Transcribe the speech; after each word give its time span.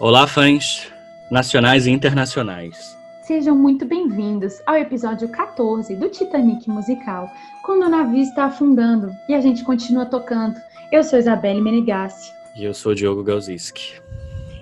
Olá, 0.00 0.26
fãs 0.26 0.90
nacionais 1.30 1.86
e 1.86 1.90
internacionais. 1.90 2.96
Sejam 3.20 3.54
muito 3.54 3.84
bem-vindos 3.84 4.54
ao 4.64 4.74
episódio 4.74 5.28
14 5.28 5.94
do 5.94 6.08
Titanic 6.08 6.70
Musical, 6.70 7.28
quando 7.62 7.84
o 7.84 7.88
navio 7.90 8.22
está 8.22 8.46
afundando 8.46 9.12
e 9.28 9.34
a 9.34 9.42
gente 9.42 9.62
continua 9.62 10.06
tocando. 10.06 10.58
Eu 10.90 11.04
sou 11.04 11.18
Isabelle 11.18 11.60
Menegassi. 11.60 12.32
E 12.56 12.64
eu 12.64 12.72
sou 12.72 12.94
Diogo 12.94 13.22
Galziski. 13.22 14.00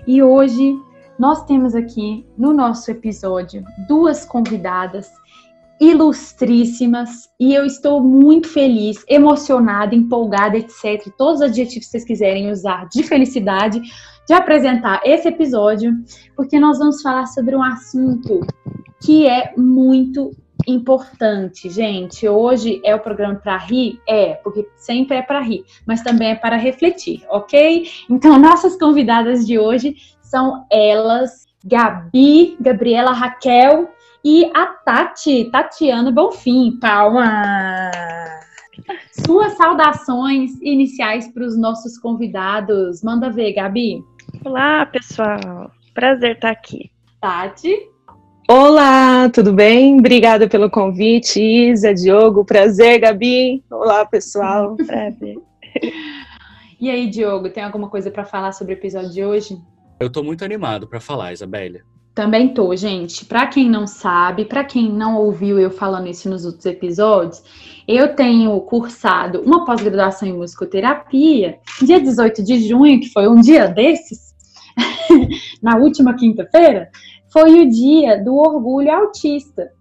E 0.05 0.21
hoje 0.21 0.77
nós 1.17 1.45
temos 1.45 1.73
aqui 1.73 2.27
no 2.37 2.51
nosso 2.51 2.91
episódio 2.91 3.63
duas 3.87 4.25
convidadas 4.25 5.09
ilustríssimas 5.79 7.29
e 7.39 7.53
eu 7.53 7.65
estou 7.65 8.01
muito 8.01 8.47
feliz, 8.47 9.03
emocionada, 9.07 9.95
empolgada, 9.95 10.57
etc. 10.57 11.11
Todos 11.17 11.35
os 11.35 11.41
adjetivos 11.41 11.85
que 11.85 11.91
vocês 11.91 12.05
quiserem 12.05 12.51
usar 12.51 12.87
de 12.89 13.03
felicidade 13.03 13.81
de 14.27 14.33
apresentar 14.33 15.01
esse 15.03 15.27
episódio, 15.27 15.91
porque 16.35 16.59
nós 16.59 16.77
vamos 16.77 17.01
falar 17.01 17.25
sobre 17.25 17.55
um 17.55 17.63
assunto 17.63 18.41
que 19.01 19.25
é 19.25 19.53
muito 19.57 20.31
importante, 20.67 21.69
gente. 21.69 22.27
Hoje 22.27 22.81
é 22.83 22.93
o 22.93 22.99
programa 22.99 23.35
para 23.35 23.57
rir? 23.57 23.99
É, 24.07 24.33
porque 24.35 24.67
sempre 24.75 25.17
é 25.17 25.21
para 25.21 25.39
rir, 25.39 25.63
mas 25.85 26.03
também 26.03 26.31
é 26.31 26.35
para 26.35 26.57
refletir, 26.57 27.23
ok? 27.29 27.87
Então, 28.09 28.37
nossas 28.39 28.77
convidadas 28.77 29.47
de 29.47 29.57
hoje 29.57 29.95
são 30.21 30.65
elas, 30.71 31.47
Gabi, 31.65 32.55
Gabriela 32.59 33.11
Raquel 33.11 33.89
e 34.23 34.51
a 34.53 34.65
Tati, 34.67 35.45
Tatiana 35.51 36.11
Bonfim. 36.11 36.77
Palma! 36.79 37.91
Suas 39.25 39.53
saudações 39.53 40.51
iniciais 40.61 41.31
para 41.31 41.45
os 41.45 41.57
nossos 41.57 41.97
convidados. 41.97 43.01
Manda 43.03 43.29
ver, 43.29 43.53
Gabi. 43.53 44.03
Olá, 44.43 44.85
pessoal. 44.85 45.71
Prazer 45.93 46.35
estar 46.35 46.51
aqui. 46.51 46.91
Tati. 47.21 47.75
Olá, 48.49 49.29
tudo 49.29 49.53
bem? 49.53 49.99
Obrigada 49.99 50.47
pelo 50.47 50.69
convite, 50.69 51.39
Isa, 51.39 51.93
Diogo. 51.93 52.43
Prazer, 52.43 52.99
Gabi. 52.99 53.63
Olá, 53.69 54.05
pessoal. 54.05 54.75
Prazer. 54.87 55.37
E 56.81 56.89
aí, 56.89 57.09
Diogo, 57.09 57.49
tem 57.49 57.63
alguma 57.63 57.89
coisa 57.89 58.09
para 58.09 58.25
falar 58.25 58.51
sobre 58.53 58.73
o 58.73 58.77
episódio 58.77 59.11
de 59.11 59.23
hoje? 59.23 59.57
Eu 59.99 60.11
tô 60.11 60.23
muito 60.23 60.43
animado 60.43 60.87
para 60.87 60.99
falar, 60.99 61.33
Isabelle. 61.33 61.83
Também 62.19 62.53
tô, 62.53 62.75
gente. 62.75 63.25
Para 63.25 63.47
quem 63.47 63.69
não 63.69 63.87
sabe, 63.87 64.43
para 64.43 64.61
quem 64.61 64.91
não 64.91 65.15
ouviu 65.15 65.57
eu 65.57 65.71
falando 65.71 66.09
isso 66.09 66.29
nos 66.29 66.43
outros 66.43 66.65
episódios, 66.65 67.41
eu 67.87 68.13
tenho 68.13 68.59
cursado 68.59 69.39
uma 69.39 69.63
pós-graduação 69.63 70.27
em 70.27 70.33
musicoterapia, 70.33 71.59
dia 71.81 71.97
18 71.97 72.43
de 72.43 72.67
junho, 72.67 72.99
que 72.99 73.07
foi 73.07 73.25
um 73.29 73.39
dia 73.39 73.69
desses, 73.69 74.35
na 75.63 75.77
última 75.77 76.13
quinta-feira, 76.13 76.89
foi 77.31 77.61
o 77.61 77.69
dia 77.69 78.21
do 78.21 78.35
orgulho 78.35 78.91
autista. 78.91 79.71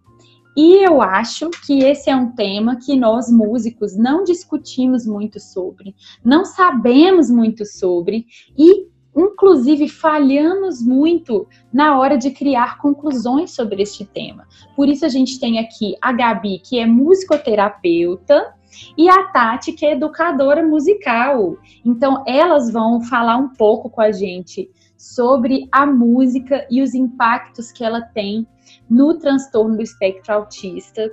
E 0.56 0.86
eu 0.86 1.02
acho 1.02 1.50
que 1.66 1.80
esse 1.80 2.08
é 2.08 2.14
um 2.14 2.30
tema 2.36 2.76
que 2.76 2.94
nós 2.94 3.28
músicos 3.28 3.96
não 3.96 4.22
discutimos 4.22 5.04
muito 5.04 5.40
sobre, 5.40 5.92
não 6.24 6.44
sabemos 6.44 7.28
muito 7.28 7.66
sobre 7.66 8.26
e 8.56 8.86
inclusive 9.20 9.88
falhamos 9.88 10.82
muito 10.82 11.46
na 11.72 11.98
hora 11.98 12.16
de 12.16 12.30
criar 12.30 12.78
conclusões 12.78 13.52
sobre 13.52 13.82
este 13.82 14.04
tema. 14.04 14.46
Por 14.76 14.88
isso 14.88 15.04
a 15.04 15.08
gente 15.08 15.38
tem 15.40 15.58
aqui 15.58 15.96
a 16.00 16.12
Gabi, 16.12 16.58
que 16.58 16.78
é 16.78 16.86
musicoterapeuta, 16.86 18.54
e 18.96 19.08
a 19.08 19.24
Tati, 19.28 19.72
que 19.72 19.84
é 19.84 19.92
educadora 19.92 20.62
musical. 20.62 21.56
Então, 21.84 22.22
elas 22.26 22.70
vão 22.70 23.00
falar 23.02 23.36
um 23.36 23.48
pouco 23.48 23.88
com 23.88 24.00
a 24.00 24.12
gente 24.12 24.70
sobre 24.96 25.68
a 25.70 25.86
música 25.86 26.66
e 26.70 26.82
os 26.82 26.94
impactos 26.94 27.70
que 27.70 27.84
ela 27.84 28.02
tem 28.02 28.46
no 28.90 29.16
transtorno 29.18 29.76
do 29.76 29.82
espectro 29.82 30.34
autista 30.34 31.10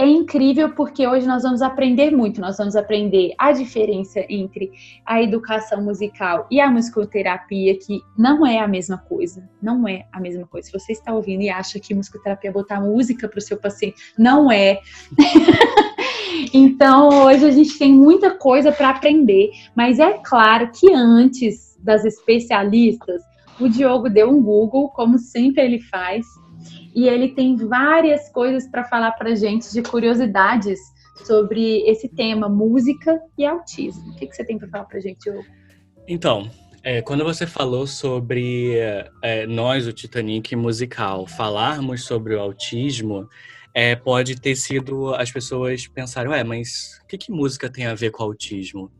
é 0.00 0.08
incrível 0.08 0.70
porque 0.70 1.06
hoje 1.06 1.26
nós 1.26 1.42
vamos 1.42 1.60
aprender 1.60 2.10
muito. 2.10 2.40
Nós 2.40 2.56
vamos 2.56 2.74
aprender 2.74 3.34
a 3.36 3.52
diferença 3.52 4.24
entre 4.30 4.72
a 5.04 5.22
educação 5.22 5.82
musical 5.82 6.46
e 6.50 6.58
a 6.58 6.70
musicoterapia, 6.70 7.78
que 7.78 8.00
não 8.16 8.46
é 8.46 8.58
a 8.60 8.66
mesma 8.66 8.96
coisa. 8.96 9.46
Não 9.60 9.86
é 9.86 10.06
a 10.10 10.18
mesma 10.18 10.46
coisa. 10.46 10.68
Se 10.68 10.72
você 10.72 10.92
está 10.92 11.12
ouvindo 11.12 11.42
e 11.42 11.50
acha 11.50 11.78
que 11.78 11.94
musicoterapia 11.94 12.48
é 12.48 12.52
botar 12.52 12.80
música 12.80 13.28
para 13.28 13.38
o 13.38 13.42
seu 13.42 13.58
paciente, 13.58 14.00
não 14.18 14.50
é. 14.50 14.80
então, 16.54 17.26
hoje 17.26 17.44
a 17.44 17.50
gente 17.50 17.78
tem 17.78 17.92
muita 17.92 18.30
coisa 18.30 18.72
para 18.72 18.88
aprender, 18.88 19.50
mas 19.76 19.98
é 19.98 20.14
claro 20.24 20.70
que 20.72 20.90
antes 20.94 21.78
das 21.78 22.06
especialistas, 22.06 23.20
o 23.60 23.68
Diogo 23.68 24.08
deu 24.08 24.30
um 24.30 24.42
Google, 24.42 24.88
como 24.88 25.18
sempre 25.18 25.62
ele 25.62 25.80
faz, 25.82 26.24
e 26.94 27.08
ele 27.08 27.28
tem 27.34 27.56
várias 27.56 28.28
coisas 28.30 28.68
para 28.68 28.84
falar 28.84 29.12
para 29.12 29.34
gente 29.34 29.72
de 29.72 29.82
curiosidades 29.82 30.78
sobre 31.24 31.82
esse 31.88 32.08
tema, 32.08 32.48
música 32.48 33.20
e 33.36 33.44
autismo. 33.44 34.10
O 34.10 34.16
que, 34.16 34.26
que 34.26 34.34
você 34.34 34.44
tem 34.44 34.58
para 34.58 34.68
falar 34.68 34.84
para 34.84 35.00
gente, 35.00 35.28
Hugo? 35.30 35.44
Então, 36.08 36.50
é, 36.82 37.02
quando 37.02 37.24
você 37.24 37.46
falou 37.46 37.86
sobre 37.86 38.78
é, 39.22 39.46
nós, 39.46 39.86
o 39.86 39.92
Titanic 39.92 40.56
musical, 40.56 41.26
falarmos 41.26 42.04
sobre 42.04 42.34
o 42.34 42.40
autismo, 42.40 43.28
é, 43.74 43.94
pode 43.94 44.40
ter 44.40 44.56
sido 44.56 45.14
as 45.14 45.30
pessoas 45.30 45.86
pensarem, 45.86 46.30
ué, 46.32 46.42
mas 46.42 47.00
o 47.04 47.06
que, 47.06 47.18
que 47.18 47.30
música 47.30 47.70
tem 47.70 47.86
a 47.86 47.94
ver 47.94 48.10
com 48.10 48.22
autismo? 48.22 48.90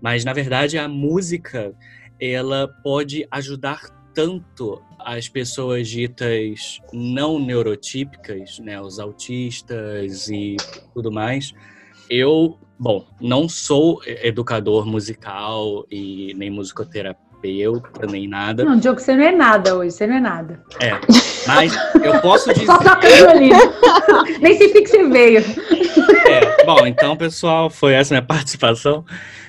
Mas, 0.00 0.24
na 0.24 0.32
verdade, 0.32 0.78
a 0.78 0.88
música, 0.88 1.74
ela 2.20 2.68
pode 2.82 3.26
ajudar 3.30 3.97
tanto 4.14 4.82
as 4.98 5.28
pessoas 5.28 5.88
ditas 5.88 6.80
não 6.92 7.38
neurotípicas, 7.38 8.58
né, 8.58 8.80
os 8.80 8.98
autistas 8.98 10.28
e 10.28 10.56
tudo 10.92 11.10
mais. 11.10 11.52
Eu, 12.10 12.58
bom, 12.78 13.06
não 13.20 13.48
sou 13.48 14.02
educador 14.06 14.86
musical 14.86 15.86
e 15.90 16.34
nem 16.36 16.50
musicoterapeuta, 16.50 18.06
nem 18.06 18.26
nada. 18.26 18.64
Não, 18.64 18.78
Diogo, 18.78 19.00
você 19.00 19.14
não 19.14 19.24
é 19.24 19.32
nada 19.32 19.76
hoje, 19.76 19.92
você 19.92 20.06
não 20.06 20.16
é 20.16 20.20
nada. 20.20 20.62
É, 20.80 20.98
mas 21.46 21.72
eu 22.02 22.20
posso 22.20 22.52
dizer... 22.54 22.66
Só 22.66 22.78
tocando 22.78 23.28
ali. 23.28 23.50
nem 24.40 24.56
se 24.56 24.68
que 24.68 24.86
você 24.86 25.08
veio. 25.08 25.40
É, 26.26 26.64
bom, 26.64 26.86
então, 26.86 27.16
pessoal, 27.16 27.70
foi 27.70 27.94
essa 27.94 28.14
minha 28.14 28.26
participação. 28.26 29.04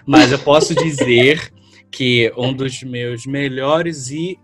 Mas 0.05 0.31
eu 0.31 0.39
posso 0.39 0.73
dizer 0.75 1.51
que 1.91 2.31
um 2.37 2.53
dos 2.53 2.83
meus 2.83 3.25
melhores 3.25 4.09
e 4.09 4.39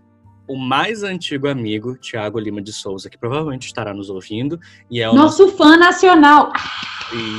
o 0.48 0.56
mais 0.56 1.02
antigo 1.02 1.48
amigo, 1.48 1.96
Tiago 1.96 2.38
Lima 2.38 2.62
de 2.62 2.72
Souza, 2.72 3.10
que 3.10 3.18
provavelmente 3.18 3.66
estará 3.66 3.92
nos 3.92 4.10
ouvindo. 4.10 4.58
E 4.90 5.00
é 5.00 5.08
o 5.08 5.14
nosso, 5.14 5.44
nosso... 5.44 5.56
fã 5.56 5.76
nacional. 5.76 6.52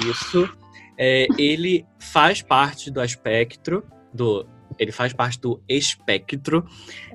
Isso. 0.10 0.50
É, 0.98 1.28
ele 1.38 1.86
faz 2.00 2.42
parte 2.42 2.90
do 2.90 3.04
espectro, 3.04 3.84
do, 4.14 4.48
ele 4.80 4.92
faz 4.92 5.14
parte 5.14 5.40
do 5.40 5.62
espectro. 5.68 6.66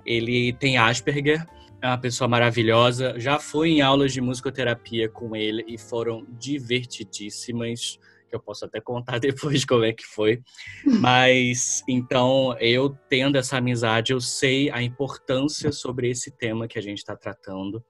Ele 0.04 0.52
tem 0.54 0.78
Asperger, 0.78 1.46
é 1.80 1.86
uma 1.86 1.98
pessoa 1.98 2.28
maravilhosa. 2.28 3.18
Já 3.18 3.38
fui 3.38 3.70
em 3.70 3.80
aulas 3.82 4.12
de 4.12 4.20
musicoterapia 4.20 5.08
com 5.08 5.34
ele 5.34 5.64
e 5.66 5.76
foram 5.76 6.24
divertidíssimas 6.38 7.98
que 8.32 8.36
eu 8.36 8.40
posso 8.40 8.64
até 8.64 8.80
contar 8.80 9.18
depois 9.20 9.64
como 9.64 9.84
é 9.84 9.92
que 9.92 10.04
foi. 10.04 10.40
Mas 10.84 11.82
então, 11.86 12.56
eu 12.58 12.90
tendo 13.08 13.36
essa 13.36 13.58
amizade, 13.58 14.12
eu 14.12 14.20
sei 14.20 14.70
a 14.70 14.82
importância 14.82 15.70
sobre 15.70 16.08
esse 16.10 16.30
tema 16.30 16.66
que 16.66 16.78
a 16.78 16.82
gente 16.82 16.98
está 16.98 17.14
tratando. 17.14 17.84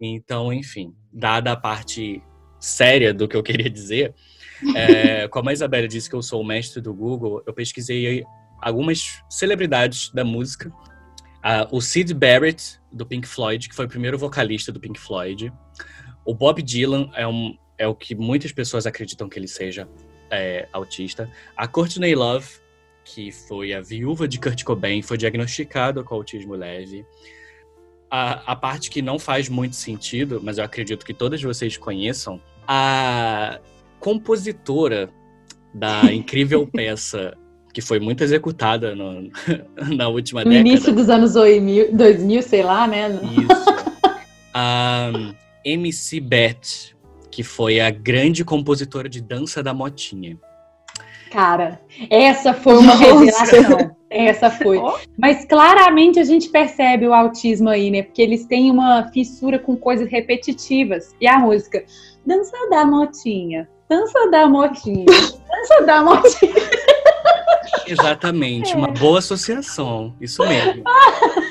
Então, 0.00 0.52
enfim, 0.52 0.94
dada 1.12 1.52
a 1.52 1.56
parte 1.56 2.22
séria 2.60 3.14
do 3.14 3.26
que 3.26 3.36
eu 3.36 3.42
queria 3.42 3.70
dizer, 3.70 4.14
é, 4.76 5.26
como 5.28 5.48
a 5.48 5.52
Isabela 5.52 5.88
disse 5.88 6.08
que 6.08 6.14
eu 6.14 6.22
sou 6.22 6.42
o 6.42 6.46
mestre 6.46 6.80
do 6.80 6.92
Google, 6.92 7.42
eu 7.46 7.54
pesquisei 7.54 8.24
algumas 8.60 9.22
celebridades 9.30 10.10
da 10.12 10.24
música. 10.24 10.68
Uh, 11.38 11.76
o 11.76 11.80
Sid 11.80 12.12
Barrett, 12.14 12.80
do 12.92 13.06
Pink 13.06 13.26
Floyd, 13.26 13.68
que 13.68 13.74
foi 13.74 13.86
o 13.86 13.88
primeiro 13.88 14.18
vocalista 14.18 14.72
do 14.72 14.80
Pink 14.80 14.98
Floyd. 14.98 15.52
O 16.24 16.34
Bob 16.34 16.60
Dylan 16.60 17.10
é 17.14 17.26
um, 17.26 17.56
é 17.78 17.86
o 17.86 17.94
que 17.94 18.14
muitas 18.14 18.52
pessoas 18.52 18.86
acreditam 18.86 19.28
que 19.28 19.38
ele 19.38 19.48
seja 19.48 19.88
é, 20.30 20.68
autista. 20.72 21.30
A 21.56 21.66
Courtney 21.66 22.14
Love, 22.14 22.46
que 23.04 23.30
foi 23.30 23.72
a 23.72 23.80
viúva 23.80 24.26
de 24.26 24.38
Kurt 24.38 24.62
Cobain, 24.64 25.00
foi 25.00 25.16
diagnosticada 25.16 26.02
com 26.02 26.14
autismo 26.14 26.54
leve. 26.54 27.06
A, 28.10 28.52
a 28.52 28.56
parte 28.56 28.90
que 28.90 29.00
não 29.00 29.18
faz 29.18 29.48
muito 29.48 29.76
sentido, 29.76 30.40
mas 30.42 30.58
eu 30.58 30.64
acredito 30.64 31.06
que 31.06 31.14
todas 31.14 31.40
vocês 31.40 31.76
conheçam, 31.76 32.40
a 32.66 33.60
compositora 34.00 35.10
da 35.72 36.04
incrível 36.12 36.66
peça 36.66 37.36
que 37.72 37.82
foi 37.82 38.00
muito 38.00 38.24
executada 38.24 38.94
no, 38.94 39.30
na 39.94 40.08
última 40.08 40.42
no 40.42 40.50
década. 40.50 40.64
No 40.64 40.68
início 40.68 40.92
dos 40.92 41.08
anos 41.08 41.34
2000, 41.34 41.94
2000, 41.94 42.42
sei 42.42 42.62
lá, 42.62 42.86
né? 42.86 43.08
Isso. 43.22 43.78
Um, 44.58 45.34
MC 45.64 46.18
Beth, 46.18 46.96
que 47.38 47.44
foi 47.44 47.78
a 47.78 47.88
grande 47.88 48.44
compositora 48.44 49.08
de 49.08 49.22
dança 49.22 49.62
da 49.62 49.72
motinha. 49.72 50.36
Cara, 51.30 51.80
essa 52.10 52.52
foi 52.52 52.78
uma 52.78 52.96
Nossa. 52.96 52.98
revelação. 52.98 53.96
Essa 54.10 54.50
foi. 54.50 54.80
Mas 55.16 55.44
claramente 55.44 56.18
a 56.18 56.24
gente 56.24 56.48
percebe 56.48 57.06
o 57.06 57.14
autismo 57.14 57.68
aí, 57.68 57.92
né? 57.92 58.02
Porque 58.02 58.20
eles 58.20 58.44
têm 58.46 58.72
uma 58.72 59.08
fissura 59.12 59.56
com 59.56 59.76
coisas 59.76 60.10
repetitivas. 60.10 61.14
E 61.20 61.28
a 61.28 61.38
música, 61.38 61.84
dança 62.26 62.56
da 62.70 62.84
motinha, 62.84 63.68
dança 63.88 64.28
da 64.32 64.48
motinha, 64.48 65.06
dança 65.06 65.82
da 65.86 66.02
motinha. 66.02 66.54
Exatamente, 67.86 68.74
uma 68.74 68.88
boa 68.88 69.20
associação, 69.20 70.12
isso 70.20 70.42
mesmo. 70.44 70.82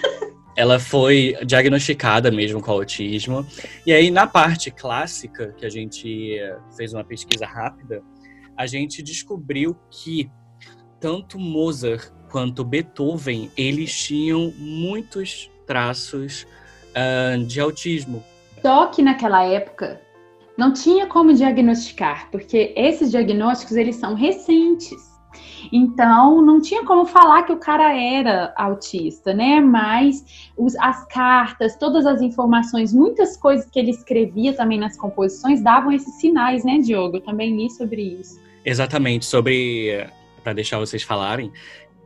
Ela 0.57 0.79
foi 0.79 1.37
diagnosticada 1.45 2.29
mesmo 2.29 2.61
com 2.61 2.71
autismo. 2.71 3.47
E 3.85 3.93
aí, 3.93 4.11
na 4.11 4.27
parte 4.27 4.71
clássica, 4.71 5.53
que 5.55 5.65
a 5.65 5.69
gente 5.69 6.37
fez 6.75 6.93
uma 6.93 7.03
pesquisa 7.03 7.45
rápida, 7.45 8.03
a 8.57 8.65
gente 8.65 9.01
descobriu 9.01 9.77
que 9.89 10.29
tanto 10.99 11.39
Mozart 11.39 12.11
quanto 12.29 12.63
Beethoven, 12.63 13.51
eles 13.55 13.95
tinham 13.97 14.51
muitos 14.57 15.49
traços 15.65 16.45
ah, 16.95 17.37
de 17.45 17.59
autismo. 17.59 18.23
Só 18.61 18.87
que 18.87 19.01
naquela 19.01 19.43
época 19.43 20.01
não 20.57 20.73
tinha 20.73 21.05
como 21.05 21.33
diagnosticar, 21.33 22.29
porque 22.31 22.73
esses 22.75 23.11
diagnósticos 23.11 23.77
eles 23.77 23.95
são 23.97 24.15
recentes. 24.15 25.16
Então, 25.71 26.41
não 26.41 26.61
tinha 26.61 26.83
como 26.85 27.05
falar 27.05 27.43
que 27.43 27.51
o 27.51 27.57
cara 27.57 27.93
era 27.93 28.53
autista, 28.55 29.33
né? 29.33 29.59
Mas 29.59 30.51
os- 30.57 30.75
as 30.77 31.05
cartas, 31.05 31.75
todas 31.75 32.05
as 32.05 32.21
informações, 32.21 32.93
muitas 32.93 33.35
coisas 33.37 33.69
que 33.69 33.79
ele 33.79 33.91
escrevia 33.91 34.53
também 34.53 34.79
nas 34.79 34.97
composições 34.97 35.61
davam 35.61 35.91
esses 35.91 36.13
sinais, 36.15 36.63
né, 36.63 36.79
Diogo? 36.79 37.17
Eu 37.17 37.21
também 37.21 37.55
li 37.55 37.69
sobre 37.69 38.01
isso. 38.01 38.39
Exatamente, 38.65 39.25
sobre 39.25 40.07
para 40.43 40.53
deixar 40.53 40.79
vocês 40.79 41.03
falarem, 41.03 41.51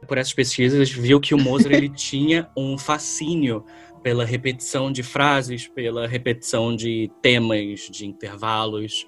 por 0.08 0.18
essas 0.18 0.34
pesquisas 0.34 0.90
viu 0.92 1.20
que 1.20 1.36
o 1.36 1.38
Mozart 1.38 1.74
ele 1.76 1.90
tinha 1.94 2.50
um 2.58 2.78
fascínio 2.78 3.64
pela 4.02 4.26
repetição 4.26 4.92
de 4.92 5.04
frases, 5.04 5.68
pela 5.68 6.08
repetição 6.08 6.76
de 6.76 7.12
temas, 7.22 7.82
de 7.82 8.08
intervalos. 8.08 9.06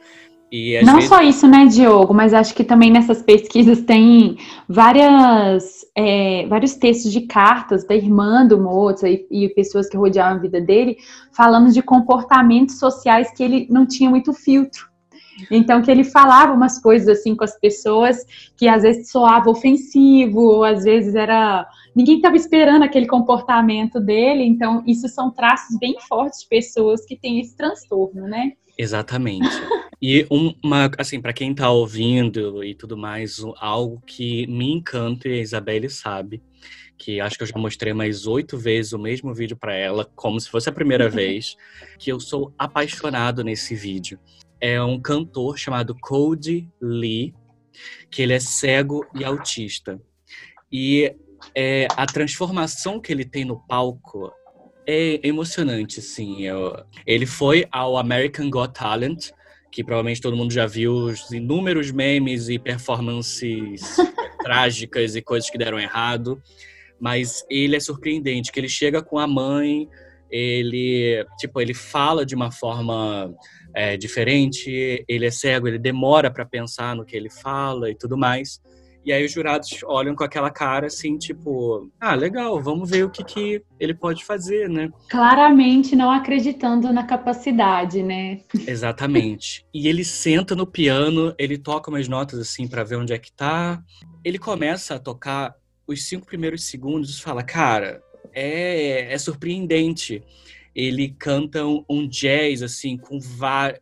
Não 0.85 1.00
vezes 1.00 1.01
só 1.01 1.19
isso, 1.21 1.47
né, 1.47 1.65
Diogo? 1.65 2.13
Mas 2.13 2.31
acho 2.31 2.53
que 2.53 2.63
também 2.63 2.91
nessas 2.91 3.23
pesquisas 3.23 3.81
tem 3.81 4.38
várias, 4.69 5.83
é, 5.95 6.45
vários 6.45 6.75
textos 6.75 7.11
de 7.11 7.21
cartas 7.21 7.88
da 7.88 7.95
irmã 7.95 8.45
do 8.45 8.61
Mozart 8.61 9.25
e, 9.31 9.45
e 9.45 9.50
pessoas 9.50 9.89
que 9.89 9.97
rodeavam 9.97 10.38
a 10.38 10.41
vida 10.41 10.61
dele, 10.61 10.97
falando 11.35 11.71
de 11.71 11.81
comportamentos 11.81 12.77
sociais 12.77 13.31
que 13.35 13.41
ele 13.41 13.67
não 13.67 13.88
tinha 13.88 14.11
muito 14.11 14.31
filtro. 14.31 14.88
Então, 15.50 15.81
que 15.81 15.89
ele 15.89 16.03
falava 16.03 16.53
umas 16.53 16.79
coisas 16.79 17.07
assim 17.07 17.35
com 17.35 17.44
as 17.44 17.59
pessoas 17.59 18.23
que 18.55 18.67
às 18.67 18.83
vezes 18.83 19.09
soava 19.09 19.50
ofensivo, 19.50 20.39
ou 20.39 20.63
às 20.63 20.83
vezes 20.83 21.15
era. 21.15 21.67
Ninguém 21.95 22.17
estava 22.17 22.35
esperando 22.35 22.83
aquele 22.83 23.07
comportamento 23.07 24.00
dele, 24.00 24.44
então, 24.44 24.83
isso 24.85 25.07
são 25.07 25.31
traços 25.31 25.79
bem 25.79 25.95
fortes 26.07 26.41
de 26.41 26.47
pessoas 26.47 27.03
que 27.05 27.15
têm 27.15 27.39
esse 27.39 27.57
transtorno, 27.57 28.27
né? 28.27 28.51
Exatamente. 28.77 29.50
E 30.05 30.27
um- 30.29 30.53
uma, 30.61 30.91
assim, 30.97 31.21
para 31.21 31.31
quem 31.31 31.55
tá 31.55 31.71
ouvindo 31.71 32.61
e 32.61 32.75
tudo 32.75 32.97
mais, 32.97 33.38
algo 33.55 34.03
que 34.05 34.45
me 34.47 34.69
encanta 34.69 35.29
e 35.29 35.35
a 35.35 35.41
Isabelle 35.41 35.89
sabe, 35.89 36.44
que 36.97 37.21
acho 37.21 37.38
que 37.38 37.44
eu 37.44 37.47
já 37.47 37.57
mostrei 37.57 37.94
mais 37.94 38.27
oito 38.27 38.57
vezes 38.57 38.91
o 38.91 39.00
mesmo 39.00 39.33
vídeo 39.33 39.55
para 39.55 39.73
ela, 39.73 40.03
como 40.13 40.38
se 40.41 40.50
fosse 40.50 40.67
a 40.67 40.73
primeira 40.73 41.07
vez, 41.09 41.55
que 41.97 42.11
eu 42.11 42.19
sou 42.19 42.53
apaixonado 42.57 43.45
nesse 43.45 43.75
vídeo. 43.75 44.19
É 44.59 44.83
um 44.83 45.00
cantor 45.00 45.57
chamado 45.57 45.95
Cody 46.01 46.69
Lee, 46.81 47.33
que 48.11 48.21
ele 48.21 48.33
é 48.33 48.41
cego 48.41 49.05
e 49.15 49.23
autista. 49.23 50.01
E 50.69 51.15
é, 51.55 51.88
a 51.95 52.05
transformação 52.05 53.00
que 53.00 53.09
ele 53.13 53.23
tem 53.23 53.45
no 53.45 53.65
palco 53.67 54.33
é 54.85 55.25
emocionante, 55.25 56.01
assim. 56.01 56.41
Eu- 56.41 56.75
ele 57.07 57.25
foi 57.25 57.65
ao 57.71 57.95
American 57.97 58.50
Got 58.50 58.73
Talent, 58.73 59.31
que 59.74 59.84
provavelmente 59.84 60.22
todo 60.22 60.38
mundo 60.38 60.54
já 60.54 60.68
viu 60.68 60.94
os 60.94 61.31
inúmeros 61.31 61.92
memes 61.92 62.48
e 62.48 62.60
performances 62.60 63.81
trágicas 64.44 65.16
e 65.16 65.22
coisas 65.22 65.50
que 65.50 65.58
deram 65.58 65.80
errado. 65.80 66.40
Mas 67.00 67.44
ele 67.50 67.75
é 67.75 67.80
surpreendente, 67.80 68.52
que 68.52 68.60
ele 68.60 68.70
chega 68.70 69.02
com 69.02 69.18
a 69.18 69.25
mãe, 69.25 69.90
ele, 70.30 71.25
tipo, 71.40 71.60
ele 71.60 71.74
fala 71.74 72.24
de 72.24 72.36
uma 72.36 72.52
forma 72.52 73.34
é, 73.75 73.98
diferente, 73.98 75.04
ele 75.08 75.25
é 75.25 75.31
cego, 75.31 75.68
ele 75.68 75.80
demora 75.80 76.30
para 76.30 76.46
pensar 76.46 76.96
no 76.96 77.04
que 77.04 77.18
ele 77.18 77.31
fala 77.31 77.90
e 77.90 77.96
tudo 77.96 78.16
mais. 78.16 78.62
E 79.05 79.11
aí 79.11 79.25
os 79.25 79.31
jurados 79.31 79.69
olham 79.85 80.15
com 80.15 80.23
aquela 80.23 80.50
cara 80.50 80.88
assim, 80.88 81.17
tipo, 81.17 81.89
ah, 82.00 82.15
legal, 82.15 82.61
vamos 82.61 82.89
ver 82.89 83.03
o 83.03 83.09
que, 83.09 83.23
que 83.23 83.61
ele 83.79 83.94
pode 83.94 84.23
fazer, 84.23 84.69
né? 84.69 84.89
Claramente 85.09 85.95
não 85.95 86.09
acreditando 86.09 86.91
na 86.94 87.03
capacidade, 87.03 88.01
né? 88.01 88.41
Exatamente. 88.65 89.65
E 89.73 89.88
ele 89.88 90.05
senta 90.05 90.55
no 90.55 90.65
piano, 90.65 91.33
ele 91.38 91.57
toca 91.57 91.89
umas 91.89 92.07
notas 92.07 92.39
assim 92.39 92.67
pra 92.67 92.83
ver 92.83 92.95
onde 92.95 93.13
é 93.13 93.17
que 93.17 93.31
tá. 93.31 93.83
Ele 94.23 94.39
começa 94.39 94.95
a 94.95 95.00
tocar 95.00 95.53
os 95.85 96.07
cinco 96.07 96.25
primeiros 96.25 96.63
segundos 96.63 97.17
e 97.17 97.21
fala, 97.21 97.44
cara, 97.44 98.01
é, 98.33 99.13
é 99.13 99.17
surpreendente. 99.17 100.23
Ele 100.75 101.10
canta 101.20 101.64
um, 101.66 102.08
jazz 102.08 102.64
assim 102.64 102.98
com 102.98 103.20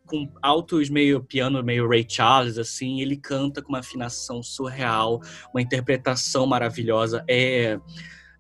com 0.06 0.30
altos 0.42 0.90
meio 0.90 1.24
piano 1.24 1.64
meio 1.64 1.88
Ray 1.88 2.06
Charles 2.08 2.58
assim. 2.58 3.02
Ele 3.02 3.16
canta 3.16 3.62
com 3.62 3.70
uma 3.70 3.80
afinação 3.80 4.44
surreal, 4.44 5.22
uma 5.54 5.62
interpretação 5.62 6.46
maravilhosa. 6.46 7.24
É 7.30 7.80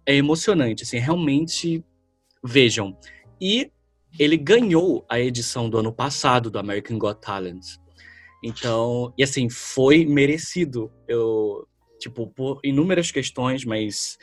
é 0.06 0.15
emocionante, 0.15 0.83
assim, 0.83 0.98
realmente 0.98 1.83
vejam. 2.44 2.98
E 3.39 3.71
ele 4.19 4.38
ganhou 4.38 5.06
a 5.09 5.19
edição 5.19 5.69
do 5.69 5.77
ano 5.77 5.94
passado 5.94 6.50
do 6.50 6.59
American 6.59 6.98
Got 6.98 7.21
Talent. 7.21 7.65
Então, 8.44 9.13
e 9.18 9.24
assim, 9.24 9.50
foi 9.50 10.06
merecido. 10.06 10.92
Eu, 11.07 11.68
tipo, 12.00 12.27
por 12.27 12.59
inúmeras 12.63 13.12
questões, 13.12 13.63
mas 13.63 14.18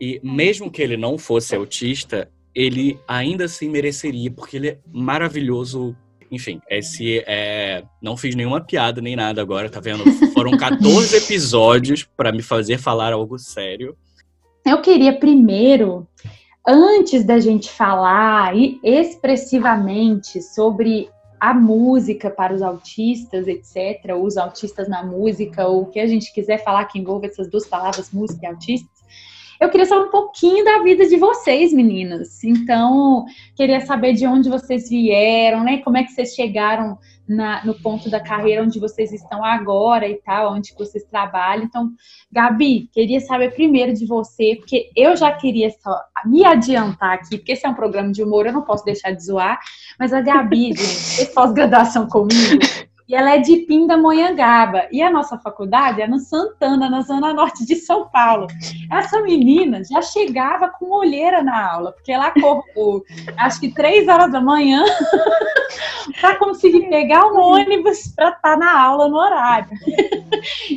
e 0.00 0.20
mesmo 0.22 0.70
que 0.70 0.82
ele 0.82 0.96
não 0.96 1.18
fosse 1.18 1.54
autista, 1.54 2.30
ele 2.56 2.98
ainda 3.06 3.44
assim 3.44 3.68
mereceria, 3.68 4.30
porque 4.30 4.56
ele 4.56 4.68
é 4.70 4.78
maravilhoso. 4.90 5.94
Enfim, 6.32 6.58
esse 6.70 7.22
é. 7.26 7.84
Não 8.00 8.16
fiz 8.16 8.34
nenhuma 8.34 8.62
piada 8.62 9.02
nem 9.02 9.14
nada 9.14 9.42
agora, 9.42 9.68
tá 9.68 9.78
vendo? 9.78 10.02
Foram 10.32 10.56
14 10.58 11.16
episódios 11.18 12.08
pra 12.16 12.32
me 12.32 12.42
fazer 12.42 12.78
falar 12.78 13.12
algo 13.12 13.38
sério. 13.38 13.94
Eu 14.64 14.80
queria 14.80 15.16
primeiro, 15.16 16.08
antes 16.66 17.24
da 17.24 17.38
gente 17.38 17.70
falar 17.70 18.54
expressivamente 18.82 20.42
sobre 20.42 21.08
a 21.38 21.52
música 21.52 22.30
para 22.30 22.54
os 22.54 22.62
autistas, 22.62 23.46
etc., 23.46 24.16
os 24.18 24.38
autistas 24.38 24.88
na 24.88 25.04
música, 25.04 25.68
ou 25.68 25.82
o 25.82 25.86
que 25.86 26.00
a 26.00 26.06
gente 26.06 26.32
quiser 26.32 26.64
falar 26.64 26.86
que 26.86 26.98
envolve 26.98 27.26
essas 27.26 27.50
duas 27.50 27.66
palavras, 27.66 28.10
música 28.10 28.46
e 28.46 28.48
autistas, 28.48 28.95
eu 29.60 29.68
queria 29.70 29.86
saber 29.86 30.06
um 30.06 30.10
pouquinho 30.10 30.64
da 30.64 30.82
vida 30.82 31.06
de 31.06 31.16
vocês, 31.16 31.72
meninas. 31.72 32.42
Então, 32.44 33.24
queria 33.54 33.80
saber 33.80 34.12
de 34.12 34.26
onde 34.26 34.48
vocês 34.48 34.88
vieram, 34.88 35.64
né? 35.64 35.78
Como 35.78 35.96
é 35.96 36.04
que 36.04 36.12
vocês 36.12 36.34
chegaram 36.34 36.98
na- 37.28 37.64
no 37.64 37.74
ponto 37.74 38.08
da 38.08 38.20
carreira 38.20 38.62
onde 38.62 38.78
vocês 38.78 39.12
estão 39.12 39.44
agora 39.44 40.08
e 40.08 40.16
tal, 40.16 40.54
onde 40.54 40.72
vocês 40.78 41.04
trabalham. 41.04 41.64
Então, 41.64 41.90
Gabi, 42.30 42.88
queria 42.92 43.20
saber 43.20 43.54
primeiro 43.54 43.92
de 43.92 44.06
você, 44.06 44.56
porque 44.56 44.90
eu 44.94 45.16
já 45.16 45.32
queria 45.32 45.70
só 45.70 45.98
me 46.24 46.44
adiantar 46.44 47.14
aqui, 47.14 47.36
porque 47.38 47.52
esse 47.52 47.66
é 47.66 47.68
um 47.68 47.74
programa 47.74 48.12
de 48.12 48.22
humor, 48.22 48.46
eu 48.46 48.52
não 48.52 48.62
posso 48.62 48.84
deixar 48.84 49.10
de 49.10 49.24
zoar, 49.24 49.58
mas 49.98 50.12
a 50.12 50.20
Gabi, 50.20 50.68
gente, 50.76 51.16
fez 51.16 51.28
pós-graduação 51.34 52.06
comigo, 52.06 52.60
e 53.08 53.14
ela 53.14 53.34
é 53.34 53.38
de 53.38 53.58
Pindamonhangaba, 53.58 54.88
e 54.90 55.00
a 55.00 55.10
nossa 55.10 55.38
faculdade 55.38 56.02
é 56.02 56.08
no 56.08 56.18
Santana, 56.18 56.90
na 56.90 57.02
zona 57.02 57.32
norte 57.32 57.64
de 57.64 57.76
São 57.76 58.08
Paulo. 58.08 58.48
Essa 58.90 59.20
menina 59.20 59.82
já 59.84 60.02
chegava 60.02 60.68
com 60.68 60.90
olheira 60.90 61.42
na 61.42 61.72
aula, 61.72 61.92
porque 61.92 62.12
ela 62.12 62.28
acordou, 62.28 63.04
acho 63.36 63.60
que 63.60 63.72
três 63.72 64.08
horas 64.08 64.32
da 64.32 64.40
manhã, 64.40 64.84
para 66.20 66.36
conseguir 66.36 66.88
pegar 66.88 67.26
um 67.26 67.38
ônibus 67.38 68.08
para 68.14 68.30
estar 68.30 68.56
na 68.56 68.80
aula 68.80 69.08
no 69.08 69.16
horário. 69.16 69.68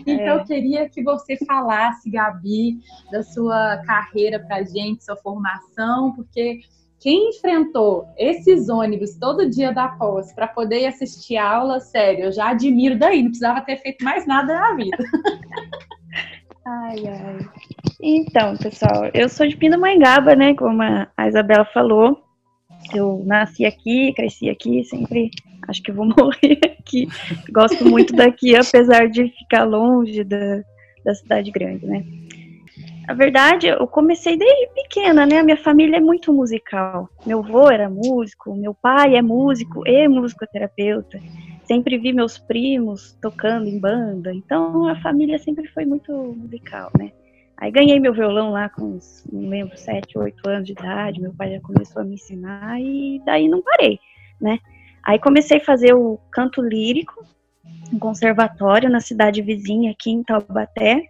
Então, 0.06 0.38
eu 0.38 0.46
queria 0.46 0.90
que 0.90 1.04
você 1.04 1.38
falasse, 1.46 2.10
Gabi, 2.10 2.80
da 3.12 3.24
sua 3.24 3.78
carreira 3.86 4.40
pra 4.40 4.64
gente, 4.64 5.04
sua 5.04 5.16
formação, 5.18 6.14
porque 6.14 6.62
quem 7.00 7.30
enfrentou 7.30 8.08
esses 8.18 8.70
ônibus 8.70 9.18
todo 9.18 9.50
dia 9.50 9.72
da 9.72 9.88
pós 9.88 10.34
para 10.34 10.48
poder 10.48 10.82
ir 10.82 10.88
assistir 10.88 11.38
aula, 11.38 11.80
sério, 11.80 12.26
eu 12.26 12.32
já 12.32 12.50
admiro 12.50 12.98
daí, 12.98 13.22
não 13.22 13.30
precisava 13.30 13.62
ter 13.62 13.78
feito 13.78 14.04
mais 14.04 14.28
nada 14.28 14.54
na 14.54 14.76
vida. 14.76 14.98
Ai, 16.66 17.08
ai. 17.08 17.40
Então, 18.00 18.56
pessoal, 18.58 19.10
eu 19.16 19.28
sou 19.28 19.48
de 19.48 19.58
Pindamonhangaba, 19.58 20.36
né? 20.36 20.54
Como 20.54 20.84
a 20.84 21.08
a 21.18 21.28
Isabela 21.28 21.66
falou. 21.66 22.22
Eu 22.94 23.24
nasci 23.26 23.66
aqui, 23.66 24.14
cresci 24.14 24.50
aqui, 24.50 24.84
sempre 24.84 25.32
acho 25.68 25.82
que 25.82 25.92
vou 25.92 26.06
morrer 26.16 26.60
aqui. 26.80 27.08
Gosto 27.52 27.84
muito 27.86 28.14
daqui, 28.14 28.56
apesar 28.56 29.08
de 29.10 29.30
ficar 29.30 29.64
longe 29.64 30.24
da, 30.24 30.62
da 31.04 31.16
cidade 31.16 31.50
grande, 31.50 31.86
né? 31.88 32.04
Na 33.10 33.16
verdade, 33.16 33.66
eu 33.66 33.88
comecei 33.88 34.38
desde 34.38 34.68
pequena, 34.68 35.26
né? 35.26 35.40
A 35.40 35.44
minha 35.44 35.58
família 35.58 35.98
é 35.98 36.00
muito 36.00 36.32
musical. 36.32 37.10
Meu 37.26 37.40
avô 37.40 37.68
era 37.68 37.90
músico, 37.90 38.56
meu 38.56 38.72
pai 38.72 39.16
é 39.16 39.22
músico 39.22 39.82
e 39.88 40.08
musicoterapeuta. 40.08 41.20
Sempre 41.64 41.98
vi 41.98 42.14
meus 42.14 42.38
primos 42.38 43.18
tocando 43.20 43.68
em 43.68 43.80
banda. 43.80 44.32
Então, 44.32 44.88
a 44.88 44.96
família 45.02 45.40
sempre 45.40 45.68
foi 45.70 45.86
muito 45.86 46.14
musical, 46.38 46.92
né? 47.00 47.12
Aí 47.58 47.72
ganhei 47.72 48.00
meu 48.00 48.14
violão 48.14 48.52
lá 48.52 48.70
com, 48.70 48.84
uns, 48.84 49.26
não 49.34 49.50
lembro, 49.50 49.76
7, 49.76 50.16
8 50.16 50.48
anos 50.48 50.68
de 50.68 50.74
idade. 50.74 51.20
Meu 51.20 51.34
pai 51.34 51.54
já 51.54 51.62
começou 51.62 52.04
a 52.04 52.06
me 52.06 52.14
ensinar 52.14 52.80
e 52.80 53.20
daí 53.26 53.48
não 53.48 53.64
parei, 53.64 54.00
né? 54.40 54.60
Aí 55.04 55.18
comecei 55.18 55.58
a 55.58 55.66
fazer 55.66 55.96
o 55.96 56.20
canto 56.32 56.62
lírico, 56.62 57.26
um 57.92 57.98
conservatório 57.98 58.88
na 58.88 59.00
cidade 59.00 59.42
vizinha 59.42 59.90
aqui 59.90 60.12
em 60.12 60.22
Taubaté, 60.22 61.10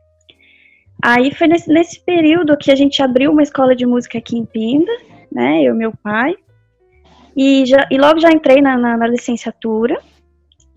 Aí 1.01 1.34
foi 1.34 1.48
nesse, 1.48 1.72
nesse 1.72 2.00
período 2.01 2.58
que 2.58 2.72
a 2.72 2.75
gente 2.75 3.01
abriu 3.01 3.32
uma 3.32 3.44
escola 3.44 3.75
de 3.75 3.86
música 3.86 4.18
aqui 4.18 4.38
em 4.38 4.46
Pinda, 4.46 4.91
né? 5.32 5.63
Eu 5.63 5.74
e 5.74 5.77
meu 5.77 5.94
pai. 6.03 6.36
E, 7.36 7.65
já, 7.65 7.88
e 7.89 7.98
logo 7.98 8.20
já 8.20 8.32
entrei 8.32 8.62
na, 8.62 8.77
na, 8.77 8.98
na 8.98 9.08
licenciatura. 9.08 10.00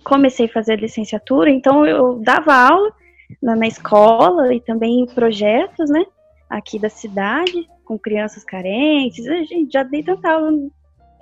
Comecei 0.05 0.47
a 0.47 0.53
fazer 0.53 0.75
a 0.75 0.77
licenciatura, 0.77 1.51
então 1.51 1.87
eu 1.87 2.19
dava 2.19 2.55
aula 2.55 2.93
na, 3.41 3.57
na 3.57 3.67
escola 3.67 4.55
e 4.55 4.61
também 4.61 5.01
em 5.01 5.07
projetos, 5.07 5.91
né? 5.91 6.05
Aqui 6.49 6.79
da 6.79 6.89
cidade, 6.89 7.69
com 7.85 7.99
crianças 7.99 8.45
carentes. 8.45 9.27
A 9.27 9.43
gente 9.43 9.73
já 9.73 9.83
dei 9.83 10.03
tanta 10.03 10.31
aula. 10.31 10.53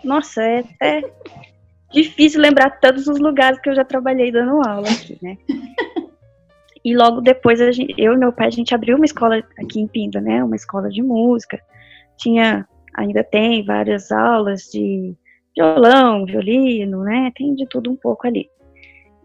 Nossa, 0.05 0.43
é 0.43 0.61
até 0.61 1.11
difícil 1.91 2.41
lembrar 2.41 2.81
todos 2.81 3.07
os 3.07 3.19
lugares 3.19 3.61
que 3.61 3.69
eu 3.71 3.75
já 3.75 3.85
trabalhei 3.85 4.31
dando 4.31 4.67
aula 4.67 4.89
aqui, 4.89 5.19
né? 5.23 5.37
E 6.85 6.97
logo 6.97 7.21
depois, 7.21 7.59
gente, 7.75 7.95
eu 7.99 8.15
e 8.15 8.17
meu 8.17 8.33
pai, 8.33 8.47
a 8.47 8.51
gente 8.51 8.75
abriu 8.75 8.97
uma 8.97 9.05
escola 9.05 9.43
aqui 9.59 9.81
em 9.81 9.87
Pinda, 9.87 10.21
né? 10.21 10.43
Uma 10.43 10.57
escola 10.57 10.89
de 10.89 11.03
música. 11.03 11.61
Tinha, 12.17 12.67
ainda 12.95 13.23
tem 13.23 13.65
várias 13.65 14.11
aulas 14.11 14.63
de 14.63 15.15
violão, 15.57 16.25
violino, 16.25 17.03
né? 17.03 17.31
Tem 17.35 17.55
de 17.55 17.67
tudo 17.67 17.91
um 17.91 17.97
pouco 17.97 18.27
ali. 18.27 18.49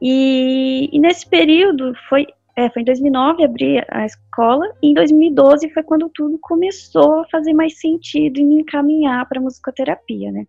E, 0.02 0.90
e 0.92 1.00
nesse 1.00 1.28
período, 1.28 1.94
foi, 2.10 2.28
é, 2.56 2.70
foi 2.70 2.82
em 2.82 2.86
2009 2.86 3.44
abri 3.44 3.82
a 3.90 4.06
escola, 4.06 4.66
e 4.84 4.90
em 4.90 4.94
2012 4.94 5.70
foi 5.70 5.84
quando 5.84 6.10
tudo 6.14 6.38
começou 6.42 7.22
a 7.22 7.28
fazer 7.30 7.54
mais 7.54 7.80
sentido 7.80 8.40
e 8.40 8.44
me 8.44 8.62
encaminhar 8.62 9.28
para 9.28 9.42
musicoterapia, 9.42 10.32
né? 10.32 10.46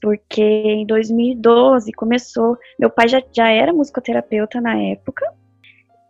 Porque 0.00 0.42
em 0.42 0.84
2012 0.84 1.92
começou, 1.92 2.58
meu 2.76 2.90
pai 2.90 3.06
já, 3.06 3.22
já 3.32 3.48
era 3.48 3.72
musicoterapeuta 3.72 4.60
na 4.60 4.76
época, 4.76 5.24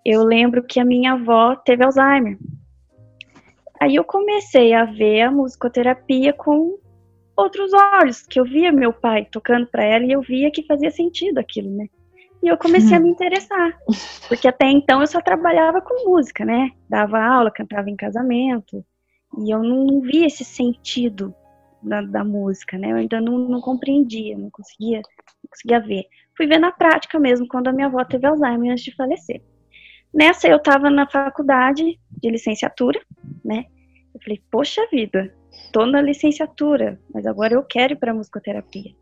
eu 0.04 0.24
lembro 0.24 0.62
que 0.62 0.80
a 0.80 0.84
minha 0.84 1.12
avó 1.12 1.54
teve 1.56 1.84
Alzheimer. 1.84 2.38
Aí 3.80 3.96
eu 3.96 4.04
comecei 4.04 4.72
a 4.72 4.84
ver 4.84 5.22
a 5.22 5.30
musicoterapia 5.30 6.32
com 6.32 6.78
outros 7.36 7.72
olhos, 7.72 8.22
que 8.22 8.38
eu 8.38 8.44
via 8.44 8.70
meu 8.70 8.92
pai 8.92 9.26
tocando 9.30 9.66
para 9.66 9.84
ela 9.84 10.04
e 10.04 10.12
eu 10.12 10.20
via 10.20 10.50
que 10.50 10.66
fazia 10.66 10.90
sentido 10.90 11.38
aquilo, 11.38 11.70
né? 11.70 11.86
E 12.42 12.48
eu 12.48 12.58
comecei 12.58 12.96
a 12.96 13.00
me 13.00 13.08
interessar, 13.08 13.78
porque 14.28 14.48
até 14.48 14.66
então 14.66 15.00
eu 15.00 15.06
só 15.06 15.20
trabalhava 15.20 15.80
com 15.80 16.10
música, 16.10 16.44
né? 16.44 16.70
Dava 16.88 17.22
aula, 17.22 17.52
cantava 17.52 17.88
em 17.88 17.94
casamento, 17.94 18.84
e 19.38 19.54
eu 19.54 19.62
não 19.62 20.00
via 20.00 20.26
esse 20.26 20.44
sentido 20.44 21.32
da, 21.80 22.02
da 22.02 22.24
música, 22.24 22.76
né? 22.76 22.90
Eu 22.90 22.96
ainda 22.96 23.20
não, 23.20 23.38
não 23.38 23.60
compreendia, 23.60 24.36
não 24.36 24.50
conseguia, 24.50 24.98
não 24.98 25.50
conseguia 25.50 25.80
ver. 25.80 26.04
Fui 26.36 26.46
ver 26.46 26.58
na 26.58 26.72
prática 26.72 27.18
mesmo, 27.18 27.46
quando 27.46 27.68
a 27.68 27.72
minha 27.72 27.86
avó 27.86 28.04
teve 28.04 28.26
Alzheimer 28.26 28.72
antes 28.72 28.84
de 28.84 28.94
falecer. 28.94 29.40
Nessa 30.12 30.46
eu 30.46 30.58
estava 30.58 30.90
na 30.90 31.08
faculdade 31.08 31.98
de 32.10 32.30
licenciatura, 32.30 33.00
né? 33.44 33.64
Eu 34.14 34.20
falei, 34.20 34.40
poxa 34.50 34.86
vida, 34.92 35.32
tô 35.72 35.86
na 35.86 36.02
licenciatura, 36.02 37.00
mas 37.12 37.26
agora 37.26 37.54
eu 37.54 37.62
quero 37.62 37.94
ir 37.94 37.96
para 37.96 38.12
musicoterapia. 38.12 38.92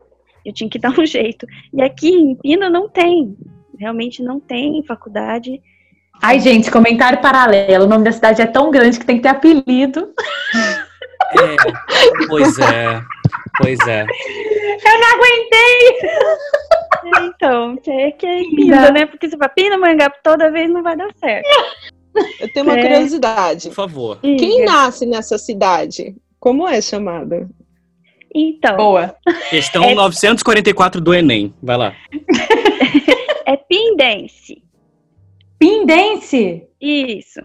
Eu 0.45 0.53
tinha 0.53 0.69
que 0.69 0.79
dar 0.79 0.97
um 0.97 1.05
jeito. 1.05 1.45
E 1.73 1.81
aqui 1.81 2.09
em 2.09 2.35
Pina 2.35 2.69
não 2.69 2.87
tem, 2.87 3.35
realmente 3.77 4.23
não 4.23 4.39
tem 4.39 4.81
faculdade. 4.83 5.61
Ai, 6.21 6.39
gente, 6.39 6.71
comentário 6.71 7.19
paralelo. 7.19 7.85
O 7.85 7.89
nome 7.89 8.05
da 8.05 8.11
cidade 8.11 8.41
é 8.41 8.47
tão 8.47 8.71
grande 8.71 8.99
que 8.99 9.05
tem 9.05 9.17
que 9.17 9.23
ter 9.23 9.29
apelido. 9.29 10.13
É, 11.33 12.27
pois 12.27 12.59
é, 12.59 13.01
pois 13.57 13.79
é. 13.87 14.01
Eu 14.03 14.99
não 14.99 15.07
aguentei! 15.15 16.80
Então, 17.03 17.77
é 17.87 18.11
que 18.11 18.25
é 18.25 18.39
Pina, 18.43 18.91
né? 18.91 19.05
Porque 19.05 19.29
se 19.29 19.37
for 19.37 19.49
Pina, 19.49 19.77
Mangá 19.77 20.09
toda 20.23 20.51
vez 20.51 20.69
não 20.69 20.83
vai 20.83 20.95
dar 20.95 21.09
certo. 21.15 21.47
Eu 22.39 22.51
tenho 22.51 22.65
uma 22.65 22.77
é. 22.77 22.81
curiosidade. 22.81 23.69
Por 23.69 23.75
favor. 23.75 24.19
Quem 24.21 24.65
nasce 24.65 25.05
nessa 25.05 25.37
cidade? 25.37 26.15
Como 26.39 26.67
é 26.67 26.81
chamada? 26.81 27.49
Então. 28.33 28.77
Boa. 28.77 29.15
Questão 29.49 29.83
é... 29.83 29.95
944 29.95 31.01
do 31.01 31.13
Enem. 31.13 31.53
Vai 31.61 31.77
lá. 31.77 31.95
é 33.45 33.57
Pindense. 33.57 34.63
Pindense? 35.59 36.63
Isso. 36.79 37.41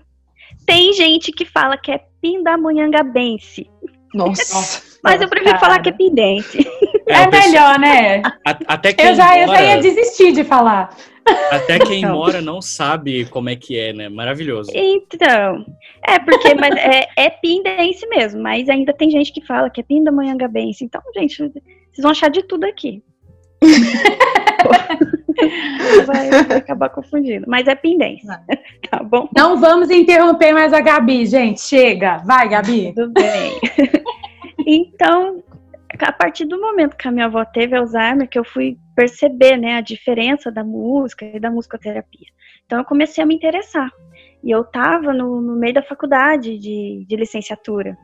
Tem 0.64 0.92
gente 0.92 1.30
que 1.32 1.44
fala 1.44 1.76
que 1.76 1.92
é 1.92 2.00
Pindamonhangabense. 2.20 3.70
Nossa. 4.14 4.82
Mas 5.06 5.20
eu 5.20 5.28
prefiro 5.28 5.52
cara. 5.52 5.60
falar 5.60 5.80
que 5.80 5.88
é 5.88 5.92
Pindense. 5.92 6.66
É, 7.08 7.22
é 7.22 7.30
melhor, 7.30 7.78
né? 7.78 8.20
até 8.44 8.92
quem 8.92 9.06
eu, 9.06 9.14
já, 9.14 9.26
mora... 9.26 9.40
eu 9.40 9.48
já 9.48 9.62
ia 9.62 9.80
desistir 9.80 10.32
de 10.32 10.42
falar. 10.42 10.90
Até 11.50 11.78
quem 11.78 11.98
então. 11.98 12.14
mora 12.14 12.40
não 12.40 12.60
sabe 12.60 13.24
como 13.26 13.48
é 13.48 13.56
que 13.56 13.78
é, 13.78 13.92
né? 13.92 14.08
Maravilhoso. 14.08 14.70
Então, 14.74 15.64
é 16.06 16.18
porque 16.18 16.54
mas 16.54 16.74
é, 16.76 17.08
é 17.16 17.30
pindense 17.30 18.06
mesmo, 18.08 18.42
mas 18.42 18.68
ainda 18.68 18.92
tem 18.92 19.10
gente 19.10 19.32
que 19.32 19.44
fala 19.44 19.70
que 19.70 19.80
é 19.80 19.84
pindamonhangabense. 19.84 20.84
Então, 20.84 21.00
gente, 21.16 21.36
vocês 21.36 22.00
vão 22.00 22.10
achar 22.10 22.30
de 22.30 22.42
tudo 22.42 22.64
aqui. 22.64 23.02
vai, 26.06 26.30
vai, 26.30 26.58
acabar 26.58 26.88
confundindo. 26.90 27.46
Mas 27.48 27.66
é 27.66 27.74
pindense. 27.74 28.26
Tá 28.88 29.02
bom? 29.02 29.28
Não 29.36 29.56
vamos 29.56 29.90
interromper 29.90 30.52
mais 30.52 30.72
a 30.72 30.80
Gabi, 30.80 31.26
gente. 31.26 31.60
Chega. 31.60 32.18
Vai, 32.18 32.48
Gabi. 32.48 32.92
Tudo 32.94 33.12
bem. 33.12 33.58
Então, 34.66 35.44
a 36.00 36.12
partir 36.12 36.44
do 36.44 36.60
momento 36.60 36.96
que 36.96 37.06
a 37.06 37.12
minha 37.12 37.26
avó 37.26 37.44
teve 37.44 37.76
Alzheimer, 37.76 38.28
que 38.28 38.38
eu 38.38 38.44
fui 38.44 38.76
perceber, 38.96 39.56
né, 39.56 39.74
a 39.76 39.80
diferença 39.80 40.50
da 40.50 40.64
música 40.64 41.24
e 41.24 41.38
da 41.38 41.50
musicoterapia. 41.50 42.26
Então 42.64 42.78
eu 42.80 42.84
comecei 42.84 43.22
a 43.22 43.26
me 43.26 43.36
interessar. 43.36 43.90
E 44.42 44.50
eu 44.50 44.62
estava 44.62 45.12
no, 45.14 45.40
no, 45.40 45.56
meio 45.56 45.74
da 45.74 45.82
faculdade 45.82 46.58
de, 46.58 47.04
de 47.08 47.16
licenciatura. 47.16 47.96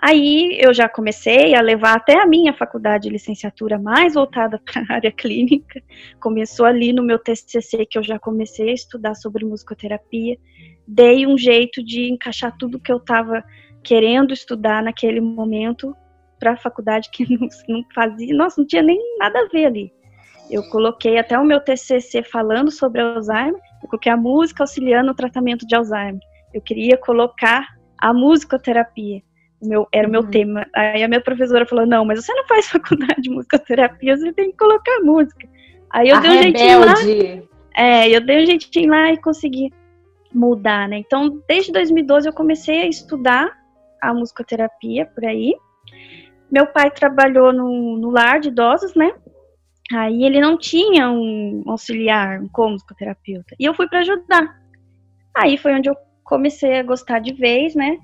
Aí 0.00 0.58
eu 0.60 0.74
já 0.74 0.88
comecei 0.88 1.54
a 1.54 1.60
levar 1.60 1.96
até 1.96 2.20
a 2.20 2.26
minha 2.26 2.52
faculdade 2.52 3.04
de 3.04 3.10
licenciatura 3.10 3.78
mais 3.78 4.14
voltada 4.14 4.60
para 4.64 4.84
a 4.88 4.94
área 4.96 5.10
clínica. 5.10 5.82
Começou 6.20 6.66
ali 6.66 6.92
no 6.92 7.02
meu 7.02 7.18
TCC 7.18 7.86
que 7.86 7.98
eu 7.98 8.02
já 8.02 8.18
comecei 8.18 8.70
a 8.70 8.74
estudar 8.74 9.14
sobre 9.14 9.44
musicoterapia. 9.44 10.36
Dei 10.86 11.26
um 11.26 11.36
jeito 11.36 11.82
de 11.82 12.12
encaixar 12.12 12.56
tudo 12.56 12.78
que 12.78 12.92
eu 12.92 12.98
estava 12.98 13.42
querendo 13.86 14.34
estudar 14.34 14.82
naquele 14.82 15.20
momento 15.20 15.96
para 16.40 16.52
a 16.52 16.56
faculdade 16.56 17.08
que 17.12 17.24
não, 17.38 17.48
não, 17.68 17.84
fazia, 17.94 18.34
nossa, 18.34 18.60
não 18.60 18.66
tinha 18.66 18.82
nem 18.82 19.00
nada 19.18 19.38
a 19.38 19.48
ver 19.48 19.66
ali. 19.66 19.92
Eu 20.50 20.62
coloquei 20.70 21.18
até 21.18 21.38
o 21.38 21.44
meu 21.44 21.60
TCC 21.60 22.22
falando 22.22 22.70
sobre 22.70 23.00
Alzheimer, 23.00 23.60
eu 23.82 23.88
coloquei 23.88 24.12
a 24.12 24.16
música 24.16 24.62
auxiliando 24.62 25.12
o 25.12 25.14
tratamento 25.14 25.66
de 25.66 25.74
Alzheimer. 25.74 26.20
Eu 26.52 26.60
queria 26.60 26.96
colocar 26.96 27.66
a 27.98 28.12
musicoterapia, 28.12 29.22
o 29.60 29.68
meu, 29.68 29.88
era 29.92 30.06
o 30.06 30.10
meu 30.10 30.22
uhum. 30.22 30.30
tema. 30.30 30.66
Aí 30.74 31.02
a 31.02 31.08
minha 31.08 31.20
professora 31.20 31.66
falou: 31.66 31.86
Não, 31.86 32.04
mas 32.04 32.24
você 32.24 32.32
não 32.32 32.46
faz 32.46 32.66
faculdade 32.70 33.22
de 33.22 33.30
musicoterapia, 33.30 34.16
você 34.16 34.32
tem 34.32 34.50
que 34.50 34.56
colocar 34.56 35.00
música. 35.02 35.48
Aí 35.90 36.08
eu 36.08 36.16
a 36.16 36.20
dei 36.20 36.30
um 36.30 36.42
jeitinho 36.42 36.80
lá. 36.84 36.94
É, 37.76 38.08
eu 38.08 38.20
dei 38.20 38.42
um 38.42 38.46
jeitinho 38.46 38.90
lá 38.90 39.12
e 39.12 39.20
consegui 39.20 39.72
mudar, 40.32 40.88
né? 40.88 40.98
Então, 40.98 41.42
desde 41.48 41.72
2012 41.72 42.28
eu 42.28 42.32
comecei 42.32 42.82
a 42.82 42.88
estudar 42.88 43.65
a 44.00 44.12
musicoterapia 44.14 45.06
por 45.06 45.24
aí. 45.24 45.54
Meu 46.50 46.66
pai 46.66 46.90
trabalhou 46.90 47.52
no, 47.52 47.98
no 47.98 48.10
lar 48.10 48.40
de 48.40 48.48
idosos, 48.48 48.94
né? 48.94 49.12
Aí 49.92 50.24
ele 50.24 50.40
não 50.40 50.58
tinha 50.58 51.10
um 51.10 51.62
auxiliar, 51.66 52.40
um 52.40 52.48
musicoterapeuta. 52.70 53.54
E 53.58 53.64
eu 53.64 53.74
fui 53.74 53.88
para 53.88 54.00
ajudar. 54.00 54.60
Aí 55.36 55.56
foi 55.56 55.74
onde 55.74 55.88
eu 55.88 55.96
comecei 56.24 56.78
a 56.78 56.82
gostar 56.82 57.20
de 57.20 57.32
vez, 57.32 57.74
né? 57.74 57.98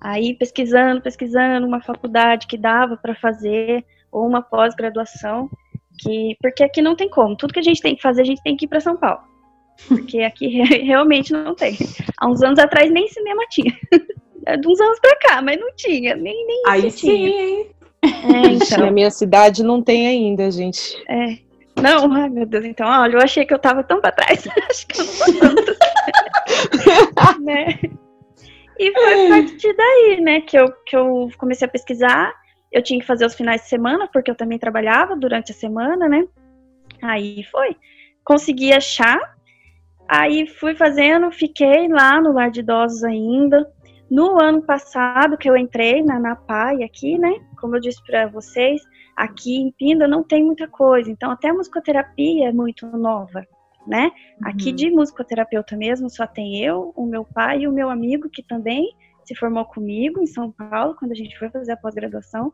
Aí 0.00 0.34
pesquisando, 0.34 1.02
pesquisando 1.02 1.66
uma 1.66 1.82
faculdade 1.82 2.46
que 2.46 2.56
dava 2.56 2.96
para 2.96 3.14
fazer 3.14 3.84
ou 4.10 4.26
uma 4.26 4.40
pós-graduação, 4.40 5.50
que 5.98 6.36
porque 6.40 6.64
aqui 6.64 6.80
não 6.80 6.96
tem 6.96 7.08
como. 7.08 7.36
Tudo 7.36 7.52
que 7.52 7.60
a 7.60 7.62
gente 7.62 7.82
tem 7.82 7.96
que 7.96 8.02
fazer, 8.02 8.22
a 8.22 8.26
gente 8.26 8.42
tem 8.42 8.56
que 8.56 8.64
ir 8.64 8.68
para 8.68 8.80
São 8.80 8.96
Paulo. 8.96 9.20
Porque 9.88 10.20
aqui 10.22 10.48
realmente 10.84 11.32
não 11.32 11.54
tem. 11.54 11.76
Há 12.18 12.28
uns 12.28 12.42
anos 12.42 12.58
atrás 12.58 12.90
nem 12.90 13.08
cinema 13.08 13.42
tinha. 13.50 13.72
É 14.46 14.56
de 14.56 14.68
uns 14.68 14.80
anos 14.80 15.00
pra 15.00 15.16
cá, 15.16 15.42
mas 15.42 15.58
não 15.58 15.74
tinha, 15.74 16.14
nem, 16.14 16.46
nem 16.46 16.62
Aí 16.68 16.90
sim, 16.90 17.08
tinha. 17.08 17.66
É, 18.02 18.46
então. 18.52 18.78
Na 18.78 18.90
minha 18.92 19.10
cidade 19.10 19.64
não 19.64 19.82
tem 19.82 20.06
ainda, 20.06 20.50
gente. 20.50 20.96
É. 21.08 21.38
Não, 21.82 22.10
ai 22.12 22.28
meu 22.30 22.46
Deus, 22.46 22.64
então, 22.64 22.88
olha, 22.88 23.16
eu 23.16 23.20
achei 23.20 23.44
que 23.44 23.52
eu 23.52 23.58
tava 23.58 23.82
tão 23.82 24.00
pra 24.00 24.12
trás. 24.12 24.46
Acho 24.70 24.86
que 24.86 25.00
eu 25.00 25.04
não 25.04 25.54
tô 25.56 25.74
tanto. 25.74 25.76
né? 27.42 27.78
E 28.78 28.92
foi 28.92 29.26
a 29.26 29.28
partir 29.28 29.74
daí, 29.74 30.20
né, 30.20 30.40
que 30.42 30.56
eu, 30.56 30.72
que 30.86 30.96
eu 30.96 31.28
comecei 31.38 31.66
a 31.66 31.70
pesquisar. 31.70 32.32
Eu 32.72 32.82
tinha 32.82 33.00
que 33.00 33.06
fazer 33.06 33.26
os 33.26 33.34
finais 33.34 33.62
de 33.62 33.68
semana, 33.68 34.08
porque 34.12 34.30
eu 34.30 34.34
também 34.34 34.58
trabalhava 34.58 35.16
durante 35.16 35.52
a 35.52 35.54
semana, 35.54 36.08
né? 36.08 36.24
Aí 37.02 37.42
foi. 37.44 37.76
Consegui 38.24 38.72
achar. 38.72 39.18
Aí 40.08 40.46
fui 40.46 40.74
fazendo, 40.74 41.30
fiquei 41.32 41.88
lá 41.88 42.20
no 42.20 42.32
lar 42.32 42.50
de 42.50 42.60
idosos 42.60 43.02
ainda. 43.02 43.66
No 44.10 44.40
ano 44.40 44.62
passado 44.62 45.36
que 45.36 45.48
eu 45.48 45.56
entrei 45.56 46.02
na 46.02 46.18
NAPAI 46.18 46.84
aqui, 46.84 47.18
né? 47.18 47.40
Como 47.60 47.76
eu 47.76 47.80
disse 47.80 48.02
para 48.04 48.28
vocês, 48.28 48.82
aqui 49.16 49.56
em 49.56 49.72
Pinda 49.72 50.06
não 50.06 50.22
tem 50.22 50.44
muita 50.44 50.68
coisa. 50.68 51.10
Então 51.10 51.30
até 51.30 51.48
a 51.48 51.54
musicoterapia 51.54 52.48
é 52.48 52.52
muito 52.52 52.86
nova 52.86 53.44
né? 53.86 54.10
Uhum. 54.40 54.48
Aqui 54.48 54.72
de 54.72 54.90
musicoterapeuta 54.90 55.76
mesmo 55.76 56.10
só 56.10 56.26
tem 56.26 56.62
eu, 56.62 56.92
o 56.96 57.06
meu 57.06 57.24
pai 57.24 57.60
e 57.60 57.68
o 57.68 57.72
meu 57.72 57.88
amigo 57.88 58.28
que 58.28 58.42
também 58.42 58.92
se 59.24 59.34
formou 59.34 59.64
comigo 59.64 60.20
em 60.20 60.26
São 60.26 60.50
Paulo 60.52 60.96
quando 60.98 61.12
a 61.12 61.14
gente 61.14 61.38
foi 61.38 61.48
fazer 61.50 61.72
a 61.72 61.76
pós-graduação. 61.76 62.52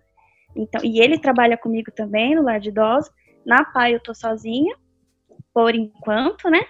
Então, 0.55 0.83
e 0.85 1.01
ele 1.01 1.19
trabalha 1.19 1.57
comigo 1.57 1.91
também 1.91 2.35
no 2.35 2.43
lar 2.43 2.61
de 2.61 2.69
idosos. 2.69 3.11
Na 3.45 3.65
PAI 3.65 3.95
eu 3.95 4.03
tô 4.03 4.15
sozinha, 4.15 4.77
por 5.53 5.75
enquanto, 5.75 6.49
né? 6.51 6.61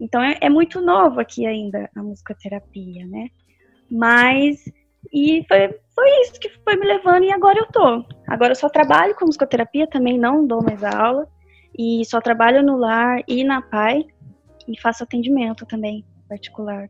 Então 0.00 0.22
é, 0.22 0.36
é 0.40 0.48
muito 0.48 0.80
novo 0.80 1.20
aqui 1.20 1.46
ainda 1.46 1.90
a 1.94 2.02
musicoterapia, 2.02 3.06
né? 3.06 3.28
Mas 3.92 4.64
e 5.12 5.44
foi, 5.46 5.78
foi 5.94 6.20
isso 6.22 6.40
que 6.40 6.48
foi 6.64 6.76
me 6.76 6.86
levando 6.86 7.24
e 7.24 7.32
agora 7.32 7.58
eu 7.58 7.66
tô. 7.66 8.04
Agora 8.26 8.52
eu 8.52 8.56
só 8.56 8.68
trabalho 8.68 9.14
com 9.14 9.26
musicoterapia, 9.26 9.86
também 9.86 10.18
não 10.18 10.46
dou 10.46 10.62
mais 10.62 10.82
aula 10.82 11.28
e 11.78 12.02
só 12.06 12.20
trabalho 12.20 12.62
no 12.62 12.76
lar 12.76 13.22
e 13.28 13.44
na 13.44 13.60
PAI 13.60 14.06
e 14.66 14.80
faço 14.80 15.04
atendimento 15.04 15.66
também 15.66 16.04
particular. 16.28 16.88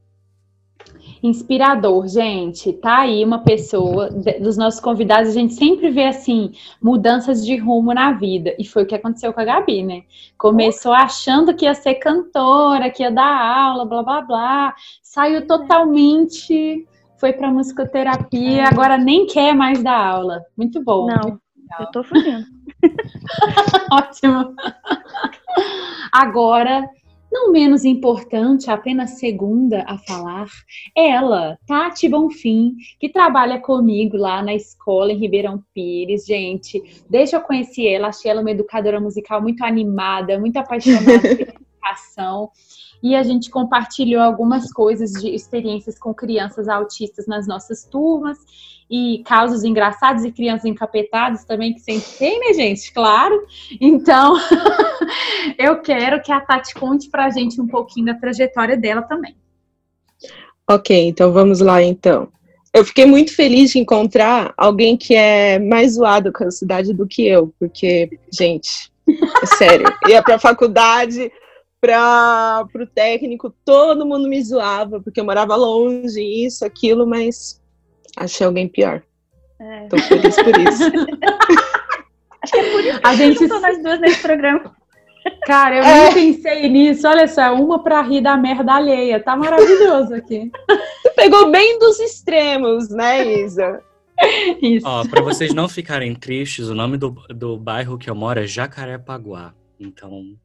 Inspirador, 1.22 2.08
gente. 2.08 2.72
Tá 2.72 3.00
aí 3.00 3.24
uma 3.24 3.44
pessoa 3.44 4.10
dos 4.10 4.56
nossos 4.56 4.80
convidados, 4.80 5.30
a 5.30 5.32
gente 5.32 5.54
sempre 5.54 5.90
vê 5.90 6.06
assim 6.06 6.52
mudanças 6.80 7.44
de 7.44 7.56
rumo 7.56 7.94
na 7.94 8.12
vida, 8.12 8.54
e 8.58 8.64
foi 8.64 8.82
o 8.82 8.86
que 8.86 8.94
aconteceu 8.94 9.32
com 9.32 9.40
a 9.40 9.44
Gabi, 9.44 9.82
né? 9.84 10.02
Começou 10.36 10.92
achando 10.92 11.54
que 11.54 11.64
ia 11.64 11.74
ser 11.74 11.94
cantora, 11.94 12.90
que 12.90 13.02
ia 13.02 13.10
dar 13.10 13.24
aula, 13.24 13.84
blá 13.84 14.02
blá 14.02 14.20
blá, 14.22 14.74
saiu 15.02 15.46
totalmente, 15.46 16.84
foi 17.22 17.32
para 17.32 17.52
musicoterapia, 17.52 18.64
agora 18.64 18.98
nem 18.98 19.26
quer 19.26 19.54
mais 19.54 19.80
dar 19.80 19.96
aula. 19.96 20.42
Muito 20.56 20.82
bom. 20.82 21.06
Não, 21.06 21.38
eu 21.78 21.86
tô 21.92 22.02
fazendo. 22.02 22.44
Ótimo. 23.92 24.52
Agora, 26.10 26.84
não 27.30 27.52
menos 27.52 27.84
importante, 27.84 28.72
apenas 28.72 29.20
segunda 29.20 29.84
a 29.86 29.96
falar, 29.98 30.48
ela, 30.96 31.56
Tati 31.64 32.08
Bonfim, 32.08 32.74
que 32.98 33.08
trabalha 33.08 33.60
comigo 33.60 34.16
lá 34.16 34.42
na 34.42 34.52
escola 34.52 35.12
em 35.12 35.18
Ribeirão 35.18 35.62
Pires, 35.72 36.26
gente. 36.26 36.82
Desde 37.08 37.36
eu 37.36 37.40
conheci 37.40 37.86
ela, 37.86 38.08
achei 38.08 38.32
ela 38.32 38.40
uma 38.40 38.50
educadora 38.50 39.00
musical 39.00 39.40
muito 39.40 39.62
animada, 39.62 40.40
muito 40.40 40.56
apaixonada 40.56 41.20
pela 41.20 41.52
educação 41.82 42.50
e 43.02 43.16
a 43.16 43.22
gente 43.22 43.50
compartilhou 43.50 44.22
algumas 44.22 44.72
coisas 44.72 45.10
de 45.12 45.28
experiências 45.34 45.98
com 45.98 46.14
crianças 46.14 46.68
autistas 46.68 47.26
nas 47.26 47.46
nossas 47.46 47.84
turmas 47.84 48.38
e 48.88 49.22
casos 49.24 49.64
engraçados 49.64 50.24
e 50.24 50.30
crianças 50.30 50.66
encapetadas 50.66 51.44
também, 51.44 51.72
que 51.72 51.80
sempre 51.80 52.08
tem, 52.18 52.38
né, 52.38 52.52
gente? 52.52 52.92
Claro. 52.92 53.46
Então, 53.80 54.36
eu 55.58 55.80
quero 55.80 56.22
que 56.22 56.30
a 56.30 56.40
Tati 56.40 56.74
conte 56.74 57.08
pra 57.10 57.30
gente 57.30 57.60
um 57.60 57.66
pouquinho 57.66 58.06
da 58.06 58.14
trajetória 58.14 58.76
dela 58.76 59.02
também. 59.02 59.34
Ok, 60.68 61.08
então 61.08 61.32
vamos 61.32 61.60
lá, 61.60 61.82
então. 61.82 62.28
Eu 62.72 62.84
fiquei 62.84 63.04
muito 63.04 63.34
feliz 63.34 63.70
de 63.72 63.78
encontrar 63.78 64.54
alguém 64.56 64.96
que 64.96 65.14
é 65.14 65.58
mais 65.58 65.94
zoado 65.94 66.32
com 66.32 66.44
a 66.44 66.50
cidade 66.50 66.94
do 66.94 67.06
que 67.06 67.26
eu, 67.26 67.52
porque, 67.58 68.18
gente, 68.32 68.90
é 69.08 69.46
sério, 69.46 69.86
ia 70.08 70.22
pra 70.22 70.38
faculdade, 70.38 71.30
para 71.82 72.64
o 72.76 72.86
técnico, 72.86 73.52
todo 73.64 74.06
mundo 74.06 74.28
me 74.28 74.40
zoava, 74.40 75.00
porque 75.00 75.18
eu 75.18 75.24
morava 75.24 75.56
longe, 75.56 76.22
isso, 76.22 76.64
aquilo, 76.64 77.04
mas 77.04 77.60
achei 78.16 78.46
alguém 78.46 78.68
pior. 78.68 79.02
É. 79.60 79.88
Tô 79.88 79.98
feliz 79.98 80.36
por 80.36 80.58
isso. 80.60 80.84
Acho 82.42 82.52
que 82.52 82.58
é 82.58 82.72
por 82.72 82.84
isso 82.84 83.00
que 83.00 83.06
a 83.06 83.14
gente 83.14 83.42
estou 83.42 83.60
nós 83.60 83.82
duas 83.82 84.00
nesse 84.00 84.22
programa. 84.22 84.76
Cara, 85.44 85.76
eu 85.76 85.84
é. 85.84 86.14
nem 86.14 86.34
pensei 86.34 86.68
nisso. 86.68 87.06
Olha 87.06 87.28
só, 87.28 87.54
uma 87.54 87.82
para 87.82 88.02
rir 88.02 88.20
da 88.20 88.36
merda 88.36 88.74
alheia. 88.74 89.20
Tá 89.20 89.36
maravilhoso 89.36 90.14
aqui. 90.14 90.50
Tu 91.02 91.10
pegou 91.14 91.50
bem 91.50 91.78
dos 91.78 92.00
extremos, 92.00 92.88
né, 92.90 93.24
Isa? 93.44 93.80
Isso. 94.60 94.86
Ó, 94.86 95.04
pra 95.06 95.22
vocês 95.22 95.54
não 95.54 95.68
ficarem 95.68 96.14
tristes, 96.14 96.68
o 96.68 96.74
nome 96.74 96.96
do, 96.96 97.10
do 97.28 97.56
bairro 97.56 97.98
que 97.98 98.10
eu 98.10 98.14
moro 98.14 98.40
é 98.40 98.46
Jacarepaguá. 98.46 99.54
Então, 99.78 100.36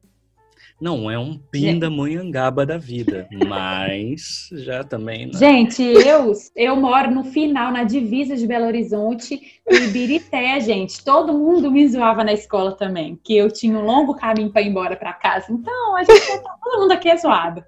não 0.80 1.10
é 1.10 1.18
um 1.18 1.36
pindamonhangaba 1.36 2.64
da 2.64 2.78
vida, 2.78 3.28
mas 3.48 4.48
já 4.52 4.84
também. 4.84 5.26
Não. 5.26 5.38
Gente, 5.38 5.82
eu, 5.82 6.32
eu 6.54 6.76
moro 6.76 7.10
no 7.10 7.24
final, 7.24 7.72
na 7.72 7.82
divisa 7.82 8.36
de 8.36 8.46
Belo 8.46 8.66
Horizonte 8.66 9.60
e 9.68 9.76
Ibirité, 9.76 10.60
gente. 10.60 11.04
Todo 11.04 11.32
mundo 11.32 11.70
me 11.70 11.86
zoava 11.88 12.22
na 12.22 12.32
escola 12.32 12.72
também, 12.72 13.18
que 13.24 13.36
eu 13.36 13.50
tinha 13.50 13.76
um 13.76 13.84
longo 13.84 14.14
caminho 14.14 14.50
para 14.50 14.62
ir 14.62 14.68
embora 14.68 14.94
para 14.94 15.12
casa. 15.12 15.46
Então, 15.50 15.96
a 15.96 16.04
gente 16.04 16.42
tá, 16.42 16.54
todo 16.62 16.82
mundo 16.82 16.92
aqui 16.92 17.08
é 17.08 17.16
zoado. 17.16 17.64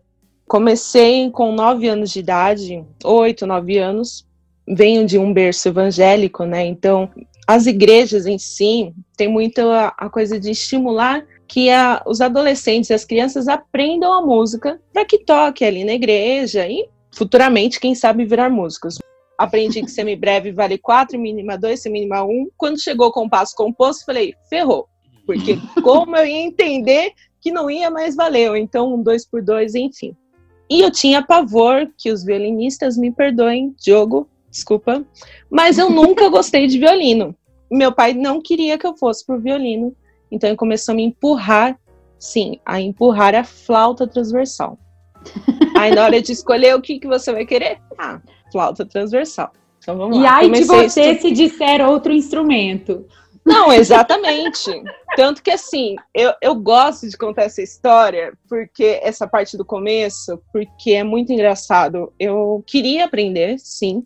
Comecei 0.46 1.30
com 1.30 1.52
nove 1.52 1.88
anos 1.88 2.10
de 2.10 2.20
idade, 2.20 2.84
oito, 3.04 3.46
nove 3.46 3.78
anos. 3.78 4.24
Venho 4.68 5.04
de 5.04 5.18
um 5.18 5.32
berço 5.32 5.68
evangélico, 5.68 6.44
né? 6.44 6.64
Então, 6.64 7.10
as 7.46 7.66
igrejas 7.66 8.26
em 8.26 8.38
si 8.38 8.94
tem 9.16 9.26
muito 9.26 9.60
a, 9.62 9.88
a 9.98 10.08
coisa 10.08 10.38
de 10.38 10.52
estimular 10.52 11.24
que 11.50 11.68
a, 11.68 12.00
os 12.06 12.20
adolescentes 12.20 12.90
e 12.90 12.94
as 12.94 13.04
crianças 13.04 13.48
aprendam 13.48 14.12
a 14.12 14.22
música 14.22 14.80
para 14.92 15.04
que 15.04 15.18
toque 15.18 15.64
ali 15.64 15.82
na 15.82 15.94
igreja 15.94 16.64
e 16.68 16.88
futuramente, 17.10 17.80
quem 17.80 17.92
sabe, 17.92 18.24
virar 18.24 18.48
músicos. 18.48 18.98
Aprendi 19.36 19.82
que 19.82 19.90
semibreve 19.90 20.52
vale 20.52 20.78
4, 20.78 21.18
mínima 21.18 21.58
2, 21.58 21.80
semínima 21.80 22.22
1. 22.22 22.50
Quando 22.56 22.80
chegou 22.80 23.08
o 23.08 23.12
compasso 23.12 23.56
composto, 23.56 24.04
falei, 24.04 24.32
ferrou. 24.48 24.86
Porque 25.26 25.58
como 25.82 26.16
eu 26.16 26.24
ia 26.24 26.40
entender 26.40 27.14
que 27.40 27.50
não 27.50 27.68
ia 27.68 27.90
mais 27.90 28.14
valer, 28.14 28.54
então 28.54 28.94
um 28.94 29.02
2 29.02 29.26
por 29.26 29.42
2, 29.42 29.74
enfim. 29.74 30.14
E 30.70 30.80
eu 30.80 30.90
tinha 30.92 31.20
pavor 31.20 31.90
que 31.98 32.12
os 32.12 32.24
violinistas 32.24 32.96
me 32.96 33.10
perdoem, 33.10 33.74
Diogo, 33.76 34.28
desculpa, 34.48 35.04
mas 35.50 35.78
eu 35.78 35.90
nunca 35.90 36.28
gostei 36.28 36.68
de 36.68 36.78
violino. 36.78 37.34
Meu 37.68 37.90
pai 37.90 38.12
não 38.12 38.40
queria 38.40 38.78
que 38.78 38.86
eu 38.86 38.96
fosse 38.96 39.26
pro 39.26 39.40
violino, 39.40 39.96
então 40.30 40.48
ele 40.48 40.56
começou 40.56 40.92
a 40.92 40.96
me 40.96 41.04
empurrar, 41.04 41.78
sim, 42.18 42.60
a 42.64 42.80
empurrar 42.80 43.34
a 43.34 43.44
flauta 43.44 44.06
transversal. 44.06 44.78
Aí 45.76 45.94
na 45.94 46.04
hora 46.04 46.20
de 46.20 46.32
escolher 46.32 46.74
o 46.74 46.80
que, 46.80 46.98
que 46.98 47.06
você 47.06 47.32
vai 47.32 47.44
querer, 47.44 47.78
ah, 47.98 48.20
flauta 48.50 48.84
transversal. 48.84 49.52
Então 49.78 49.96
vamos 49.96 50.18
e 50.18 50.20
lá. 50.20 50.38
aí 50.38 50.50
de 50.50 50.64
você 50.64 51.18
se 51.18 51.30
disser 51.30 51.80
outro 51.88 52.12
instrumento. 52.12 53.06
Não, 53.44 53.72
exatamente. 53.72 54.70
Tanto 55.16 55.42
que 55.42 55.50
assim, 55.50 55.96
eu, 56.14 56.32
eu 56.42 56.54
gosto 56.54 57.08
de 57.08 57.16
contar 57.16 57.44
essa 57.44 57.62
história, 57.62 58.34
porque 58.48 59.00
essa 59.02 59.26
parte 59.26 59.56
do 59.56 59.64
começo, 59.64 60.40
porque 60.52 60.92
é 60.92 61.02
muito 61.02 61.32
engraçado. 61.32 62.12
Eu 62.18 62.62
queria 62.66 63.06
aprender, 63.06 63.58
sim, 63.58 64.04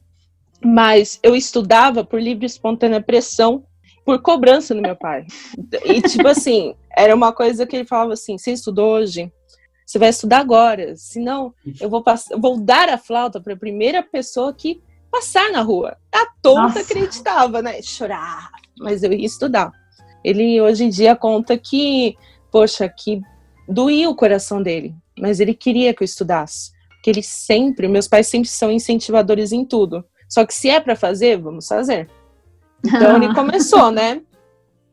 mas 0.65 1.19
eu 1.23 1.35
estudava 1.35 2.05
por 2.05 2.21
livre 2.21 2.45
e 2.45 2.47
espontânea 2.47 3.03
pressão 3.03 3.65
por 4.05 4.21
cobrança 4.21 4.75
do 4.75 4.83
meu 4.83 4.95
pai. 4.95 5.27
E, 5.85 6.03
tipo 6.03 6.29
assim, 6.29 6.75
era 6.97 7.14
uma 7.14 7.33
coisa 7.33 7.67
que 7.67 7.77
ele 7.77 7.87
falava 7.87 8.12
assim: 8.12 8.37
você 8.37 8.53
estudou 8.53 8.95
hoje? 8.95 9.33
Você 9.87 9.99
vai 9.99 10.09
estudar 10.09 10.38
agora. 10.38 10.95
Senão, 10.97 11.55
eu 11.81 11.88
vou, 11.88 12.03
passar, 12.03 12.38
vou 12.38 12.59
dar 12.59 12.88
a 12.88 12.99
flauta 12.99 13.40
para 13.40 13.55
a 13.55 13.59
primeira 13.59 14.03
pessoa 14.03 14.53
que 14.53 14.83
passar 15.11 15.51
na 15.51 15.61
rua. 15.61 15.97
A 16.12 16.27
tonta 16.43 16.62
Nossa. 16.62 16.81
acreditava, 16.81 17.62
né? 17.62 17.81
Chorar. 17.83 18.51
Mas 18.79 19.03
eu 19.03 19.12
ia 19.12 19.27
estudar. 19.27 19.71
Ele 20.25 20.61
hoje 20.61 20.85
em 20.85 20.88
dia 20.88 21.14
conta 21.14 21.57
que, 21.57 22.17
poxa, 22.51 22.88
que 22.88 23.21
doía 23.69 24.09
o 24.09 24.17
coração 24.17 24.62
dele. 24.62 24.95
Mas 25.19 25.38
ele 25.38 25.55
queria 25.55 25.95
que 25.95 26.03
eu 26.03 26.07
estudasse. 26.07 26.73
Porque 26.88 27.11
ele 27.11 27.23
sempre, 27.23 27.87
meus 27.87 28.09
pais 28.09 28.27
sempre 28.27 28.49
são 28.49 28.73
incentivadores 28.73 29.53
em 29.53 29.64
tudo. 29.64 30.05
Só 30.29 30.45
que 30.47 30.55
se 30.55 30.71
é 30.71 30.81
para 30.81 30.97
fazer, 30.97 31.37
vamos 31.37 31.69
fazer. 31.69 32.09
Então 32.85 33.16
ele 33.16 33.33
começou, 33.35 33.90
né? 33.90 34.20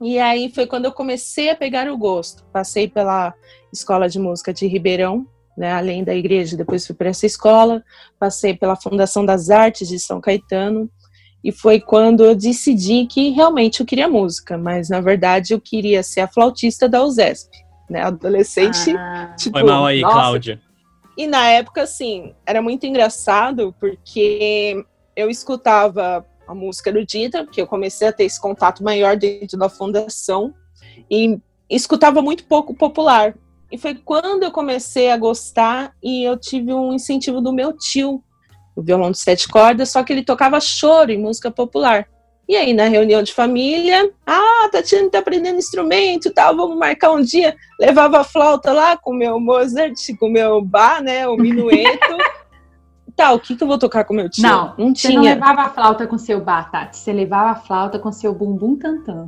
E 0.02 0.18
aí 0.18 0.52
foi 0.54 0.66
quando 0.66 0.86
eu 0.86 0.92
comecei 0.92 1.50
a 1.50 1.56
pegar 1.56 1.88
o 1.92 1.98
gosto. 1.98 2.44
Passei 2.52 2.88
pela 2.88 3.34
escola 3.72 4.10
de 4.10 4.18
música 4.18 4.54
de 4.54 4.66
Ribeirão, 4.66 5.28
né, 5.56 5.74
além 5.74 6.04
da 6.04 6.16
igreja, 6.16 6.58
depois 6.58 6.86
fui 6.88 6.96
para 6.96 7.10
essa 7.10 7.26
escola, 7.26 7.84
passei 8.20 8.56
pela 8.56 8.76
Fundação 8.76 9.26
das 9.26 9.50
Artes 9.50 9.88
de 9.88 10.00
São 10.00 10.20
Caetano, 10.20 10.90
e 11.44 11.52
foi 11.52 11.80
quando 11.80 12.24
eu 12.24 12.36
decidi 12.36 13.06
que 13.06 13.30
realmente 13.30 13.80
eu 13.80 13.86
queria 13.86 14.08
música, 14.08 14.58
mas 14.58 14.90
na 14.90 15.02
verdade 15.02 15.54
eu 15.54 15.62
queria 15.62 16.04
ser 16.04 16.22
a 16.22 16.28
flautista 16.28 16.88
da 16.88 17.04
USESP, 17.04 17.58
né, 17.90 18.02
adolescente. 18.02 18.96
Ah. 18.96 19.36
Tipo, 19.38 19.60
Foi 19.60 19.68
mal 19.68 19.86
aí, 19.86 20.02
nossa, 20.02 20.14
Cláudia. 20.16 20.62
E 21.18 21.28
na 21.28 21.48
época, 21.48 21.84
assim, 21.84 22.34
era 22.46 22.62
muito 22.62 22.86
engraçado 22.86 23.76
porque 23.80 24.84
eu 25.16 25.30
escutava 25.30 26.26
a 26.48 26.54
música 26.54 26.90
erudita, 26.90 27.44
porque 27.44 27.62
eu 27.62 27.68
comecei 27.68 28.08
a 28.08 28.14
ter 28.14 28.26
esse 28.26 28.40
contato 28.40 28.84
maior 28.84 29.16
dentro 29.16 29.58
da 29.58 29.70
fundação 29.70 30.54
e 31.10 31.40
escutava 31.70 32.22
muito 32.22 32.46
pouco 32.46 32.74
popular. 32.74 33.36
E 33.72 33.78
foi 33.78 33.96
quando 33.96 34.44
eu 34.44 34.52
comecei 34.52 35.12
a 35.12 35.18
gostar 35.18 35.94
e 36.04 36.24
eu 36.24 36.38
tive 36.38 36.74
um 36.74 36.94
incentivo 36.94 37.40
do 37.40 37.54
meu 37.54 37.72
tio, 37.72 38.22
o 38.76 38.82
violão 38.82 39.12
de 39.12 39.20
sete 39.20 39.48
cordas, 39.48 39.90
só 39.90 40.04
que 40.04 40.12
ele 40.12 40.24
tocava 40.24 40.60
choro 40.60 41.12
e 41.12 41.18
música 41.18 41.50
popular. 41.50 42.08
E 42.50 42.56
aí, 42.58 42.74
na 42.74 42.90
reunião 42.90 43.24
de 43.24 43.34
família, 43.34 44.12
ah, 44.26 44.68
Tatiana 44.70 45.10
tá 45.10 45.20
aprendendo 45.20 45.58
instrumento 45.58 46.34
tal, 46.34 46.54
vamos 46.54 46.78
marcar 46.78 47.12
um 47.12 47.22
dia. 47.22 47.56
Levava 47.80 48.20
a 48.20 48.24
flauta 48.26 48.74
lá 48.74 48.98
com 48.98 49.12
o 49.12 49.16
meu 49.16 49.40
Mozart, 49.40 49.96
com 50.20 50.28
o 50.28 50.32
meu 50.32 50.62
bar, 50.62 51.02
né, 51.02 51.26
o 51.30 51.38
minueto. 51.38 52.18
Tá, 53.16 53.32
o 53.32 53.40
que, 53.40 53.56
que 53.56 53.64
eu 53.64 53.68
vou 53.68 53.78
tocar 53.78 54.04
com 54.04 54.14
meu 54.14 54.30
tio? 54.30 54.44
Não, 54.44 54.74
não 54.78 54.94
tinha. 54.94 55.12
Você 55.12 55.14
não 55.14 55.24
levava 55.24 55.62
a 55.62 55.70
flauta 55.70 56.08
com 56.08 56.18
seu 56.18 56.42
bar, 56.42 56.72
Tati. 56.72 56.98
Você 56.98 57.14
levava 57.14 57.52
a 57.52 57.56
flauta 57.56 58.00
com 58.00 58.12
seu 58.12 58.34
bumbum 58.34 58.76
tantã. 58.78 59.28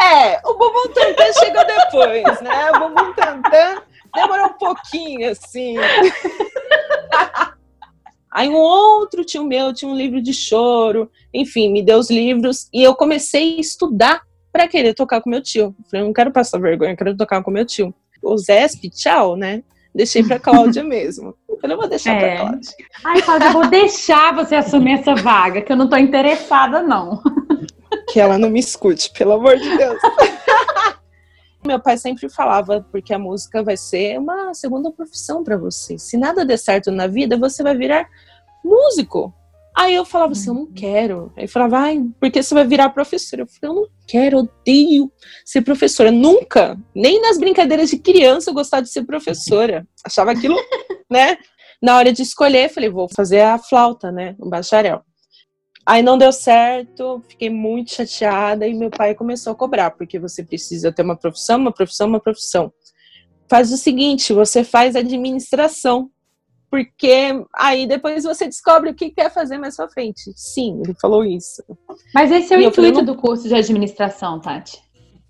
É, 0.00 0.40
o 0.46 0.54
bumbum 0.54 0.92
tantã 0.94 1.24
chegou 1.38 1.64
depois, 1.66 2.40
né? 2.40 2.70
O 2.72 2.80
bumbum 2.80 3.12
tantã 3.14 3.82
demorou 4.14 4.46
um 4.46 4.58
pouquinho, 4.58 5.30
assim. 5.30 5.76
Aí 8.30 8.48
um 8.48 8.56
outro 8.56 9.24
tio 9.24 9.44
meu 9.44 9.72
tinha 9.72 9.90
um 9.90 9.96
livro 9.96 10.22
de 10.22 10.32
choro, 10.32 11.10
enfim, 11.32 11.72
me 11.72 11.82
deu 11.82 11.98
os 11.98 12.10
livros 12.10 12.68
e 12.72 12.82
eu 12.82 12.94
comecei 12.94 13.56
a 13.56 13.60
estudar 13.60 14.22
para 14.52 14.68
querer 14.68 14.94
tocar 14.94 15.20
com 15.20 15.30
meu 15.30 15.42
tio. 15.42 15.74
falei, 15.90 16.04
não 16.04 16.12
quero 16.12 16.30
passar 16.30 16.60
vergonha, 16.60 16.96
quero 16.96 17.16
tocar 17.16 17.42
com 17.42 17.50
meu 17.50 17.64
tio. 17.64 17.94
O 18.22 18.36
Zesp, 18.36 18.90
tchau, 18.90 19.36
né? 19.36 19.62
Deixei 19.94 20.22
pra 20.22 20.38
Cláudia 20.38 20.82
mesmo. 20.84 21.34
Eu 21.48 21.70
eu 21.70 21.76
vou 21.76 21.88
deixar 21.88 22.14
é. 22.14 22.18
pra 22.18 22.36
Cláudia. 22.40 22.74
Ai, 23.04 23.22
Cláudia, 23.22 23.46
eu 23.48 23.52
vou 23.52 23.66
deixar 23.68 24.34
você 24.34 24.54
assumir 24.54 25.00
essa 25.00 25.14
vaga, 25.14 25.60
que 25.60 25.72
eu 25.72 25.76
não 25.76 25.88
tô 25.88 25.96
interessada, 25.96 26.82
não. 26.82 27.22
Que 28.08 28.20
ela 28.20 28.38
não 28.38 28.48
me 28.48 28.60
escute, 28.60 29.12
pelo 29.12 29.32
amor 29.32 29.56
de 29.56 29.76
Deus. 29.76 29.98
Meu 31.66 31.80
pai 31.80 31.98
sempre 31.98 32.28
falava, 32.30 32.86
porque 32.90 33.12
a 33.12 33.18
música 33.18 33.62
vai 33.62 33.76
ser 33.76 34.18
uma 34.18 34.54
segunda 34.54 34.90
profissão 34.90 35.42
para 35.42 35.56
você. 35.56 35.98
Se 35.98 36.16
nada 36.16 36.44
der 36.44 36.56
certo 36.56 36.90
na 36.90 37.06
vida, 37.06 37.36
você 37.36 37.62
vai 37.62 37.76
virar 37.76 38.08
músico. 38.64 39.34
Aí 39.78 39.94
eu 39.94 40.04
falava 40.04 40.32
assim, 40.32 40.48
eu 40.48 40.54
não 40.54 40.62
uhum. 40.62 40.72
quero. 40.74 41.32
Aí 41.36 41.46
falava, 41.46 41.78
ai, 41.78 42.04
porque 42.18 42.42
você 42.42 42.52
vai 42.52 42.66
virar 42.66 42.88
professora? 42.88 43.42
Eu 43.42 43.46
falei, 43.46 43.70
eu 43.76 43.82
não 43.82 43.88
quero, 44.08 44.38
odeio 44.38 45.08
ser 45.44 45.62
professora. 45.62 46.10
Nunca, 46.10 46.76
nem 46.92 47.22
nas 47.22 47.38
brincadeiras 47.38 47.88
de 47.88 47.96
criança 47.96 48.50
eu 48.50 48.54
gostava 48.54 48.82
de 48.82 48.88
ser 48.88 49.04
professora. 49.04 49.86
Achava 50.04 50.32
aquilo, 50.32 50.56
né? 51.08 51.38
Na 51.80 51.96
hora 51.96 52.12
de 52.12 52.22
escolher, 52.22 52.68
falei, 52.70 52.90
vou 52.90 53.06
fazer 53.14 53.40
a 53.42 53.56
flauta, 53.56 54.10
né? 54.10 54.34
Um 54.40 54.50
bacharel. 54.50 55.04
Aí 55.86 56.02
não 56.02 56.18
deu 56.18 56.32
certo, 56.32 57.22
fiquei 57.28 57.48
muito 57.48 57.92
chateada 57.92 58.66
e 58.66 58.74
meu 58.74 58.90
pai 58.90 59.14
começou 59.14 59.52
a 59.52 59.56
cobrar, 59.56 59.92
porque 59.92 60.18
você 60.18 60.42
precisa 60.42 60.90
ter 60.90 61.02
uma 61.02 61.16
profissão, 61.16 61.56
uma 61.56 61.72
profissão, 61.72 62.08
uma 62.08 62.20
profissão. 62.20 62.72
Faz 63.48 63.72
o 63.72 63.76
seguinte, 63.76 64.32
você 64.32 64.64
faz 64.64 64.96
administração, 64.96 66.10
porque 66.70 67.44
aí 67.54 67.86
depois 67.86 68.24
você 68.24 68.46
descobre 68.46 68.90
o 68.90 68.94
que 68.94 69.10
quer 69.10 69.32
fazer 69.32 69.58
mais 69.58 69.76
pra 69.76 69.88
frente. 69.88 70.32
Sim, 70.36 70.82
ele 70.84 70.94
falou 71.00 71.24
isso. 71.24 71.62
Mas 72.14 72.30
esse 72.30 72.52
é 72.52 72.56
o 72.56 72.60
e 72.60 72.66
intuito 72.66 72.98
falei, 72.98 73.06
do 73.06 73.16
curso 73.16 73.48
de 73.48 73.54
administração, 73.54 74.40
Tati. 74.40 74.78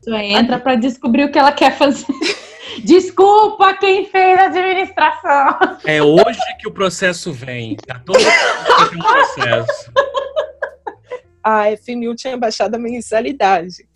Você 0.01 0.15
entra 0.15 0.59
para 0.59 0.77
descobrir 0.77 1.25
o 1.25 1.31
que 1.31 1.39
ela 1.39 1.53
quer 1.53 1.77
fazer. 1.77 2.07
Desculpa 2.85 3.75
quem 3.75 4.07
fez 4.07 4.39
a 4.39 4.45
administração. 4.47 5.79
É 5.85 6.03
hoje 6.03 6.41
que 6.61 6.69
o 6.69 6.73
processo 6.73 7.33
vem. 7.33 7.77
Tá 7.77 7.99
todo 7.99 8.19
o 8.19 8.99
processo 8.99 9.93
a 11.49 11.77
FMU 11.77 12.15
tinha 12.15 12.37
baixado 12.37 12.75
a 12.75 12.79
mensalidade. 12.79 13.89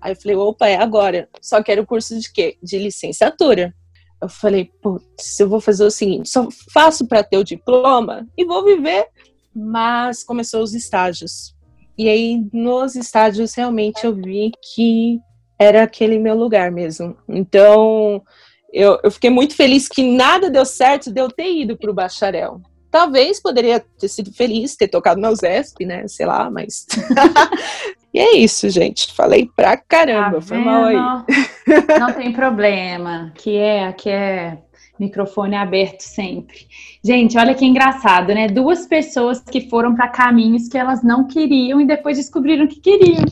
Aí 0.00 0.12
eu 0.12 0.16
falei, 0.16 0.36
opa, 0.36 0.68
é 0.68 0.76
agora. 0.76 1.28
Só 1.40 1.62
que 1.62 1.70
era 1.70 1.80
o 1.80 1.86
curso 1.86 2.18
de 2.18 2.30
quê? 2.32 2.56
De 2.62 2.78
licenciatura. 2.78 3.74
Eu 4.20 4.28
falei, 4.28 4.70
putz, 4.82 5.38
eu 5.38 5.48
vou 5.48 5.60
fazer 5.60 5.84
o 5.84 5.90
seguinte, 5.90 6.28
só 6.28 6.48
faço 6.72 7.06
para 7.06 7.22
ter 7.22 7.36
o 7.36 7.44
diploma 7.44 8.26
e 8.36 8.44
vou 8.44 8.64
viver. 8.64 9.06
Mas 9.54 10.22
começou 10.22 10.62
os 10.62 10.74
estágios. 10.74 11.54
E 11.96 12.08
aí, 12.08 12.46
nos 12.52 12.94
estágios, 12.94 13.54
realmente 13.54 14.04
eu 14.04 14.14
vi 14.14 14.52
que 14.74 15.18
era 15.58 15.82
aquele 15.82 16.18
meu 16.18 16.36
lugar 16.36 16.70
mesmo. 16.70 17.16
Então, 17.28 18.22
eu, 18.72 19.00
eu 19.02 19.10
fiquei 19.10 19.30
muito 19.30 19.56
feliz 19.56 19.88
que 19.88 20.02
nada 20.02 20.50
deu 20.50 20.64
certo 20.64 21.10
de 21.12 21.20
eu 21.20 21.28
ter 21.28 21.52
ido 21.52 21.76
para 21.76 21.90
o 21.90 21.94
bacharel. 21.94 22.60
Talvez 22.90 23.40
poderia 23.40 23.84
ter 23.98 24.08
sido 24.08 24.32
feliz, 24.32 24.76
ter 24.76 24.88
tocado 24.88 25.20
na 25.20 25.30
USESP, 25.30 25.84
né? 25.84 26.08
Sei 26.08 26.24
lá, 26.24 26.50
mas. 26.50 26.86
e 28.12 28.18
é 28.18 28.36
isso, 28.36 28.68
gente. 28.70 29.12
Falei 29.14 29.50
pra 29.54 29.76
caramba. 29.76 30.36
Tá 30.36 30.42
Foi 30.42 30.58
mal 30.58 30.84
aí. 30.84 30.96
Não 32.00 32.12
tem 32.12 32.32
problema. 32.32 33.32
Que 33.34 33.56
é, 33.56 33.92
que 33.92 34.08
é 34.08 34.58
microfone 34.98 35.54
aberto 35.54 36.00
sempre. 36.00 36.66
Gente, 37.04 37.38
olha 37.38 37.54
que 37.54 37.64
engraçado, 37.64 38.34
né? 38.34 38.48
Duas 38.48 38.86
pessoas 38.86 39.40
que 39.40 39.68
foram 39.68 39.94
para 39.94 40.08
caminhos 40.08 40.68
que 40.68 40.76
elas 40.76 41.02
não 41.02 41.26
queriam 41.26 41.80
e 41.80 41.86
depois 41.86 42.16
descobriram 42.16 42.66
que 42.66 42.80
queriam. 42.80 43.24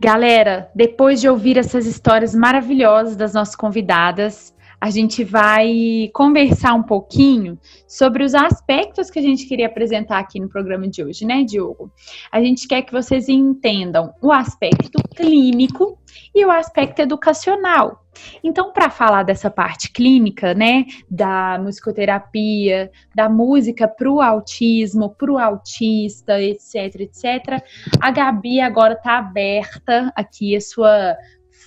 Galera, 0.00 0.70
depois 0.74 1.20
de 1.20 1.28
ouvir 1.28 1.56
essas 1.56 1.86
histórias 1.86 2.34
maravilhosas 2.34 3.16
das 3.16 3.34
nossas 3.34 3.56
convidadas, 3.56 4.54
a 4.80 4.90
gente 4.90 5.24
vai 5.24 6.10
conversar 6.14 6.74
um 6.74 6.82
pouquinho 6.82 7.58
sobre 7.86 8.22
os 8.22 8.34
aspectos 8.34 9.10
que 9.10 9.18
a 9.18 9.22
gente 9.22 9.46
queria 9.46 9.66
apresentar 9.66 10.18
aqui 10.18 10.38
no 10.38 10.48
programa 10.48 10.88
de 10.88 11.02
hoje, 11.02 11.24
né, 11.24 11.42
Diogo? 11.42 11.90
A 12.30 12.40
gente 12.40 12.68
quer 12.68 12.82
que 12.82 12.92
vocês 12.92 13.28
entendam 13.28 14.12
o 14.22 14.30
aspecto 14.30 15.02
clínico 15.16 15.98
e 16.34 16.44
o 16.44 16.50
aspecto 16.50 17.00
educacional. 17.00 18.04
Então, 18.42 18.72
para 18.72 18.90
falar 18.90 19.22
dessa 19.22 19.50
parte 19.50 19.92
clínica, 19.92 20.54
né, 20.54 20.84
da 21.10 21.58
musicoterapia, 21.60 22.90
da 23.14 23.28
música 23.28 23.86
para 23.86 24.10
o 24.10 24.20
autismo, 24.20 25.10
para 25.10 25.32
o 25.32 25.38
autista, 25.38 26.40
etc, 26.40 27.00
etc, 27.00 27.62
a 28.00 28.10
Gabi 28.10 28.60
agora 28.60 28.94
está 28.94 29.18
aberta 29.18 30.12
aqui 30.16 30.56
a 30.56 30.60
sua 30.60 31.16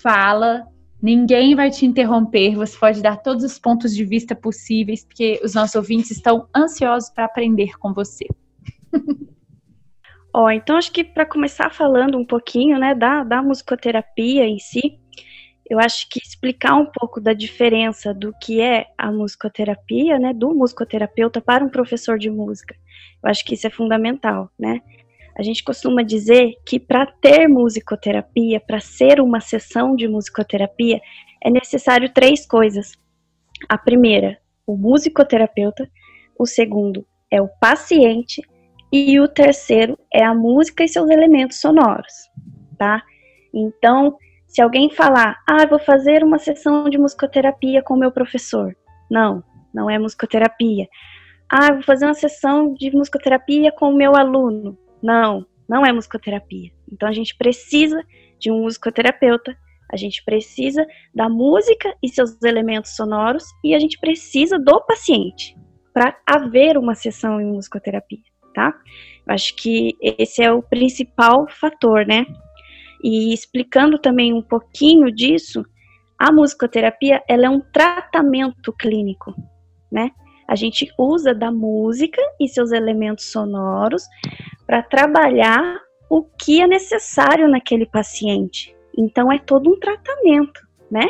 fala 0.01 0.65
Ninguém 1.01 1.55
vai 1.55 1.71
te 1.71 1.85
interromper, 1.85 2.55
você 2.55 2.77
pode 2.77 3.01
dar 3.01 3.17
todos 3.17 3.43
os 3.43 3.57
pontos 3.57 3.95
de 3.95 4.05
vista 4.05 4.35
possíveis, 4.35 5.03
porque 5.03 5.41
os 5.43 5.55
nossos 5.55 5.75
ouvintes 5.75 6.11
estão 6.11 6.47
ansiosos 6.55 7.09
para 7.09 7.25
aprender 7.25 7.77
com 7.79 7.91
você. 7.91 8.25
Ó, 10.33 10.45
oh, 10.45 10.49
então 10.51 10.77
acho 10.77 10.91
que 10.91 11.03
para 11.03 11.25
começar 11.25 11.71
falando 11.71 12.17
um 12.17 12.25
pouquinho, 12.25 12.77
né, 12.79 12.95
da, 12.95 13.23
da 13.23 13.41
musicoterapia 13.41 14.45
em 14.45 14.59
si, 14.59 14.97
eu 15.69 15.79
acho 15.79 16.07
que 16.09 16.19
explicar 16.19 16.75
um 16.75 16.85
pouco 16.85 17.19
da 17.19 17.33
diferença 17.33 18.13
do 18.13 18.33
que 18.41 18.61
é 18.61 18.87
a 18.97 19.11
musicoterapia, 19.11 20.19
né, 20.19 20.33
do 20.33 20.53
musicoterapeuta 20.53 21.41
para 21.41 21.63
um 21.63 21.69
professor 21.69 22.17
de 22.19 22.29
música. 22.29 22.75
Eu 23.23 23.29
acho 23.29 23.43
que 23.43 23.55
isso 23.55 23.67
é 23.67 23.69
fundamental, 23.69 24.49
né? 24.59 24.81
A 25.37 25.43
gente 25.43 25.63
costuma 25.63 26.03
dizer 26.03 26.53
que 26.65 26.79
para 26.79 27.05
ter 27.05 27.47
musicoterapia, 27.47 28.59
para 28.59 28.79
ser 28.79 29.19
uma 29.19 29.39
sessão 29.39 29.95
de 29.95 30.07
musicoterapia, 30.07 30.99
é 31.43 31.49
necessário 31.49 32.11
três 32.13 32.45
coisas. 32.45 32.91
A 33.67 33.77
primeira, 33.77 34.37
o 34.65 34.75
musicoterapeuta, 34.75 35.89
o 36.37 36.45
segundo 36.45 37.05
é 37.29 37.41
o 37.41 37.47
paciente 37.47 38.41
e 38.91 39.19
o 39.19 39.27
terceiro 39.27 39.97
é 40.13 40.23
a 40.23 40.35
música 40.35 40.83
e 40.83 40.87
seus 40.87 41.09
elementos 41.09 41.61
sonoros, 41.61 42.13
tá? 42.77 43.01
Então, 43.53 44.17
se 44.47 44.61
alguém 44.61 44.89
falar, 44.89 45.37
ah, 45.47 45.65
vou 45.65 45.79
fazer 45.79 46.23
uma 46.23 46.37
sessão 46.37 46.89
de 46.89 46.97
musicoterapia 46.97 47.81
com 47.81 47.95
meu 47.95 48.11
professor. 48.11 48.75
Não, 49.09 49.41
não 49.73 49.89
é 49.89 49.97
musicoterapia. 49.97 50.87
Ah, 51.49 51.71
vou 51.71 51.83
fazer 51.83 52.05
uma 52.05 52.13
sessão 52.13 52.73
de 52.73 52.91
musicoterapia 52.91 53.71
com 53.71 53.89
o 53.89 53.95
meu 53.95 54.15
aluno. 54.15 54.77
Não, 55.01 55.45
não 55.67 55.85
é 55.85 55.91
musicoterapia. 55.91 56.71
Então 56.91 57.07
a 57.07 57.11
gente 57.11 57.35
precisa 57.37 58.03
de 58.39 58.51
um 58.51 58.61
musicoterapeuta, 58.61 59.55
a 59.91 59.97
gente 59.97 60.23
precisa 60.23 60.85
da 61.13 61.29
música 61.29 61.93
e 62.01 62.09
seus 62.09 62.41
elementos 62.43 62.95
sonoros 62.95 63.45
e 63.63 63.75
a 63.75 63.79
gente 63.79 63.99
precisa 63.99 64.57
do 64.57 64.79
paciente 64.81 65.55
para 65.93 66.17
haver 66.25 66.77
uma 66.77 66.95
sessão 66.95 67.41
em 67.41 67.45
musicoterapia, 67.45 68.19
tá? 68.53 68.73
Eu 69.27 69.33
acho 69.33 69.55
que 69.55 69.95
esse 70.01 70.41
é 70.41 70.51
o 70.51 70.63
principal 70.63 71.47
fator, 71.49 72.05
né? 72.05 72.25
E 73.03 73.33
explicando 73.33 73.99
também 73.99 74.33
um 74.33 74.41
pouquinho 74.41 75.11
disso, 75.11 75.65
a 76.17 76.31
musicoterapia 76.31 77.21
ela 77.27 77.47
é 77.47 77.49
um 77.49 77.59
tratamento 77.59 78.71
clínico, 78.73 79.35
né? 79.91 80.11
A 80.47 80.55
gente 80.55 80.91
usa 80.97 81.33
da 81.33 81.51
música 81.51 82.21
e 82.39 82.47
seus 82.47 82.71
elementos 82.71 83.31
sonoros 83.31 84.03
para 84.71 84.81
trabalhar 84.81 85.81
o 86.09 86.23
que 86.23 86.61
é 86.61 86.65
necessário 86.65 87.45
naquele 87.49 87.85
paciente. 87.85 88.73
Então 88.97 89.29
é 89.29 89.37
todo 89.37 89.69
um 89.69 89.77
tratamento, 89.77 90.61
né? 90.89 91.09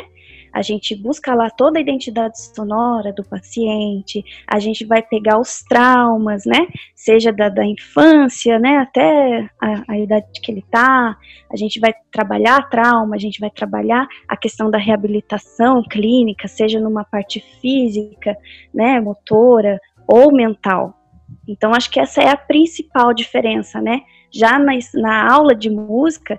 a 0.52 0.60
gente 0.60 0.94
busca 0.94 1.32
lá 1.34 1.48
toda 1.48 1.78
a 1.78 1.80
identidade 1.80 2.38
sonora 2.38 3.10
do 3.10 3.24
paciente, 3.24 4.22
a 4.46 4.58
gente 4.58 4.84
vai 4.84 5.00
pegar 5.00 5.38
os 5.38 5.62
traumas, 5.62 6.44
né? 6.44 6.66
Seja 6.94 7.32
da, 7.32 7.48
da 7.48 7.64
infância, 7.64 8.58
né? 8.58 8.76
Até 8.76 9.48
a, 9.58 9.92
a 9.92 9.98
idade 9.98 10.26
que 10.42 10.52
ele 10.52 10.60
está, 10.60 11.16
a 11.50 11.56
gente 11.56 11.80
vai 11.80 11.94
trabalhar 12.10 12.68
trauma, 12.68 13.16
a 13.16 13.18
gente 13.18 13.40
vai 13.40 13.48
trabalhar 13.48 14.06
a 14.28 14.36
questão 14.36 14.70
da 14.70 14.76
reabilitação 14.76 15.82
clínica, 15.84 16.46
seja 16.46 16.78
numa 16.78 17.04
parte 17.04 17.40
física, 17.62 18.36
né? 18.74 19.00
Motora 19.00 19.80
ou 20.06 20.30
mental. 20.34 21.01
Então, 21.46 21.72
acho 21.74 21.90
que 21.90 22.00
essa 22.00 22.22
é 22.22 22.28
a 22.28 22.36
principal 22.36 23.12
diferença, 23.12 23.80
né? 23.80 24.00
Já 24.32 24.58
na, 24.58 24.72
na 24.94 25.32
aula 25.32 25.54
de 25.54 25.70
música, 25.70 26.38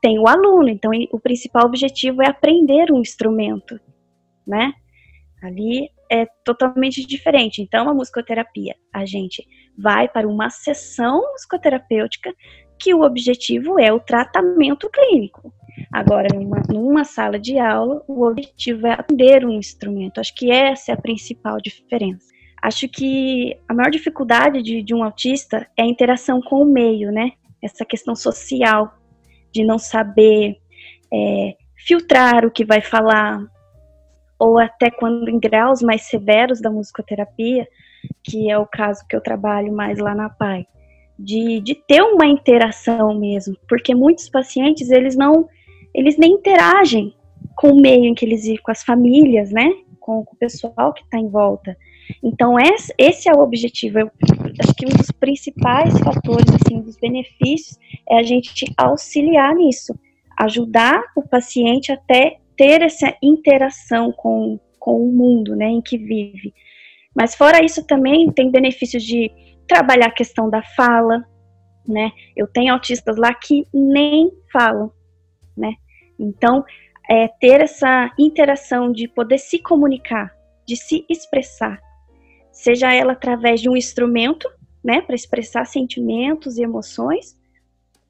tem 0.00 0.18
o 0.18 0.26
aluno, 0.26 0.68
então 0.68 0.90
o 1.12 1.20
principal 1.20 1.64
objetivo 1.64 2.22
é 2.22 2.28
aprender 2.28 2.90
um 2.90 3.00
instrumento, 3.00 3.78
né? 4.46 4.72
Ali 5.42 5.88
é 6.10 6.26
totalmente 6.44 7.06
diferente. 7.06 7.62
Então, 7.62 7.88
a 7.88 7.94
musicoterapia, 7.94 8.74
a 8.92 9.06
gente 9.06 9.46
vai 9.78 10.08
para 10.08 10.28
uma 10.28 10.50
sessão 10.50 11.22
musicoterapêutica 11.32 12.34
que 12.78 12.92
o 12.92 13.02
objetivo 13.02 13.78
é 13.78 13.92
o 13.92 14.00
tratamento 14.00 14.90
clínico. 14.90 15.54
Agora, 15.90 16.28
numa, 16.34 16.62
numa 16.68 17.04
sala 17.04 17.38
de 17.38 17.58
aula, 17.58 18.02
o 18.06 18.26
objetivo 18.26 18.86
é 18.88 18.92
aprender 18.92 19.44
um 19.44 19.52
instrumento. 19.52 20.18
Acho 20.18 20.34
que 20.34 20.50
essa 20.50 20.90
é 20.90 20.94
a 20.94 21.00
principal 21.00 21.58
diferença. 21.60 22.26
Acho 22.62 22.88
que 22.88 23.58
a 23.68 23.74
maior 23.74 23.90
dificuldade 23.90 24.62
de, 24.62 24.82
de 24.82 24.94
um 24.94 25.02
autista 25.02 25.66
é 25.76 25.82
a 25.82 25.86
interação 25.86 26.40
com 26.40 26.62
o 26.62 26.64
meio, 26.64 27.10
né? 27.10 27.32
Essa 27.60 27.84
questão 27.84 28.14
social 28.14 28.94
de 29.52 29.64
não 29.64 29.78
saber 29.78 30.56
é, 31.12 31.56
filtrar 31.76 32.46
o 32.46 32.50
que 32.50 32.64
vai 32.64 32.80
falar, 32.80 33.44
ou 34.38 34.58
até 34.58 34.90
quando 34.90 35.28
em 35.28 35.38
graus 35.38 35.82
mais 35.82 36.02
severos 36.02 36.60
da 36.60 36.70
musicoterapia, 36.70 37.66
que 38.24 38.50
é 38.50 38.58
o 38.58 38.66
caso 38.66 39.04
que 39.08 39.14
eu 39.14 39.20
trabalho 39.20 39.72
mais 39.72 39.98
lá 39.98 40.14
na 40.14 40.28
PAI, 40.28 40.66
de, 41.18 41.60
de 41.60 41.74
ter 41.74 42.02
uma 42.02 42.26
interação 42.26 43.18
mesmo, 43.18 43.56
porque 43.68 43.94
muitos 43.94 44.28
pacientes, 44.28 44.90
eles 44.90 45.16
não, 45.16 45.48
eles 45.94 46.16
nem 46.16 46.32
interagem 46.32 47.14
com 47.56 47.70
o 47.70 47.80
meio 47.80 48.04
em 48.04 48.14
que 48.14 48.24
eles 48.24 48.42
vivem, 48.42 48.62
com 48.62 48.70
as 48.70 48.82
famílias, 48.82 49.50
né, 49.50 49.68
com, 50.00 50.24
com 50.24 50.34
o 50.34 50.38
pessoal 50.38 50.92
que 50.92 51.02
está 51.02 51.18
em 51.18 51.28
volta. 51.28 51.76
Então, 52.22 52.56
esse, 52.98 53.28
é 53.28 53.32
o 53.32 53.40
objetivo. 53.40 54.00
Eu 54.00 54.10
acho 54.60 54.74
que 54.74 54.86
um 54.86 54.96
dos 54.96 55.10
principais 55.10 55.98
fatores, 55.98 56.46
assim, 56.54 56.80
dos 56.80 56.96
benefícios, 56.96 57.78
é 58.08 58.18
a 58.18 58.22
gente 58.22 58.72
auxiliar 58.76 59.54
nisso, 59.54 59.94
ajudar 60.38 61.02
o 61.16 61.22
paciente 61.22 61.92
até 61.92 62.38
ter 62.56 62.82
essa 62.82 63.14
interação 63.22 64.12
com, 64.12 64.58
com 64.78 64.96
o 64.96 65.12
mundo, 65.12 65.54
né, 65.54 65.66
em 65.66 65.80
que 65.80 65.96
vive. 65.98 66.52
Mas 67.14 67.34
fora 67.34 67.64
isso 67.64 67.86
também 67.86 68.30
tem 68.30 68.50
benefícios 68.50 69.02
de 69.02 69.30
trabalhar 69.66 70.06
a 70.06 70.14
questão 70.14 70.48
da 70.48 70.62
fala, 70.62 71.24
né? 71.86 72.10
Eu 72.36 72.46
tenho 72.46 72.72
autistas 72.72 73.16
lá 73.16 73.34
que 73.34 73.66
nem 73.72 74.30
falam, 74.52 74.90
né? 75.56 75.74
Então, 76.18 76.64
é, 77.08 77.28
ter 77.40 77.60
essa 77.60 78.10
interação 78.18 78.92
de 78.92 79.08
poder 79.08 79.38
se 79.38 79.58
comunicar, 79.58 80.32
de 80.66 80.76
se 80.76 81.04
expressar, 81.08 81.80
seja 82.52 82.92
ela 82.92 83.12
através 83.12 83.60
de 83.60 83.68
um 83.68 83.76
instrumento, 83.76 84.48
né, 84.84 85.00
para 85.00 85.14
expressar 85.14 85.64
sentimentos 85.64 86.58
e 86.58 86.62
emoções, 86.62 87.36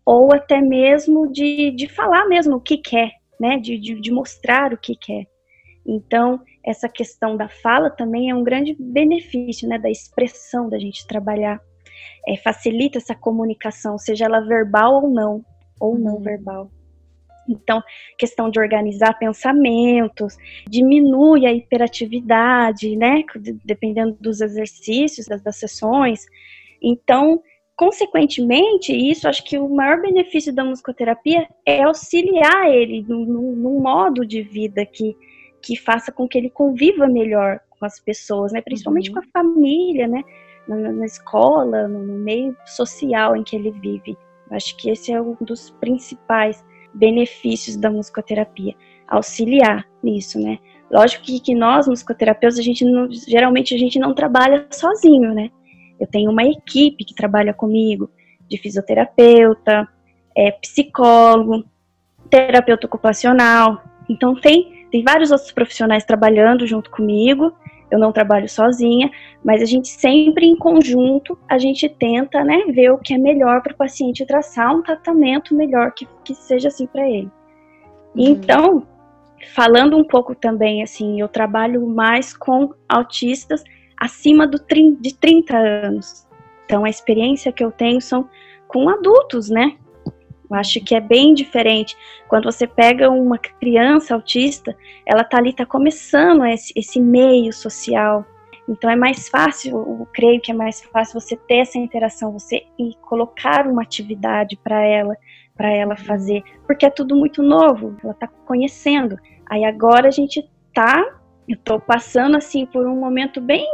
ou 0.04 0.34
até 0.34 0.60
mesmo 0.60 1.30
de, 1.30 1.70
de 1.70 1.88
falar 1.88 2.26
mesmo 2.26 2.56
o 2.56 2.60
que 2.60 2.76
quer, 2.76 3.12
né, 3.38 3.58
de, 3.58 3.78
de, 3.78 4.00
de 4.00 4.10
mostrar 4.10 4.72
o 4.72 4.78
que 4.78 4.96
quer. 4.96 5.26
Então, 5.86 6.40
essa 6.64 6.88
questão 6.88 7.36
da 7.36 7.48
fala 7.48 7.90
também 7.90 8.30
é 8.30 8.34
um 8.34 8.44
grande 8.44 8.74
benefício, 8.78 9.68
né, 9.68 9.78
da 9.78 9.90
expressão 9.90 10.68
da 10.68 10.78
gente 10.78 11.06
trabalhar. 11.06 11.60
É, 12.26 12.36
facilita 12.36 12.98
essa 12.98 13.14
comunicação, 13.14 13.98
seja 13.98 14.24
ela 14.24 14.40
verbal 14.40 15.02
ou 15.02 15.10
não, 15.10 15.44
ou 15.78 15.98
não 15.98 16.14
uhum. 16.14 16.22
verbal. 16.22 16.70
Então, 17.48 17.82
questão 18.18 18.50
de 18.50 18.58
organizar 18.58 19.18
pensamentos, 19.18 20.36
diminui 20.68 21.46
a 21.46 21.52
hiperatividade, 21.52 22.96
né? 22.96 23.24
Dependendo 23.64 24.16
dos 24.20 24.40
exercícios, 24.40 25.26
das, 25.26 25.42
das 25.42 25.56
sessões. 25.56 26.24
Então, 26.80 27.42
consequentemente, 27.76 28.92
isso 28.92 29.28
acho 29.28 29.44
que 29.44 29.58
o 29.58 29.68
maior 29.68 30.00
benefício 30.00 30.54
da 30.54 30.64
musicoterapia 30.64 31.48
é 31.66 31.82
auxiliar 31.82 32.70
ele 32.70 33.04
num, 33.08 33.80
modo 33.80 34.24
de 34.24 34.42
vida 34.42 34.84
que, 34.86 35.16
que 35.60 35.76
faça 35.76 36.12
com 36.12 36.28
que 36.28 36.38
ele 36.38 36.50
conviva 36.50 37.06
melhor 37.06 37.60
com 37.70 37.84
as 37.84 37.98
pessoas, 37.98 38.52
né? 38.52 38.60
Principalmente 38.60 39.10
uhum. 39.10 39.14
com 39.14 39.20
a 39.20 39.32
família, 39.32 40.06
né? 40.06 40.22
Na, 40.68 40.76
na 40.92 41.04
escola, 41.04 41.88
no, 41.88 42.04
no 42.04 42.18
meio 42.18 42.56
social 42.64 43.36
em 43.36 43.42
que 43.42 43.56
ele 43.56 43.72
vive. 43.72 44.16
Acho 44.50 44.76
que 44.76 44.90
esse 44.90 45.10
é 45.10 45.20
um 45.20 45.34
dos 45.40 45.70
principais 45.70 46.62
benefícios 46.94 47.76
da 47.76 47.90
musicoterapia, 47.90 48.74
auxiliar 49.06 49.86
nisso, 50.02 50.40
né? 50.40 50.58
Lógico 50.90 51.24
que, 51.24 51.40
que 51.40 51.54
nós, 51.54 51.88
musicoterapeutas, 51.88 52.58
a 52.58 52.62
gente 52.62 52.84
não, 52.84 53.10
geralmente 53.10 53.74
a 53.74 53.78
gente 53.78 53.98
não 53.98 54.14
trabalha 54.14 54.66
sozinho, 54.70 55.32
né? 55.32 55.50
Eu 55.98 56.06
tenho 56.06 56.30
uma 56.30 56.44
equipe 56.44 57.04
que 57.04 57.14
trabalha 57.14 57.54
comigo, 57.54 58.10
de 58.48 58.58
fisioterapeuta, 58.58 59.88
é, 60.36 60.50
psicólogo, 60.50 61.64
terapeuta 62.28 62.86
ocupacional. 62.86 63.82
Então 64.08 64.34
tem, 64.34 64.86
tem 64.90 65.02
vários 65.02 65.30
outros 65.30 65.52
profissionais 65.52 66.04
trabalhando 66.04 66.66
junto 66.66 66.90
comigo 66.90 67.54
eu 67.92 67.98
não 67.98 68.10
trabalho 68.10 68.48
sozinha, 68.48 69.10
mas 69.44 69.60
a 69.60 69.66
gente 69.66 69.88
sempre 69.88 70.46
em 70.46 70.56
conjunto, 70.56 71.38
a 71.46 71.58
gente 71.58 71.86
tenta, 71.90 72.42
né, 72.42 72.64
ver 72.68 72.90
o 72.90 72.96
que 72.96 73.12
é 73.12 73.18
melhor 73.18 73.62
para 73.62 73.74
o 73.74 73.76
paciente 73.76 74.24
traçar 74.24 74.74
um 74.74 74.82
tratamento 74.82 75.54
melhor 75.54 75.92
que, 75.92 76.08
que 76.24 76.34
seja 76.34 76.68
assim 76.68 76.86
para 76.86 77.06
ele. 77.06 77.30
Uhum. 78.16 78.24
Então, 78.24 78.86
falando 79.54 79.98
um 79.98 80.04
pouco 80.04 80.34
também, 80.34 80.82
assim, 80.82 81.20
eu 81.20 81.28
trabalho 81.28 81.86
mais 81.86 82.34
com 82.34 82.72
autistas 82.88 83.62
acima 83.94 84.46
do 84.46 84.58
de 84.98 85.14
30 85.14 85.54
anos. 85.54 86.26
Então, 86.64 86.86
a 86.86 86.88
experiência 86.88 87.52
que 87.52 87.62
eu 87.62 87.70
tenho 87.70 88.00
são 88.00 88.26
com 88.66 88.88
adultos, 88.88 89.50
né? 89.50 89.76
Eu 90.52 90.58
acho 90.58 90.80
que 90.80 90.94
é 90.94 91.00
bem 91.00 91.32
diferente. 91.32 91.96
Quando 92.28 92.44
você 92.44 92.66
pega 92.66 93.08
uma 93.10 93.38
criança 93.38 94.14
autista, 94.14 94.76
ela 95.06 95.24
tá 95.24 95.38
ali, 95.38 95.52
tá 95.52 95.64
começando 95.64 96.44
esse, 96.44 96.72
esse 96.76 97.00
meio 97.00 97.52
social. 97.52 98.26
Então 98.68 98.90
é 98.90 98.94
mais 98.94 99.28
fácil, 99.28 99.76
eu 99.78 100.08
creio 100.12 100.40
que 100.40 100.52
é 100.52 100.54
mais 100.54 100.82
fácil 100.82 101.18
você 101.18 101.36
ter 101.36 101.56
essa 101.56 101.78
interação, 101.78 102.32
você 102.32 102.64
e 102.78 102.94
colocar 103.00 103.66
uma 103.66 103.82
atividade 103.82 104.56
para 104.62 104.80
ela, 104.82 105.16
para 105.56 105.70
ela 105.70 105.96
fazer, 105.96 106.44
porque 106.64 106.86
é 106.86 106.90
tudo 106.90 107.16
muito 107.16 107.42
novo, 107.42 107.96
ela 108.04 108.14
tá 108.14 108.28
conhecendo. 108.46 109.18
Aí 109.46 109.64
agora 109.64 110.08
a 110.08 110.12
gente 110.12 110.48
tá, 110.72 111.04
eu 111.48 111.56
tô 111.56 111.80
passando 111.80 112.36
assim 112.36 112.64
por 112.64 112.86
um 112.86 112.94
momento 112.94 113.40
bem 113.40 113.66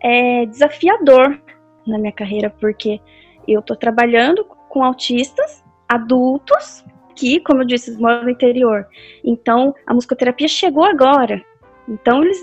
é, 0.00 0.46
desafiador 0.46 1.40
na 1.84 1.98
minha 1.98 2.12
carreira, 2.12 2.48
porque 2.48 3.00
eu 3.46 3.60
tô 3.60 3.74
trabalhando 3.74 4.44
com 4.44 4.84
autistas 4.84 5.64
adultos 5.88 6.84
que, 7.14 7.40
como 7.40 7.62
eu 7.62 7.66
disse, 7.66 7.98
moram 8.00 8.24
no 8.24 8.30
interior. 8.30 8.86
Então, 9.24 9.74
a 9.86 9.94
musicoterapia 9.94 10.46
chegou 10.46 10.84
agora. 10.84 11.42
Então, 11.88 12.22
eles 12.22 12.38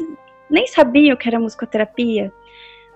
nem 0.49 0.67
sabiam 0.67 1.15
que 1.15 1.27
era 1.27 1.39
musicoterapia, 1.39 2.31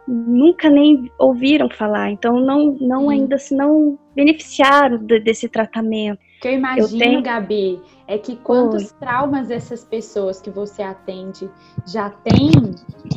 nunca 0.07 0.69
nem 0.69 1.11
ouviram 1.17 1.69
falar. 1.69 2.09
Então, 2.11 2.39
não, 2.39 2.77
não 2.81 3.09
ainda 3.09 3.37
se 3.37 3.55
não 3.55 3.97
beneficiaram 4.15 4.97
de, 4.97 5.19
desse 5.19 5.47
tratamento. 5.47 6.19
O 6.39 6.41
que 6.41 6.47
eu 6.47 6.53
imagino, 6.53 6.87
eu 6.87 6.99
tenho... 6.99 7.21
Gabi, 7.21 7.81
é 8.07 8.17
que 8.17 8.37
quantos 8.37 8.85
Oi. 8.85 8.97
traumas 8.97 9.51
essas 9.51 9.83
pessoas 9.83 10.39
que 10.39 10.49
você 10.49 10.81
atende 10.81 11.51
já 11.85 12.09
têm 12.09 12.49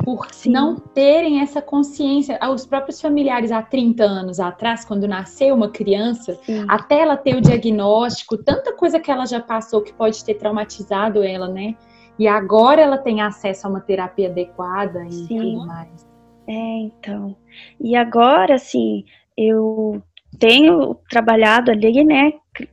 por 0.05 0.27
Sim. 0.35 0.51
não 0.51 0.75
terem 0.75 1.41
essa 1.41 1.63
consciência. 1.63 2.37
Os 2.53 2.67
próprios 2.67 3.01
familiares 3.01 3.53
há 3.53 3.63
30 3.63 4.03
anos 4.03 4.41
atrás, 4.41 4.85
quando 4.85 5.07
nasceu 5.07 5.55
uma 5.55 5.71
criança, 5.71 6.35
Sim. 6.43 6.65
até 6.67 6.99
ela 6.99 7.17
ter 7.17 7.37
o 7.37 7.41
diagnóstico, 7.41 8.37
tanta 8.37 8.73
coisa 8.75 8.99
que 8.99 9.09
ela 9.09 9.25
já 9.25 9.39
passou 9.39 9.83
que 9.83 9.93
pode 9.93 10.25
ter 10.25 10.35
traumatizado 10.35 11.23
ela, 11.23 11.47
né? 11.47 11.77
E 12.19 12.27
agora 12.27 12.83
ela 12.83 12.99
tem 12.99 13.21
acesso 13.21 13.69
a 13.69 13.71
uma 13.71 13.81
terapia 13.81 14.29
adequada 14.29 15.07
e 15.07 15.13
Sim. 15.13 15.39
tudo 15.39 15.67
mais. 15.69 16.09
É, 16.49 16.79
então. 16.81 17.37
E 17.81 17.95
agora, 17.95 18.57
assim, 18.57 19.05
eu 19.37 20.03
tenho 20.41 20.97
trabalhado 21.09 21.71
ali, 21.71 22.03
né? 22.03 22.33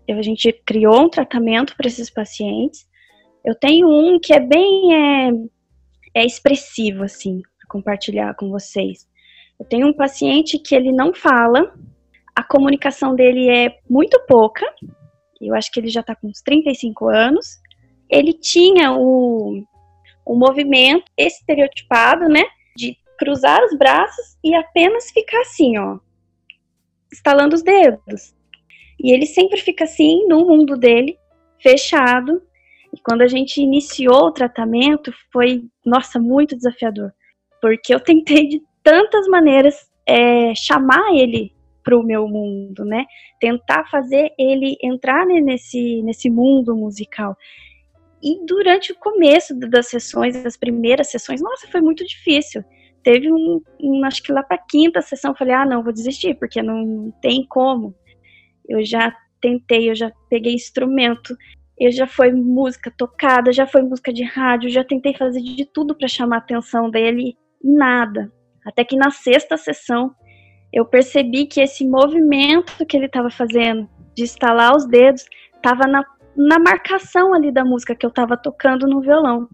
A 0.10 0.22
gente 0.22 0.52
criou 0.65 1.06
um 1.06 1.10
tratamento 1.10 1.76
para 1.76 1.88
esses 1.88 2.10
pacientes. 2.10 2.88
Eu 3.46 3.56
tenho 3.56 3.88
um 3.88 4.20
que 4.20 4.34
é 4.34 4.39
bem 4.39 4.94
é, 4.94 5.32
é 6.15 6.26
expressivo, 6.26 7.04
assim, 7.04 7.42
para 7.42 7.68
compartilhar 7.70 8.36
com 8.36 8.50
vocês. 8.50 9.08
Eu 9.60 9.65
tenho 9.65 9.88
um 9.88 9.94
paciente 9.94 10.60
que 10.60 10.76
ele 10.76 10.92
não 10.92 11.13
fala, 11.13 11.74
a 12.36 12.44
comunicação 12.44 13.15
dele 13.15 13.50
é 13.50 13.78
muito 13.89 14.20
pouca, 14.28 14.65
eu 15.42 15.56
acho 15.56 15.72
que 15.72 15.80
ele 15.80 15.88
já 15.88 16.02
está 16.02 16.15
com 16.15 16.28
uns 16.28 16.42
35 16.42 17.08
anos. 17.08 17.60
Ele 18.10 18.34
tinha 18.34 18.92
o, 18.92 19.63
um 20.28 20.38
movimento 20.38 21.06
estereotipado, 21.18 22.28
né? 22.28 22.44
De 22.76 22.98
cruzar 23.18 23.63
os 23.63 23.78
braços 23.78 24.38
e 24.44 24.54
apenas 24.54 25.12
ficar 25.12 25.39
assim, 25.42 25.78
ó, 25.78 26.00
estalando 27.12 27.56
os 27.56 27.63
dedos. 27.63 28.34
E 29.02 29.14
ele 29.14 29.26
sempre 29.26 29.60
fica 29.60 29.86
assim 29.86 30.28
no 30.28 30.46
mundo 30.46 30.76
dele, 30.76 31.18
fechado. 31.62 32.42
E 32.94 33.00
quando 33.02 33.22
a 33.22 33.28
gente 33.28 33.62
iniciou 33.62 34.26
o 34.26 34.32
tratamento, 34.32 35.14
foi, 35.32 35.64
nossa, 35.86 36.20
muito 36.20 36.56
desafiador. 36.56 37.12
Porque 37.62 37.94
eu 37.94 38.00
tentei 38.00 38.48
de 38.48 38.62
tantas 38.84 39.28
maneiras 39.28 39.76
é, 40.06 40.54
chamar 40.56 41.14
ele 41.14 41.54
para 41.84 41.98
o 41.98 42.04
meu 42.04 42.28
mundo, 42.28 42.84
né? 42.84 43.06
Tentar 43.40 43.86
fazer 43.90 44.32
ele 44.38 44.78
entrar 44.82 45.26
nesse, 45.26 46.02
nesse 46.04 46.30
mundo 46.30 46.76
musical. 46.76 47.36
E 48.22 48.46
durante 48.46 48.92
o 48.92 48.96
começo 48.96 49.58
das 49.58 49.88
sessões, 49.88 50.44
das 50.44 50.58
primeiras 50.58 51.10
sessões, 51.10 51.42
nossa, 51.42 51.68
foi 51.68 51.82
muito 51.82 52.06
difícil. 52.06 52.64
Teve 53.02 53.32
um, 53.32 53.62
um 53.80 54.04
acho 54.04 54.22
que 54.22 54.32
lá 54.32 54.44
para 54.44 54.58
a 54.58 54.66
quinta 54.70 55.02
sessão, 55.02 55.32
eu 55.32 55.38
falei, 55.38 55.54
ah, 55.54 55.66
não, 55.66 55.84
vou 55.84 55.94
desistir, 55.94 56.36
porque 56.36 56.62
não 56.62 57.12
tem 57.22 57.46
como. 57.48 57.96
Eu 58.70 58.86
já 58.86 59.14
tentei, 59.42 59.90
eu 59.90 59.96
já 59.96 60.12
peguei 60.30 60.54
instrumento, 60.54 61.36
eu 61.80 61.92
já 61.92 62.06
foi 62.06 62.32
música 62.32 62.94
tocada, 62.96 63.52
já 63.52 63.66
foi 63.66 63.82
música 63.82 64.14
de 64.14 64.24
rádio, 64.24 64.70
já 64.70 64.84
tentei 64.84 65.16
fazer 65.16 65.42
de 65.42 65.66
tudo 65.66 65.96
para 65.96 66.08
chamar 66.08 66.36
a 66.36 66.40
atenção 66.40 66.90
dele, 66.90 67.38
nada. 67.64 68.32
Até 68.66 68.84
que 68.84 68.96
na 68.96 69.10
sexta 69.10 69.58
sessão 69.58 70.14
eu 70.72 70.86
percebi 70.86 71.46
que 71.46 71.62
esse 71.62 71.88
movimento 71.88 72.86
que 72.86 72.96
ele 72.96 73.08
estava 73.08 73.30
fazendo 73.30 73.90
de 74.16 74.24
estalar 74.24 74.76
os 74.76 74.86
dedos 74.88 75.26
estava 75.56 75.88
na, 75.88 76.04
na 76.36 76.60
marcação 76.60 77.34
ali 77.34 77.52
da 77.52 77.66
música 77.66 77.96
que 77.96 78.06
eu 78.06 78.10
estava 78.10 78.38
tocando 78.38 78.86
no 78.86 79.02
violão. 79.02 79.48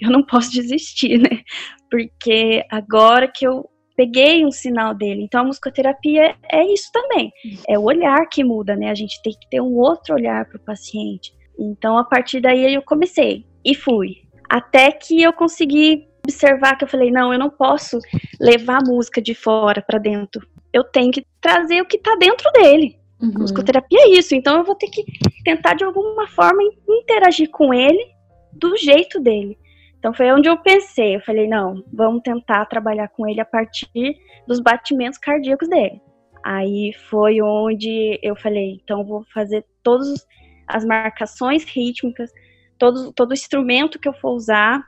Eu 0.00 0.10
não 0.10 0.24
posso 0.24 0.50
desistir, 0.52 1.18
né? 1.18 1.42
Porque 1.90 2.64
agora 2.70 3.28
que 3.28 3.46
eu 3.46 3.68
peguei 4.02 4.44
um 4.44 4.50
sinal 4.50 4.92
dele. 4.94 5.22
Então 5.22 5.42
a 5.42 5.44
musicoterapia 5.44 6.34
é 6.50 6.64
isso 6.72 6.90
também. 6.92 7.32
É 7.68 7.78
o 7.78 7.82
olhar 7.82 8.26
que 8.28 8.42
muda, 8.42 8.74
né? 8.74 8.90
A 8.90 8.94
gente 8.94 9.22
tem 9.22 9.32
que 9.32 9.48
ter 9.48 9.60
um 9.60 9.76
outro 9.76 10.14
olhar 10.14 10.44
para 10.46 10.56
o 10.56 10.64
paciente. 10.64 11.32
Então 11.58 11.96
a 11.96 12.04
partir 12.04 12.40
daí 12.40 12.74
eu 12.74 12.82
comecei 12.82 13.46
e 13.64 13.74
fui. 13.74 14.16
Até 14.48 14.90
que 14.90 15.22
eu 15.22 15.32
consegui 15.32 16.08
observar 16.24 16.76
que 16.76 16.84
eu 16.84 16.88
falei, 16.88 17.10
não, 17.10 17.32
eu 17.32 17.38
não 17.38 17.50
posso 17.50 17.98
levar 18.40 18.78
a 18.82 18.84
música 18.84 19.22
de 19.22 19.34
fora 19.34 19.80
para 19.80 19.98
dentro. 19.98 20.46
Eu 20.72 20.84
tenho 20.84 21.12
que 21.12 21.24
trazer 21.40 21.80
o 21.80 21.86
que 21.86 21.96
está 21.96 22.16
dentro 22.16 22.50
dele. 22.52 22.98
Uhum. 23.20 23.32
Musicoterapia 23.38 24.00
é 24.00 24.10
isso. 24.10 24.34
Então 24.34 24.58
eu 24.58 24.64
vou 24.64 24.74
ter 24.74 24.88
que 24.88 25.04
tentar 25.44 25.74
de 25.74 25.84
alguma 25.84 26.26
forma 26.28 26.60
interagir 26.88 27.50
com 27.50 27.72
ele 27.72 28.04
do 28.52 28.76
jeito 28.76 29.20
dele. 29.20 29.56
Então 30.02 30.12
foi 30.12 30.32
onde 30.32 30.48
eu 30.48 30.58
pensei, 30.58 31.14
eu 31.14 31.20
falei, 31.20 31.46
não, 31.46 31.80
vamos 31.92 32.22
tentar 32.22 32.66
trabalhar 32.66 33.06
com 33.06 33.24
ele 33.24 33.40
a 33.40 33.44
partir 33.44 34.18
dos 34.48 34.58
batimentos 34.58 35.16
cardíacos 35.16 35.68
dele. 35.68 36.02
Aí 36.42 36.92
foi 37.08 37.40
onde 37.40 38.18
eu 38.20 38.34
falei, 38.34 38.80
então 38.82 39.04
vou 39.04 39.24
fazer 39.32 39.64
todas 39.80 40.26
as 40.66 40.84
marcações 40.84 41.62
rítmicas, 41.62 42.32
todo, 42.76 43.12
todo 43.12 43.32
instrumento 43.32 43.96
que 43.96 44.08
eu 44.08 44.12
for 44.14 44.32
usar, 44.32 44.82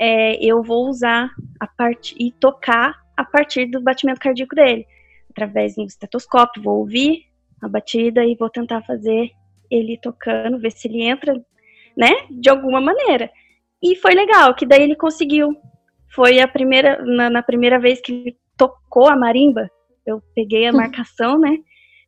é, 0.00 0.42
eu 0.42 0.62
vou 0.62 0.88
usar 0.88 1.30
a 1.60 1.66
parte 1.66 2.16
e 2.18 2.32
tocar 2.32 3.02
a 3.14 3.24
partir 3.26 3.66
do 3.66 3.82
batimento 3.82 4.18
cardíaco 4.18 4.54
dele, 4.54 4.86
através 5.28 5.74
do 5.74 5.84
estetoscópio, 5.84 6.62
vou 6.62 6.78
ouvir 6.78 7.26
a 7.60 7.68
batida 7.68 8.24
e 8.24 8.34
vou 8.34 8.48
tentar 8.48 8.80
fazer 8.84 9.30
ele 9.70 9.98
tocando, 9.98 10.58
ver 10.58 10.72
se 10.72 10.88
ele 10.88 11.02
entra, 11.02 11.34
né, 11.94 12.08
de 12.30 12.48
alguma 12.48 12.80
maneira. 12.80 13.30
E 13.82 13.96
foi 13.96 14.14
legal, 14.14 14.54
que 14.54 14.64
daí 14.64 14.82
ele 14.82 14.96
conseguiu. 14.96 15.56
Foi 16.14 16.40
a 16.40 16.46
primeira, 16.46 17.02
na, 17.04 17.28
na 17.28 17.42
primeira 17.42 17.80
vez 17.80 18.00
que 18.00 18.12
ele 18.12 18.36
tocou 18.56 19.08
a 19.08 19.16
marimba, 19.16 19.68
eu 20.06 20.22
peguei 20.34 20.66
a 20.66 20.72
marcação, 20.72 21.38
né? 21.38 21.58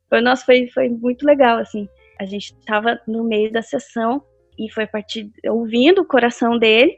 Foi, 0.09 0.21
nossa, 0.21 0.45
foi, 0.45 0.67
foi 0.67 0.89
muito 0.89 1.25
legal, 1.25 1.57
assim. 1.57 1.87
A 2.19 2.25
gente 2.25 2.53
estava 2.53 2.99
no 3.07 3.23
meio 3.23 3.51
da 3.51 3.61
sessão 3.61 4.23
e 4.57 4.71
foi 4.71 4.83
a 4.83 4.87
partir, 4.87 5.31
ouvindo 5.47 6.01
o 6.01 6.07
coração 6.07 6.57
dele, 6.57 6.97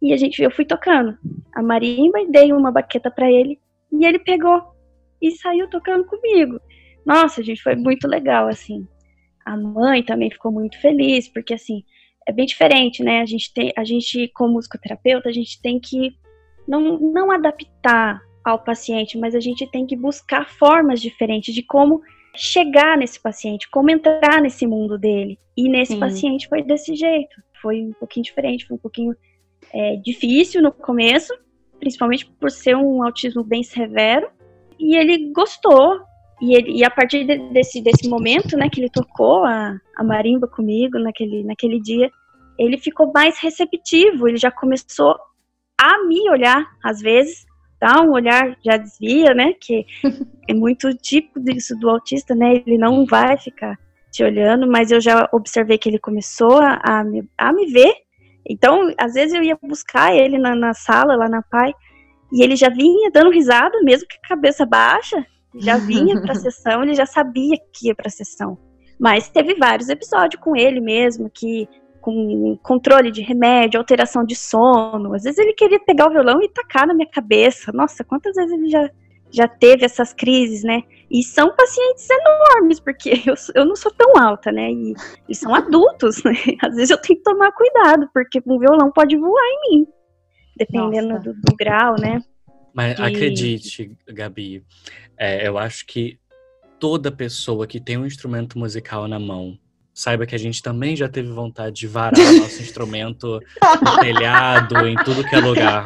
e 0.00 0.12
a 0.12 0.16
gente, 0.16 0.42
eu 0.42 0.50
fui 0.50 0.64
tocando 0.64 1.18
a 1.54 1.62
marimba 1.62 2.20
e 2.20 2.30
dei 2.30 2.52
uma 2.52 2.70
baqueta 2.70 3.10
para 3.10 3.30
ele, 3.30 3.58
e 3.92 4.04
ele 4.04 4.18
pegou 4.18 4.62
e 5.20 5.30
saiu 5.32 5.68
tocando 5.68 6.04
comigo. 6.04 6.60
Nossa, 7.04 7.42
gente, 7.42 7.62
foi 7.62 7.74
muito 7.74 8.06
legal, 8.06 8.46
assim. 8.46 8.86
A 9.44 9.56
mãe 9.56 10.02
também 10.02 10.30
ficou 10.30 10.52
muito 10.52 10.80
feliz, 10.80 11.28
porque, 11.28 11.54
assim, 11.54 11.82
é 12.30 12.32
bem 12.32 12.46
diferente, 12.46 13.02
né? 13.02 13.20
A 13.20 13.26
gente 13.26 13.52
tem, 13.52 13.72
a 13.76 13.84
gente 13.84 14.28
como 14.34 14.54
musicoterapeuta, 14.54 15.28
a 15.28 15.32
gente 15.32 15.60
tem 15.60 15.78
que 15.78 16.12
não, 16.66 16.98
não 16.98 17.30
adaptar 17.30 18.22
ao 18.44 18.58
paciente, 18.58 19.18
mas 19.18 19.34
a 19.34 19.40
gente 19.40 19.66
tem 19.66 19.84
que 19.86 19.96
buscar 19.96 20.48
formas 20.48 21.00
diferentes 21.00 21.54
de 21.54 21.62
como 21.62 22.00
chegar 22.34 22.96
nesse 22.96 23.20
paciente, 23.20 23.68
como 23.70 23.90
entrar 23.90 24.40
nesse 24.40 24.66
mundo 24.66 24.96
dele. 24.96 25.38
E 25.56 25.68
nesse 25.68 25.94
Sim. 25.94 26.00
paciente 26.00 26.48
foi 26.48 26.62
desse 26.62 26.94
jeito. 26.94 27.36
Foi 27.60 27.82
um 27.82 27.92
pouquinho 27.92 28.24
diferente, 28.24 28.66
foi 28.66 28.76
um 28.76 28.80
pouquinho 28.80 29.14
é, 29.74 29.96
difícil 29.96 30.62
no 30.62 30.72
começo, 30.72 31.34
principalmente 31.78 32.26
por 32.38 32.50
ser 32.50 32.76
um 32.76 33.02
autismo 33.02 33.42
bem 33.42 33.62
severo. 33.62 34.28
E 34.78 34.96
ele 34.96 35.32
gostou. 35.32 36.00
E, 36.40 36.54
ele, 36.54 36.78
e 36.78 36.84
a 36.84 36.90
partir 36.90 37.24
de, 37.24 37.36
desse, 37.50 37.82
desse 37.82 38.08
momento, 38.08 38.56
né, 38.56 38.70
que 38.70 38.80
ele 38.80 38.88
tocou 38.88 39.44
a, 39.44 39.76
a 39.94 40.04
marimba 40.04 40.48
comigo 40.48 40.98
naquele, 40.98 41.42
naquele 41.42 41.78
dia, 41.78 42.10
ele 42.60 42.78
ficou 42.78 43.10
mais 43.12 43.38
receptivo, 43.38 44.28
ele 44.28 44.36
já 44.36 44.50
começou 44.50 45.16
a 45.80 46.04
me 46.04 46.28
olhar, 46.30 46.66
às 46.84 47.00
vezes, 47.00 47.46
dá 47.80 48.02
um 48.02 48.12
olhar, 48.12 48.56
já 48.62 48.76
desvia, 48.76 49.32
né, 49.34 49.54
que 49.58 49.86
é 50.48 50.52
muito 50.52 50.94
típico 50.94 51.40
disso 51.40 51.74
do 51.76 51.88
autista, 51.88 52.34
né, 52.34 52.56
ele 52.56 52.76
não 52.76 53.06
vai 53.06 53.38
ficar 53.38 53.78
te 54.12 54.22
olhando, 54.22 54.66
mas 54.66 54.90
eu 54.90 55.00
já 55.00 55.28
observei 55.32 55.78
que 55.78 55.88
ele 55.88 55.98
começou 55.98 56.58
a, 56.58 56.80
a, 56.84 57.04
me, 57.04 57.26
a 57.38 57.52
me 57.52 57.66
ver, 57.66 57.94
então, 58.46 58.92
às 58.98 59.14
vezes 59.14 59.34
eu 59.34 59.42
ia 59.42 59.56
buscar 59.62 60.14
ele 60.14 60.36
na, 60.36 60.54
na 60.54 60.74
sala, 60.74 61.16
lá 61.16 61.28
na 61.28 61.42
PAI, 61.42 61.72
e 62.32 62.42
ele 62.42 62.56
já 62.56 62.68
vinha 62.68 63.10
dando 63.10 63.30
risada, 63.30 63.80
mesmo 63.82 64.06
que 64.06 64.16
a 64.16 64.28
cabeça 64.28 64.66
baixa, 64.66 65.24
já 65.54 65.76
vinha 65.76 66.20
para 66.20 66.32
a 66.32 66.36
sessão, 66.38 66.82
ele 66.82 66.94
já 66.94 67.06
sabia 67.06 67.56
que 67.72 67.88
ia 67.88 67.94
para 67.94 68.08
a 68.08 68.10
sessão. 68.10 68.58
Mas 68.98 69.28
teve 69.30 69.54
vários 69.54 69.88
episódios 69.88 70.42
com 70.42 70.54
ele 70.54 70.80
mesmo, 70.80 71.30
que 71.30 71.66
com 72.00 72.58
controle 72.62 73.10
de 73.10 73.22
remédio, 73.22 73.78
alteração 73.78 74.24
de 74.24 74.34
sono. 74.34 75.14
Às 75.14 75.24
vezes 75.24 75.38
ele 75.38 75.52
queria 75.52 75.78
pegar 75.78 76.08
o 76.08 76.10
violão 76.10 76.42
e 76.42 76.48
tacar 76.48 76.86
na 76.86 76.94
minha 76.94 77.08
cabeça. 77.08 77.72
Nossa, 77.72 78.02
quantas 78.02 78.34
vezes 78.34 78.52
ele 78.52 78.68
já, 78.68 78.90
já 79.30 79.48
teve 79.48 79.84
essas 79.84 80.12
crises, 80.12 80.64
né? 80.64 80.82
E 81.10 81.22
são 81.22 81.54
pacientes 81.54 82.08
enormes, 82.08 82.80
porque 82.80 83.10
eu, 83.26 83.34
eu 83.54 83.64
não 83.64 83.76
sou 83.76 83.92
tão 83.92 84.16
alta, 84.16 84.50
né? 84.50 84.70
E, 84.70 84.94
e 85.28 85.34
são 85.34 85.54
adultos, 85.54 86.22
né? 86.24 86.32
Às 86.62 86.74
vezes 86.74 86.90
eu 86.90 86.98
tenho 86.98 87.18
que 87.18 87.24
tomar 87.24 87.52
cuidado, 87.52 88.08
porque 88.12 88.40
um 88.46 88.58
violão 88.58 88.90
pode 88.90 89.16
voar 89.16 89.44
em 89.44 89.70
mim, 89.70 89.86
dependendo 90.56 91.20
do, 91.20 91.34
do, 91.34 91.56
grau, 91.56 91.96
né? 92.00 92.20
Mas 92.72 92.98
e... 92.98 93.02
acredite, 93.02 93.96
Gabi, 94.08 94.64
é, 95.18 95.46
eu 95.46 95.58
acho 95.58 95.86
que 95.86 96.18
toda 96.78 97.12
pessoa 97.12 97.66
que 97.66 97.78
tem 97.78 97.98
um 97.98 98.06
instrumento 98.06 98.58
musical 98.58 99.06
na 99.06 99.18
mão 99.18 99.58
saiba 99.92 100.26
que 100.26 100.34
a 100.34 100.38
gente 100.38 100.62
também 100.62 100.96
já 100.96 101.08
teve 101.08 101.30
vontade 101.30 101.76
de 101.76 101.86
varar 101.86 102.18
nosso 102.18 102.62
instrumento 102.62 103.40
no 103.82 104.00
telhado, 104.00 104.86
em 104.86 104.96
tudo 104.96 105.24
que 105.24 105.34
é 105.34 105.40
lugar. 105.40 105.84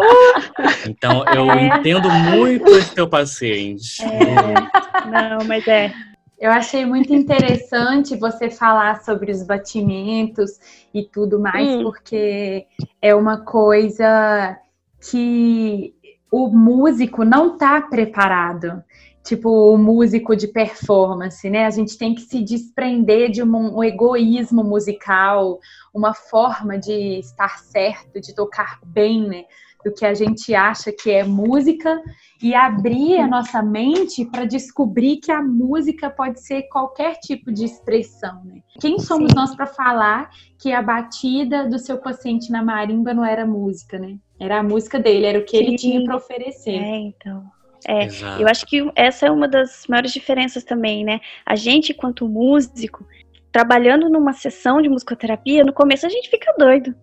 Então, 0.89 1.25
eu 1.35 1.51
é. 1.51 1.67
entendo 1.67 2.11
muito 2.11 2.69
esse 2.71 2.95
teu 2.95 3.09
paciente. 3.09 4.03
É. 4.03 5.09
Não, 5.09 5.47
mas 5.47 5.67
é. 5.67 5.93
Eu 6.39 6.51
achei 6.51 6.85
muito 6.85 7.15
interessante 7.15 8.17
você 8.17 8.51
falar 8.51 9.03
sobre 9.03 9.33
os 9.33 9.43
batimentos 9.43 10.59
e 10.93 11.03
tudo 11.03 11.41
mais, 11.41 11.69
hum. 11.69 11.85
porque 11.85 12.67
é 13.01 13.15
uma 13.15 13.39
coisa 13.39 14.59
que 15.11 15.95
o 16.31 16.49
músico 16.49 17.25
não 17.25 17.55
está 17.55 17.81
preparado 17.81 18.83
tipo 19.25 19.49
o 19.49 19.79
músico 19.79 20.37
de 20.37 20.47
performance, 20.47 21.49
né? 21.49 21.65
A 21.65 21.71
gente 21.71 21.97
tem 21.97 22.15
que 22.15 22.21
se 22.21 22.43
desprender 22.43 23.31
de 23.31 23.43
um, 23.43 23.79
um, 23.79 23.83
egoísmo 23.83 24.63
musical, 24.63 25.59
uma 25.95 26.13
forma 26.13 26.79
de 26.79 27.19
estar 27.19 27.59
certo, 27.59 28.21
de 28.21 28.35
tocar 28.35 28.79
bem, 28.85 29.27
né? 29.27 29.45
Do 29.83 29.93
que 29.93 30.05
a 30.05 30.15
gente 30.15 30.55
acha 30.55 30.93
que 30.93 31.11
é 31.11 31.25
música 31.25 32.03
e 32.43 32.55
abrir 32.55 33.19
a 33.19 33.27
nossa 33.27 33.63
mente 33.63 34.25
para 34.27 34.45
descobrir 34.45 35.17
que 35.17 35.33
a 35.33 35.43
música 35.43 36.11
pode 36.11 36.41
ser 36.41 36.65
qualquer 36.65 37.15
tipo 37.21 37.51
de 37.51 37.65
expressão, 37.65 38.45
né? 38.45 38.61
Quem 38.79 38.99
somos 38.99 39.31
Sim. 39.31 39.37
nós 39.37 39.55
para 39.55 39.67
falar 39.67 40.31
que 40.59 40.71
a 40.73 40.83
batida 40.83 41.67
do 41.67 41.79
seu 41.79 41.97
paciente 41.97 42.51
na 42.51 42.63
marimba 42.63 43.15
não 43.15 43.25
era 43.25 43.47
música, 43.47 43.99
né? 43.99 44.19
Era 44.39 44.61
a 44.61 44.63
música 44.63 44.99
dele, 44.99 45.27
era 45.27 45.39
o 45.39 45.45
que 45.45 45.57
Sim. 45.57 45.65
ele 45.65 45.77
tinha 45.77 46.05
para 46.05 46.17
oferecer. 46.17 46.75
É, 46.75 46.97
então. 46.97 47.54
É, 47.87 48.09
eu 48.41 48.49
acho 48.49 48.67
que 48.67 48.91
essa 48.95 49.27
é 49.27 49.31
uma 49.31 49.47
das 49.47 49.87
maiores 49.89 50.13
diferenças 50.13 50.65
também, 50.65 51.05
né? 51.05 51.21
A 51.45 51.55
gente, 51.55 51.93
quanto 51.93 52.29
músico, 52.29 53.07
trabalhando 53.53 54.09
numa 54.09 54.33
sessão 54.33 54.81
de 54.81 54.89
musicoterapia, 54.89 55.65
no 55.65 55.73
começo 55.73 56.07
a 56.07 56.09
gente 56.09 56.29
fica 56.29 56.53
doido. 56.59 56.95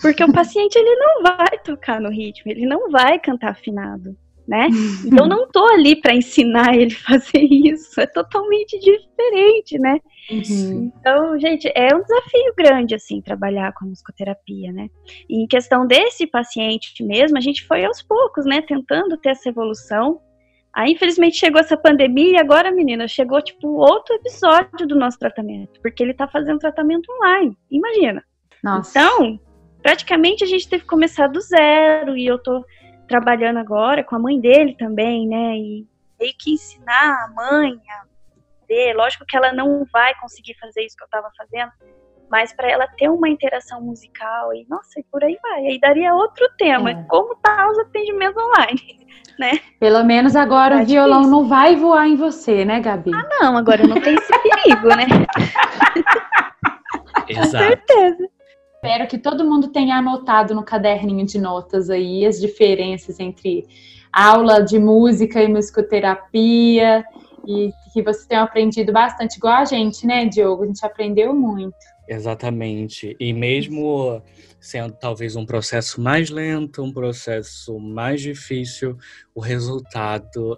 Porque 0.00 0.22
o 0.22 0.30
paciente 0.32 0.76
ele 0.76 0.94
não 0.96 1.22
vai 1.22 1.58
tocar 1.64 2.00
no 2.00 2.10
ritmo, 2.10 2.50
ele 2.50 2.66
não 2.66 2.90
vai 2.90 3.18
cantar 3.18 3.50
afinado, 3.50 4.16
né? 4.48 4.68
Então 5.04 5.28
não 5.28 5.46
tô 5.46 5.62
ali 5.66 5.94
para 5.94 6.14
ensinar 6.14 6.74
ele 6.74 6.90
fazer 6.90 7.42
isso, 7.42 8.00
é 8.00 8.06
totalmente 8.06 8.78
diferente, 8.78 9.78
né? 9.78 10.00
Uhum. 10.30 10.90
Então, 10.98 11.38
gente, 11.38 11.70
é 11.74 11.94
um 11.94 12.00
desafio 12.00 12.54
grande, 12.56 12.94
assim, 12.94 13.20
trabalhar 13.20 13.72
com 13.74 13.84
a 13.84 13.88
musicoterapia, 13.88 14.72
né? 14.72 14.88
E 15.28 15.44
em 15.44 15.46
questão 15.46 15.86
desse 15.86 16.26
paciente 16.26 17.04
mesmo, 17.04 17.36
a 17.36 17.40
gente 17.40 17.66
foi 17.66 17.84
aos 17.84 18.02
poucos, 18.02 18.46
né, 18.46 18.62
tentando 18.62 19.18
ter 19.18 19.30
essa 19.30 19.50
evolução. 19.50 20.20
Aí, 20.74 20.92
infelizmente, 20.92 21.36
chegou 21.36 21.60
essa 21.60 21.76
pandemia 21.76 22.32
e 22.32 22.36
agora, 22.36 22.70
menina, 22.70 23.06
chegou, 23.06 23.42
tipo, 23.42 23.68
outro 23.68 24.14
episódio 24.14 24.86
do 24.86 24.94
nosso 24.94 25.18
tratamento, 25.18 25.80
porque 25.82 26.02
ele 26.02 26.14
tá 26.14 26.26
fazendo 26.26 26.58
tratamento 26.58 27.10
online, 27.12 27.56
imagina. 27.70 28.22
Nossa. 28.62 28.98
Então, 28.98 29.40
praticamente 29.82 30.44
a 30.44 30.46
gente 30.46 30.68
teve 30.68 30.82
que 30.82 30.88
começar 30.88 31.26
do 31.26 31.40
zero 31.40 32.16
e 32.16 32.26
eu 32.26 32.38
tô 32.38 32.64
trabalhando 33.08 33.58
agora 33.58 34.04
com 34.04 34.14
a 34.14 34.18
mãe 34.18 34.40
dele 34.40 34.76
também, 34.78 35.26
né, 35.26 35.56
e 35.56 35.86
meio 36.20 36.34
que 36.38 36.52
ensinar 36.52 37.24
a 37.24 37.28
mãe 37.28 37.80
a 37.90 38.08
aprender. 38.68 38.94
Lógico 38.94 39.24
que 39.26 39.36
ela 39.36 39.52
não 39.52 39.84
vai 39.92 40.14
conseguir 40.20 40.54
fazer 40.60 40.84
isso 40.84 40.96
que 40.96 41.02
eu 41.02 41.06
estava 41.06 41.28
fazendo, 41.36 41.72
mas 42.30 42.52
para 42.52 42.70
ela 42.70 42.86
ter 42.86 43.08
uma 43.08 43.28
interação 43.28 43.80
musical 43.80 44.54
e 44.54 44.66
nossa, 44.68 45.00
e 45.00 45.04
por 45.10 45.24
aí 45.24 45.36
vai. 45.42 45.66
Aí 45.66 45.80
daria 45.80 46.14
outro 46.14 46.46
tema, 46.58 46.90
é. 46.90 47.02
como 47.08 47.34
tá 47.36 47.68
os 47.70 47.78
atendimentos 47.78 48.42
online, 48.42 49.06
né? 49.38 49.52
Pelo 49.80 50.04
menos 50.04 50.36
agora 50.36 50.76
tá 50.76 50.82
o 50.82 50.86
violão 50.86 51.22
difícil. 51.22 51.30
não 51.30 51.48
vai 51.48 51.74
voar 51.74 52.06
em 52.06 52.16
você, 52.16 52.64
né, 52.64 52.80
Gabi? 52.80 53.10
Ah, 53.14 53.26
não, 53.40 53.56
agora 53.56 53.86
não 53.86 54.00
tem 54.00 54.14
esse 54.14 54.32
perigo, 54.42 54.88
né? 54.88 55.06
Exato. 57.28 57.36
Com 57.36 57.44
certeza. 57.58 58.30
Espero 58.78 59.08
que 59.08 59.18
todo 59.18 59.44
mundo 59.44 59.68
tenha 59.68 59.96
anotado 59.96 60.54
no 60.54 60.62
caderninho 60.62 61.26
de 61.26 61.36
notas 61.40 61.90
aí 61.90 62.24
as 62.24 62.38
diferenças 62.38 63.18
entre 63.18 63.66
aula 64.12 64.62
de 64.62 64.78
música 64.78 65.42
e 65.42 65.48
musicoterapia 65.48 67.04
e 67.44 67.72
que 67.92 68.00
vocês 68.00 68.26
tenham 68.26 68.44
aprendido 68.44 68.92
bastante, 68.92 69.36
igual 69.36 69.54
a 69.54 69.64
gente, 69.64 70.06
né, 70.06 70.26
Diogo? 70.26 70.62
A 70.62 70.66
gente 70.66 70.86
aprendeu 70.86 71.34
muito. 71.34 71.74
Exatamente. 72.06 73.16
E 73.18 73.32
mesmo 73.32 74.22
sendo 74.60 74.92
talvez 74.92 75.34
um 75.34 75.44
processo 75.44 76.00
mais 76.00 76.30
lento, 76.30 76.80
um 76.80 76.92
processo 76.92 77.80
mais 77.80 78.20
difícil, 78.20 78.96
o 79.34 79.40
resultado, 79.40 80.56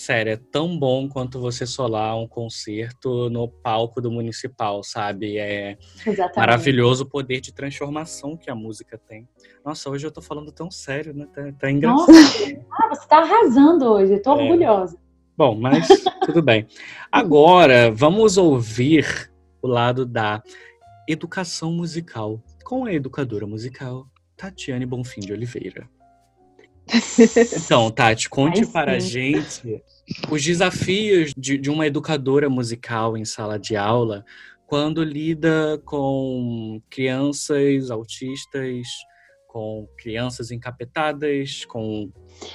sério, 0.00 0.32
é 0.32 0.36
tão 0.36 0.78
bom 0.78 1.08
quanto 1.08 1.38
você 1.38 1.66
solar 1.66 2.16
um 2.16 2.26
concerto 2.26 3.28
no 3.30 3.46
palco 3.48 4.00
do 4.00 4.10
municipal, 4.10 4.82
sabe? 4.82 5.38
É 5.38 5.76
Exatamente. 6.06 6.36
maravilhoso 6.36 7.04
o 7.04 7.06
poder 7.06 7.40
de 7.40 7.52
transformação 7.52 8.36
que 8.36 8.50
a 8.50 8.54
música 8.54 8.98
tem. 8.98 9.28
Nossa, 9.64 9.90
hoje 9.90 10.06
eu 10.06 10.10
tô 10.10 10.22
falando 10.22 10.50
tão 10.50 10.70
sério, 10.70 11.14
né? 11.14 11.26
Tá, 11.32 11.52
tá 11.58 11.70
engraçado. 11.70 12.12
Nossa, 12.12 12.66
ah, 12.72 12.88
você 12.88 13.08
tá 13.08 13.18
arrasando 13.18 13.84
hoje, 13.84 14.14
eu 14.14 14.22
tô 14.22 14.38
é. 14.38 14.42
orgulhosa. 14.42 14.98
Bom, 15.36 15.54
mas 15.54 15.86
tudo 16.24 16.42
bem. 16.42 16.66
Agora, 17.12 17.90
vamos 17.90 18.36
ouvir 18.36 19.30
o 19.62 19.68
lado 19.68 20.04
da 20.04 20.42
educação 21.08 21.72
musical 21.72 22.42
com 22.64 22.84
a 22.84 22.92
educadora 22.92 23.46
musical 23.46 24.06
Tatiane 24.36 24.86
Bonfim 24.86 25.20
de 25.20 25.32
Oliveira. 25.32 25.88
Então, 27.64 27.90
Tati, 27.90 28.28
conte 28.28 28.66
para 28.66 28.92
a 28.92 28.98
gente 28.98 29.82
os 30.30 30.42
desafios 30.42 31.32
de, 31.36 31.56
de, 31.56 31.70
uma 31.70 31.86
educadora 31.86 32.50
musical 32.50 33.16
em 33.16 33.24
sala 33.24 33.58
de 33.58 33.76
aula 33.76 34.24
quando 34.66 35.02
lida 35.02 35.80
com 35.84 36.80
crianças 36.88 37.90
autistas, 37.90 38.86
com 39.48 39.88
crianças 39.98 40.50
encapetadas, 40.52 41.64
com 41.64 42.08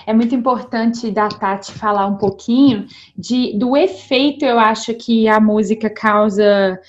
é 0.08 0.14
muito 0.14 0.34
importante 0.34 1.12
da 1.12 1.28
Tati 1.28 1.72
falar 1.74 2.08
um 2.08 2.18
pouquinho 2.18 2.88
de, 3.18 3.58
do 3.58 3.76
efeito, 3.76 4.46
eu 4.46 4.58
acho, 4.58 4.94
que 4.94 5.28
a 5.28 5.40
música 5.40 5.90
causa 5.90 6.80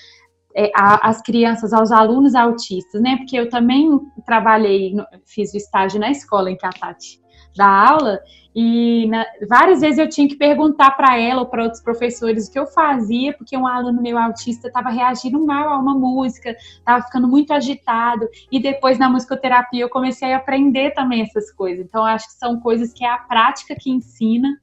é, 0.55 0.71
às 0.73 1.21
crianças, 1.21 1.73
aos 1.73 1.91
alunos 1.91 2.33
autistas, 2.33 3.01
né? 3.01 3.17
Porque 3.17 3.37
eu 3.37 3.49
também 3.49 3.99
trabalhei, 4.25 4.95
fiz 5.25 5.53
o 5.53 5.57
estágio 5.57 5.99
na 5.99 6.09
escola 6.09 6.49
em 6.49 6.57
que 6.57 6.65
a 6.65 6.69
Tati 6.69 7.19
dá 7.57 7.67
aula, 7.67 8.19
e 8.59 9.05
na, 9.07 9.23
várias 9.47 9.81
vezes 9.81 9.99
eu 9.99 10.09
tinha 10.09 10.27
que 10.27 10.35
perguntar 10.35 10.89
para 10.97 11.15
ela 11.15 11.41
ou 11.41 11.45
para 11.45 11.61
outros 11.61 11.79
professores 11.79 12.47
o 12.47 12.51
que 12.51 12.57
eu 12.57 12.65
fazia, 12.65 13.31
porque 13.33 13.55
um 13.55 13.67
aluno 13.67 14.01
meu 14.01 14.17
autista 14.17 14.67
estava 14.67 14.89
reagindo 14.89 15.45
mal 15.45 15.69
a 15.69 15.77
uma 15.77 15.93
música, 15.93 16.55
estava 16.59 17.03
ficando 17.03 17.27
muito 17.27 17.53
agitado. 17.53 18.27
E 18.51 18.59
depois 18.59 18.97
na 18.97 19.11
musicoterapia 19.11 19.83
eu 19.83 19.89
comecei 19.89 20.33
a 20.33 20.37
aprender 20.37 20.89
também 20.95 21.21
essas 21.21 21.51
coisas. 21.51 21.85
Então 21.85 22.03
acho 22.03 22.25
que 22.29 22.33
são 22.33 22.59
coisas 22.59 22.91
que 22.91 23.05
é 23.05 23.11
a 23.11 23.19
prática 23.19 23.75
que 23.75 23.91
ensina 23.91 24.59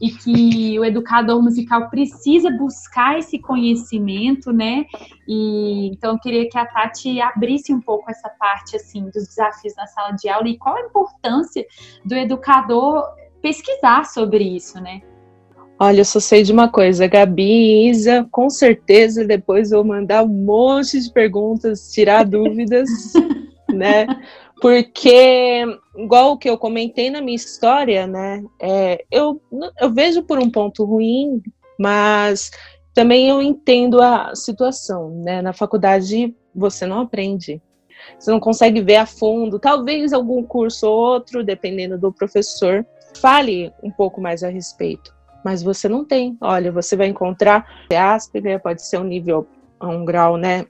e 0.00 0.10
que 0.10 0.78
o 0.78 0.84
educador 0.84 1.42
musical 1.42 1.88
precisa 1.90 2.50
buscar 2.50 3.18
esse 3.18 3.38
conhecimento, 3.38 4.52
né? 4.52 4.84
E 5.26 5.88
então 5.88 6.12
eu 6.12 6.20
queria 6.20 6.48
que 6.48 6.56
a 6.56 6.66
Tati 6.66 7.20
abrisse 7.20 7.72
um 7.72 7.80
pouco 7.80 8.10
essa 8.10 8.28
parte 8.28 8.76
assim 8.76 9.04
dos 9.04 9.26
desafios 9.26 9.74
na 9.76 9.86
sala 9.86 10.12
de 10.12 10.28
aula 10.28 10.48
e 10.48 10.56
qual 10.56 10.76
a 10.76 10.82
importância 10.82 11.66
do 12.04 12.14
educador 12.14 13.04
pesquisar 13.42 14.04
sobre 14.04 14.44
isso, 14.44 14.80
né? 14.80 15.02
Olha, 15.80 16.00
eu 16.00 16.04
só 16.04 16.18
sei 16.18 16.42
de 16.42 16.52
uma 16.52 16.68
coisa, 16.68 17.06
Gabi 17.06 17.42
e 17.42 17.90
Isa, 17.90 18.26
com 18.32 18.50
certeza 18.50 19.24
depois 19.24 19.70
vou 19.70 19.84
mandar 19.84 20.24
um 20.24 20.28
monte 20.28 21.00
de 21.00 21.12
perguntas, 21.12 21.92
tirar 21.92 22.24
dúvidas, 22.24 22.88
né? 23.72 24.06
Porque, 24.60 25.64
igual 25.96 26.32
o 26.32 26.38
que 26.38 26.50
eu 26.50 26.58
comentei 26.58 27.10
na 27.10 27.20
minha 27.20 27.36
história, 27.36 28.06
né? 28.06 28.44
É, 28.60 29.04
eu, 29.10 29.40
eu 29.80 29.92
vejo 29.92 30.22
por 30.22 30.38
um 30.38 30.50
ponto 30.50 30.84
ruim, 30.84 31.40
mas 31.78 32.50
também 32.92 33.28
eu 33.28 33.40
entendo 33.40 34.02
a 34.02 34.34
situação, 34.34 35.10
né? 35.22 35.40
Na 35.40 35.52
faculdade 35.52 36.34
você 36.54 36.86
não 36.86 37.00
aprende. 37.00 37.62
Você 38.18 38.30
não 38.30 38.40
consegue 38.40 38.80
ver 38.80 38.96
a 38.96 39.06
fundo, 39.06 39.58
talvez 39.58 40.12
algum 40.12 40.42
curso 40.42 40.88
ou 40.88 40.96
outro, 40.96 41.44
dependendo 41.44 41.98
do 41.98 42.12
professor, 42.12 42.84
fale 43.20 43.72
um 43.82 43.90
pouco 43.90 44.20
mais 44.20 44.42
a 44.42 44.48
respeito. 44.48 45.14
Mas 45.44 45.62
você 45.62 45.88
não 45.88 46.04
tem. 46.04 46.36
Olha, 46.40 46.72
você 46.72 46.96
vai 46.96 47.06
encontrar 47.06 47.66
Asperger, 47.90 48.60
pode 48.60 48.84
ser 48.84 48.98
um 48.98 49.04
nível, 49.04 49.46
um 49.80 50.04
grau, 50.04 50.36
né, 50.36 50.66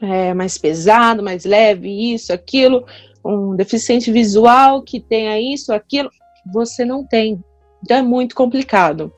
é, 0.00 0.34
mais 0.34 0.56
pesado, 0.58 1.22
mais 1.22 1.44
leve, 1.44 2.14
isso, 2.14 2.32
aquilo, 2.32 2.84
um 3.24 3.54
deficiente 3.54 4.10
visual 4.10 4.82
que 4.82 5.00
tenha 5.00 5.40
isso, 5.40 5.72
aquilo, 5.72 6.10
você 6.52 6.84
não 6.84 7.04
tem. 7.04 7.42
Então 7.82 7.96
é 7.96 8.02
muito 8.02 8.34
complicado. 8.34 9.12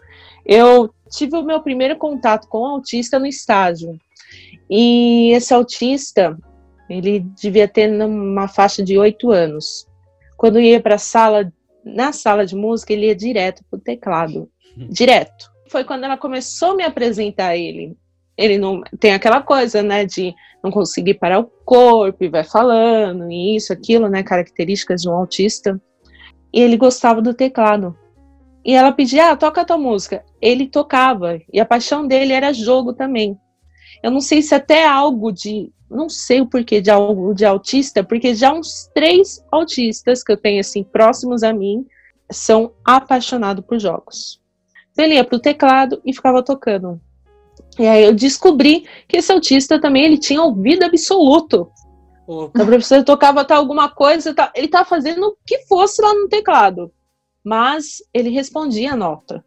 Eu 0.45 0.93
tive 1.11 1.37
o 1.37 1.43
meu 1.43 1.61
primeiro 1.61 1.97
contato 1.97 2.49
com 2.49 2.63
um 2.63 2.67
autista 2.67 3.19
no 3.19 3.27
estágio. 3.27 3.99
E 4.69 5.31
esse 5.33 5.53
autista, 5.53 6.37
ele 6.89 7.21
devia 7.21 7.69
ter 7.69 7.91
uma 8.03 8.49
faixa 8.49 8.83
de 8.83 8.99
oito 8.99 9.31
anos. 9.31 9.87
Quando 10.37 10.61
ia 10.61 10.81
para 10.81 10.97
a 10.97 10.99
sala 10.99 11.53
na 11.85 12.13
sala 12.13 12.47
de 12.47 12.55
música, 12.55 12.93
ele 12.93 13.07
ia 13.07 13.15
direto 13.15 13.65
pro 13.69 13.79
teclado. 13.79 14.49
Hum. 14.77 14.89
Direto. 14.91 15.51
Foi 15.69 15.85
quando 15.85 16.05
ela 16.05 16.17
começou 16.17 16.73
a 16.73 16.77
me 16.77 16.85
apresentar 16.85 17.49
a 17.49 17.57
ele. 17.57 17.97
Ele 18.37 18.59
não 18.59 18.83
tem 18.99 19.13
aquela 19.13 19.43
coisa, 19.43 19.83
né, 19.83 20.05
de 20.05 20.35
não 20.63 20.71
conseguir 20.71 21.15
parar 21.15 21.41
o 21.41 21.51
corpo 21.65 22.25
e 22.25 22.29
vai 22.29 22.45
falando, 22.45 23.31
e 23.31 23.57
isso, 23.57 23.73
aquilo, 23.73 24.09
né, 24.09 24.23
características 24.23 25.03
de 25.03 25.09
um 25.09 25.13
autista. 25.13 25.81
E 26.53 26.61
ele 26.61 26.77
gostava 26.77 27.21
do 27.21 27.35
teclado. 27.35 27.97
E 28.65 28.75
ela 28.75 28.93
pedia, 28.93 29.31
ah, 29.31 29.37
toca 29.37 29.61
a 29.61 29.65
tua 29.65 29.79
música. 29.79 30.25
Ele 30.41 30.69
tocava, 30.69 31.41
e 31.53 31.59
a 31.61 31.65
paixão 31.65 32.07
dele 32.07 32.33
era 32.33 32.53
jogo 32.53 32.93
também. 32.93 33.39
Eu 34.03 34.11
não 34.11 34.21
sei 34.21 34.41
se 34.43 34.55
até 34.55 34.87
algo 34.87 35.33
de 35.33 35.71
não 35.93 36.09
sei 36.09 36.41
o 36.41 36.47
porquê 36.47 36.81
de 36.81 36.91
algo 36.91 37.35
de 37.35 37.45
autista, 37.45 38.03
porque 38.03 38.35
já 38.35 38.53
uns 38.53 38.91
três 38.95 39.45
autistas 39.51 40.25
que 40.25 40.33
eu 40.33 40.37
tenho 40.37 40.61
assim 40.61 40.83
próximos 40.83 41.43
a 41.43 41.53
mim 41.53 41.87
são 42.31 42.73
apaixonados 42.85 43.65
por 43.65 43.79
jogos. 43.79 44.41
Então 44.91 45.05
ele 45.05 45.15
ia 45.15 45.25
pro 45.25 45.39
teclado 45.39 46.01
e 46.05 46.15
ficava 46.15 46.43
tocando. 46.43 47.01
E 47.79 47.87
aí 47.87 48.05
eu 48.05 48.15
descobri 48.15 48.87
que 49.09 49.17
esse 49.17 49.33
autista 49.33 49.81
também 49.81 50.05
ele 50.05 50.19
tinha 50.19 50.43
ouvido 50.43 50.85
absoluto. 50.85 51.71
Então, 52.25 52.51
a 52.63 52.65
professora 52.65 53.05
tocava 53.05 53.45
tá, 53.45 53.57
alguma 53.57 53.89
coisa, 53.89 54.35
tá, 54.35 54.53
ele 54.55 54.67
estava 54.67 54.89
fazendo 54.89 55.27
o 55.27 55.37
que 55.47 55.67
fosse 55.67 56.01
lá 56.01 56.15
no 56.15 56.29
teclado, 56.29 56.93
mas 57.45 58.03
ele 58.15 58.31
respondia 58.31 58.93
a 58.93 58.97
nota. 58.97 59.45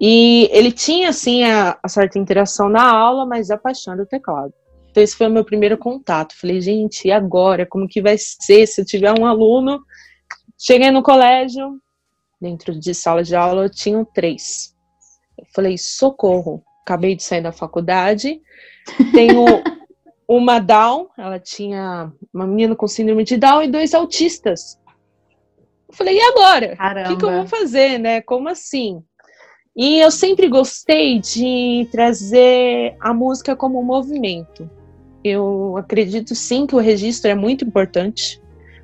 E 0.00 0.48
ele 0.52 0.70
tinha, 0.70 1.08
assim, 1.08 1.44
a, 1.44 1.78
a 1.82 1.88
certa 1.88 2.18
interação 2.18 2.68
na 2.68 2.88
aula, 2.88 3.26
mas 3.26 3.50
a 3.50 3.58
paixão 3.58 3.96
do 3.96 4.06
teclado. 4.06 4.52
Então, 4.90 5.02
esse 5.02 5.16
foi 5.16 5.26
o 5.26 5.30
meu 5.30 5.44
primeiro 5.44 5.76
contato. 5.76 6.38
Falei, 6.38 6.60
gente, 6.60 7.08
e 7.08 7.10
agora? 7.10 7.66
Como 7.66 7.88
que 7.88 8.00
vai 8.00 8.16
ser 8.18 8.66
se 8.66 8.80
eu 8.80 8.84
tiver 8.84 9.12
um 9.18 9.26
aluno? 9.26 9.80
Cheguei 10.56 10.90
no 10.90 11.02
colégio, 11.02 11.80
dentro 12.40 12.78
de 12.78 12.94
sala 12.94 13.22
de 13.22 13.34
aula, 13.34 13.64
eu 13.64 13.70
tinha 13.70 14.04
três. 14.14 14.74
Eu 15.36 15.44
falei, 15.54 15.76
socorro, 15.76 16.62
acabei 16.88 17.14
de 17.14 17.22
sair 17.22 17.42
da 17.42 17.52
faculdade, 17.52 18.40
tenho 19.12 19.44
uma 20.26 20.58
Down, 20.58 21.08
ela 21.18 21.38
tinha 21.38 22.10
uma 22.32 22.46
menina 22.46 22.74
com 22.74 22.88
síndrome 22.88 23.24
de 23.24 23.36
Down 23.36 23.62
e 23.62 23.68
dois 23.68 23.92
autistas. 23.92 24.78
Eu 25.86 25.94
falei, 25.94 26.16
e 26.16 26.20
agora? 26.20 26.76
O 27.04 27.08
que, 27.08 27.16
que 27.16 27.24
eu 27.24 27.32
vou 27.32 27.46
fazer, 27.46 27.98
né? 27.98 28.22
Como 28.22 28.48
assim? 28.48 29.02
E 29.76 30.00
eu 30.00 30.10
sempre 30.10 30.48
gostei 30.48 31.20
de 31.20 31.86
trazer 31.92 32.96
a 33.00 33.12
música 33.12 33.54
como 33.54 33.78
um 33.78 33.84
movimento. 33.84 34.68
Eu 35.22 35.76
acredito 35.76 36.34
sim 36.34 36.66
que 36.66 36.74
o 36.74 36.78
registro 36.78 37.30
é 37.30 37.34
muito 37.34 37.64
importante, 37.64 38.40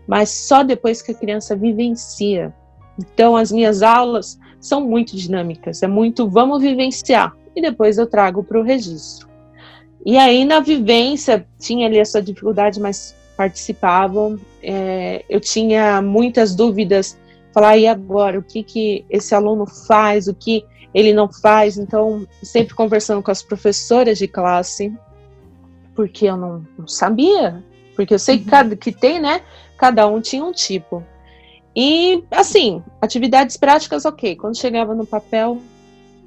mas 0.06 0.30
só 0.30 0.62
depois 0.62 1.02
que 1.02 1.12
a 1.12 1.14
criança 1.14 1.56
vivencia. 1.56 2.54
Então, 2.98 3.36
as 3.36 3.50
minhas 3.50 3.82
aulas 3.82 4.38
são 4.60 4.80
muito 4.80 5.16
dinâmicas, 5.16 5.82
é 5.82 5.86
muito 5.86 6.28
vamos 6.28 6.62
vivenciar 6.62 7.34
e 7.54 7.60
depois 7.60 7.98
eu 7.98 8.06
trago 8.06 8.42
para 8.42 8.58
o 8.58 8.62
registro. 8.62 9.28
E 10.04 10.18
aí, 10.18 10.44
na 10.44 10.60
vivência, 10.60 11.46
tinha 11.58 11.86
ali 11.86 11.98
essa 11.98 12.20
dificuldade, 12.20 12.78
mas 12.78 13.14
participavam. 13.36 14.38
É, 14.62 15.24
eu 15.28 15.40
tinha 15.40 16.02
muitas 16.02 16.54
dúvidas, 16.54 17.18
falar, 17.52 17.78
e 17.78 17.86
agora? 17.86 18.38
O 18.38 18.42
que, 18.42 18.62
que 18.62 19.04
esse 19.08 19.34
aluno 19.34 19.66
faz? 19.66 20.28
O 20.28 20.34
que 20.34 20.64
ele 20.92 21.12
não 21.12 21.32
faz? 21.32 21.78
Então, 21.78 22.26
sempre 22.42 22.74
conversando 22.74 23.22
com 23.22 23.30
as 23.30 23.42
professoras 23.42 24.18
de 24.18 24.28
classe, 24.28 24.92
porque 25.94 26.26
eu 26.26 26.36
não, 26.36 26.66
não 26.78 26.86
sabia. 26.86 27.62
Porque 27.96 28.12
eu 28.12 28.18
sei 28.18 28.38
que, 28.38 28.44
uhum. 28.44 28.50
cada, 28.50 28.76
que 28.76 28.92
tem, 28.92 29.20
né? 29.20 29.40
Cada 29.78 30.06
um 30.06 30.20
tinha 30.20 30.44
um 30.44 30.52
tipo. 30.52 31.02
E, 31.74 32.22
assim, 32.30 32.82
atividades 33.00 33.56
práticas, 33.56 34.04
ok. 34.04 34.36
Quando 34.36 34.56
chegava 34.56 34.94
no 34.94 35.06
papel, 35.06 35.60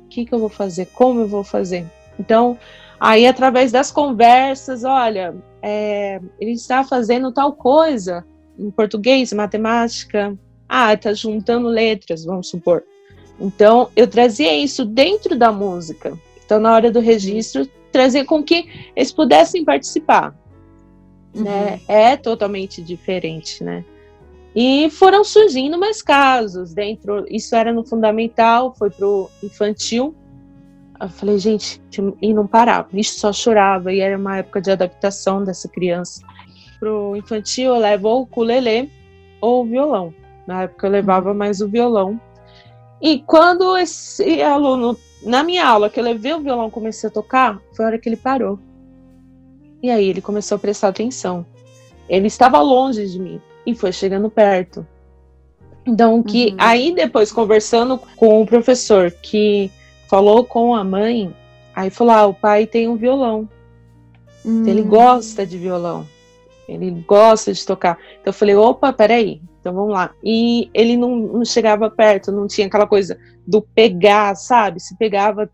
que, 0.07 0.25
que 0.25 0.33
eu 0.33 0.39
vou 0.39 0.49
fazer? 0.49 0.87
Como 0.87 1.21
eu 1.21 1.27
vou 1.27 1.43
fazer? 1.43 1.85
Então, 2.19 2.57
Aí, 2.99 3.27
através 3.27 3.71
das 3.71 3.91
conversas, 3.91 4.83
olha, 4.83 5.35
é, 5.61 6.19
ele 6.39 6.51
está 6.51 6.83
fazendo 6.83 7.31
tal 7.31 7.53
coisa 7.53 8.25
em 8.57 8.71
português, 8.71 9.31
matemática. 9.33 10.37
Ah, 10.67 10.93
está 10.93 11.13
juntando 11.13 11.67
letras, 11.67 12.25
vamos 12.25 12.49
supor. 12.49 12.83
Então, 13.39 13.89
eu 13.95 14.07
trazia 14.07 14.55
isso 14.55 14.83
dentro 14.83 15.37
da 15.37 15.51
música. 15.51 16.17
Então, 16.43 16.59
na 16.59 16.73
hora 16.73 16.91
do 16.91 16.99
registro, 16.99 17.67
trazer 17.91 18.25
com 18.25 18.43
que 18.43 18.89
eles 18.95 19.11
pudessem 19.11 19.63
participar. 19.63 20.35
Uhum. 21.35 21.43
Né? 21.43 21.79
É 21.87 22.17
totalmente 22.17 22.81
diferente, 22.81 23.63
né? 23.63 23.85
E 24.59 24.89
foram 24.89 25.23
surgindo 25.23 25.77
mais 25.77 26.01
casos 26.01 26.73
dentro. 26.73 27.27
Isso 27.29 27.55
era 27.55 27.71
no 27.71 27.85
fundamental, 27.85 28.73
foi 28.73 28.89
para 28.89 29.05
o 29.05 29.29
infantil. 29.43 30.15
Eu 30.99 31.09
falei, 31.09 31.37
gente, 31.37 31.79
e 32.19 32.33
não 32.33 32.47
parava, 32.47 32.87
isso 32.93 33.19
só 33.19 33.31
chorava, 33.31 33.93
e 33.93 33.99
era 33.99 34.17
uma 34.17 34.37
época 34.37 34.59
de 34.59 34.71
adaptação 34.71 35.43
dessa 35.43 35.69
criança. 35.69 36.23
Pro 36.79 37.15
infantil, 37.15 37.75
eu 37.75 37.79
levo 37.79 38.07
ou 38.07 38.21
o 38.21 38.23
ukulele 38.23 38.91
ou 39.39 39.61
o 39.61 39.65
violão. 39.67 40.11
Na 40.47 40.63
época 40.63 40.87
eu 40.87 40.91
levava 40.91 41.35
mais 41.35 41.61
o 41.61 41.67
violão. 41.67 42.19
E 42.99 43.19
quando 43.19 43.77
esse 43.77 44.41
aluno, 44.41 44.97
na 45.21 45.43
minha 45.43 45.67
aula, 45.67 45.87
que 45.87 45.99
eu 45.99 46.03
levei 46.03 46.33
o 46.33 46.41
violão 46.41 46.71
comecei 46.71 47.09
a 47.09 47.13
tocar, 47.13 47.61
foi 47.75 47.85
a 47.85 47.89
hora 47.89 47.99
que 47.99 48.09
ele 48.09 48.17
parou. 48.17 48.57
E 49.83 49.91
aí 49.91 50.09
ele 50.09 50.19
começou 50.19 50.55
a 50.55 50.59
prestar 50.59 50.87
atenção. 50.87 51.45
Ele 52.09 52.25
estava 52.25 52.59
longe 52.59 53.07
de 53.07 53.19
mim 53.19 53.39
e 53.67 53.75
foi 53.75 53.91
chegando 53.91 54.29
perto. 54.29 54.87
Então, 55.85 56.23
que 56.23 56.51
uhum. 56.51 56.55
aí 56.57 56.95
depois 56.95 57.31
conversando 57.33 57.99
com 58.15 58.41
o 58.41 58.45
professor, 58.45 59.11
que 59.11 59.69
falou 60.09 60.45
com 60.45 60.73
a 60.73 60.85
mãe, 60.85 61.35
aí 61.75 61.89
falou: 61.89 62.13
ah, 62.13 62.25
o 62.27 62.33
pai 62.33 62.65
tem 62.65 62.87
um 62.87 62.95
violão. 62.95 63.47
Hum. 64.45 64.65
Ele 64.65 64.81
gosta 64.81 65.45
de 65.45 65.57
violão. 65.57 66.07
Ele 66.67 66.91
gosta 66.91 67.53
de 67.53 67.65
tocar. 67.65 67.97
Então 68.21 68.31
eu 68.31 68.33
falei: 68.33 68.55
opa, 68.55 68.91
peraí, 68.93 69.41
então 69.59 69.73
vamos 69.73 69.91
lá. 69.91 70.11
E 70.23 70.69
ele 70.73 70.95
não, 70.95 71.15
não 71.15 71.45
chegava 71.45 71.89
perto, 71.89 72.31
não 72.31 72.47
tinha 72.47 72.67
aquela 72.67 72.87
coisa 72.87 73.17
do 73.45 73.61
pegar, 73.61 74.35
sabe? 74.35 74.79
Se 74.79 74.97
pegava, 74.97 75.49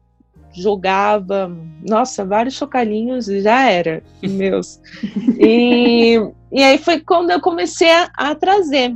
jogava. 0.54 1.52
Nossa, 1.88 2.26
vários 2.26 2.56
chocalhinhos 2.56 3.26
já 3.26 3.70
era, 3.70 4.04
meus. 4.22 4.80
e, 5.40 6.18
e 6.52 6.64
aí 6.64 6.78
foi 6.78 7.00
quando 7.00 7.32
eu 7.32 7.42
comecei 7.42 7.92
a, 7.92 8.10
a 8.16 8.36
trazer. 8.36 8.96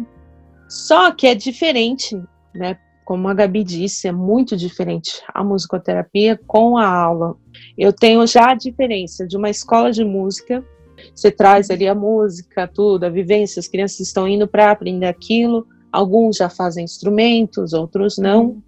Só 0.69 1.11
que 1.11 1.27
é 1.27 1.35
diferente, 1.35 2.19
né? 2.53 2.77
como 3.07 3.29
a 3.29 3.33
Gabi 3.33 3.63
disse, 3.63 4.09
é 4.09 4.11
muito 4.11 4.57
diferente 4.57 5.21
a 5.33 5.41
musicoterapia 5.41 6.37
com 6.45 6.77
a 6.77 6.85
aula. 6.85 7.37
Eu 7.77 7.93
tenho 7.93 8.27
já 8.27 8.51
a 8.51 8.53
diferença 8.53 9.25
de 9.25 9.37
uma 9.37 9.49
escola 9.49 9.93
de 9.93 10.03
música, 10.03 10.61
você 11.15 11.31
traz 11.31 11.69
ali 11.69 11.87
a 11.87 11.95
música, 11.95 12.67
tudo, 12.67 13.05
a 13.05 13.09
vivência, 13.09 13.61
as 13.61 13.67
crianças 13.69 14.01
estão 14.01 14.27
indo 14.27 14.45
para 14.45 14.71
aprender 14.71 15.05
aquilo, 15.05 15.65
alguns 15.89 16.35
já 16.35 16.49
fazem 16.49 16.83
instrumentos, 16.83 17.71
outros 17.71 18.17
não. 18.17 18.61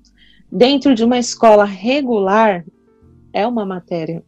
Dentro 0.49 0.95
de 0.95 1.03
uma 1.03 1.19
escola 1.19 1.65
regular, 1.65 2.63
é 3.39 3.47
uma 3.47 3.65
matéria. 3.65 4.23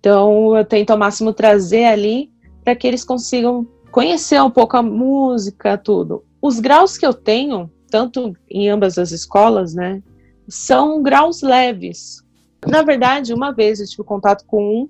Então, 0.00 0.56
eu 0.56 0.64
tento 0.64 0.90
ao 0.90 0.98
máximo 0.98 1.32
trazer 1.32 1.84
ali 1.84 2.30
para 2.64 2.74
que 2.74 2.86
eles 2.86 3.04
consigam 3.04 3.66
conhecer 3.90 4.40
um 4.42 4.50
pouco 4.50 4.76
a 4.76 4.82
música, 4.82 5.76
tudo. 5.76 6.24
Os 6.40 6.60
graus 6.60 6.96
que 6.96 7.06
eu 7.06 7.12
tenho, 7.12 7.70
tanto 7.90 8.34
em 8.48 8.68
ambas 8.68 8.98
as 8.98 9.10
escolas, 9.10 9.74
né, 9.74 10.02
são 10.48 11.02
graus 11.02 11.42
leves. 11.42 12.22
Na 12.66 12.82
verdade, 12.82 13.34
uma 13.34 13.52
vez 13.52 13.80
eu 13.80 13.86
tive 13.86 14.04
contato 14.04 14.44
com 14.46 14.82
um 14.82 14.88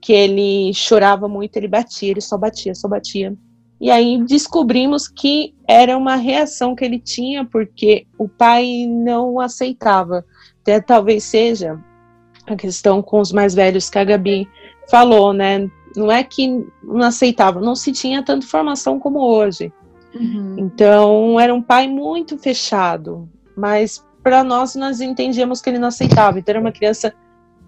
que 0.00 0.12
ele 0.12 0.72
chorava 0.72 1.28
muito, 1.28 1.56
ele 1.56 1.68
batia, 1.68 2.10
ele 2.10 2.20
só 2.20 2.36
batia, 2.38 2.74
só 2.74 2.88
batia. 2.88 3.36
E 3.80 3.90
aí 3.90 4.22
descobrimos 4.24 5.08
que 5.08 5.54
era 5.66 5.96
uma 5.96 6.16
reação 6.16 6.74
que 6.74 6.84
ele 6.84 6.98
tinha 6.98 7.44
porque 7.44 8.06
o 8.18 8.28
pai 8.28 8.86
não 8.86 9.40
aceitava. 9.40 10.24
Até 10.60 10.80
talvez 10.80 11.24
seja 11.24 11.82
a 12.52 12.56
questão 12.56 13.00
com 13.02 13.20
os 13.20 13.32
mais 13.32 13.54
velhos 13.54 13.88
que 13.88 13.98
a 13.98 14.04
Gabi 14.04 14.48
falou, 14.90 15.32
né? 15.32 15.70
Não 15.96 16.10
é 16.10 16.22
que 16.22 16.64
não 16.82 17.02
aceitava, 17.02 17.60
não 17.60 17.74
se 17.74 17.92
tinha 17.92 18.22
tanta 18.22 18.44
informação 18.44 18.98
como 18.98 19.20
hoje. 19.20 19.72
Uhum. 20.14 20.56
Então, 20.58 21.38
era 21.38 21.54
um 21.54 21.62
pai 21.62 21.86
muito 21.86 22.36
fechado, 22.38 23.28
mas 23.56 24.04
para 24.22 24.42
nós, 24.44 24.74
nós 24.74 25.00
entendíamos 25.00 25.60
que 25.60 25.70
ele 25.70 25.78
não 25.78 25.88
aceitava. 25.88 26.38
Então, 26.38 26.52
era 26.52 26.60
uma 26.60 26.72
criança 26.72 27.14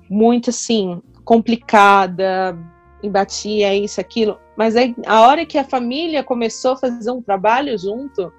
muito 0.09 0.51
assim, 0.51 1.01
complicada, 1.25 2.59
embatia 3.03 3.75
isso, 3.75 4.01
aquilo. 4.01 4.39
Mas 4.57 4.77
aí, 4.77 4.95
a 5.07 5.21
hora 5.23 5.47
que 5.47 5.59
a 5.59 5.65
família 5.65 6.23
começou 6.23 6.73
a 6.73 6.77
fazer 6.77 7.11
um 7.11 7.23
trabalho 7.23 7.77
junto, 7.79 8.33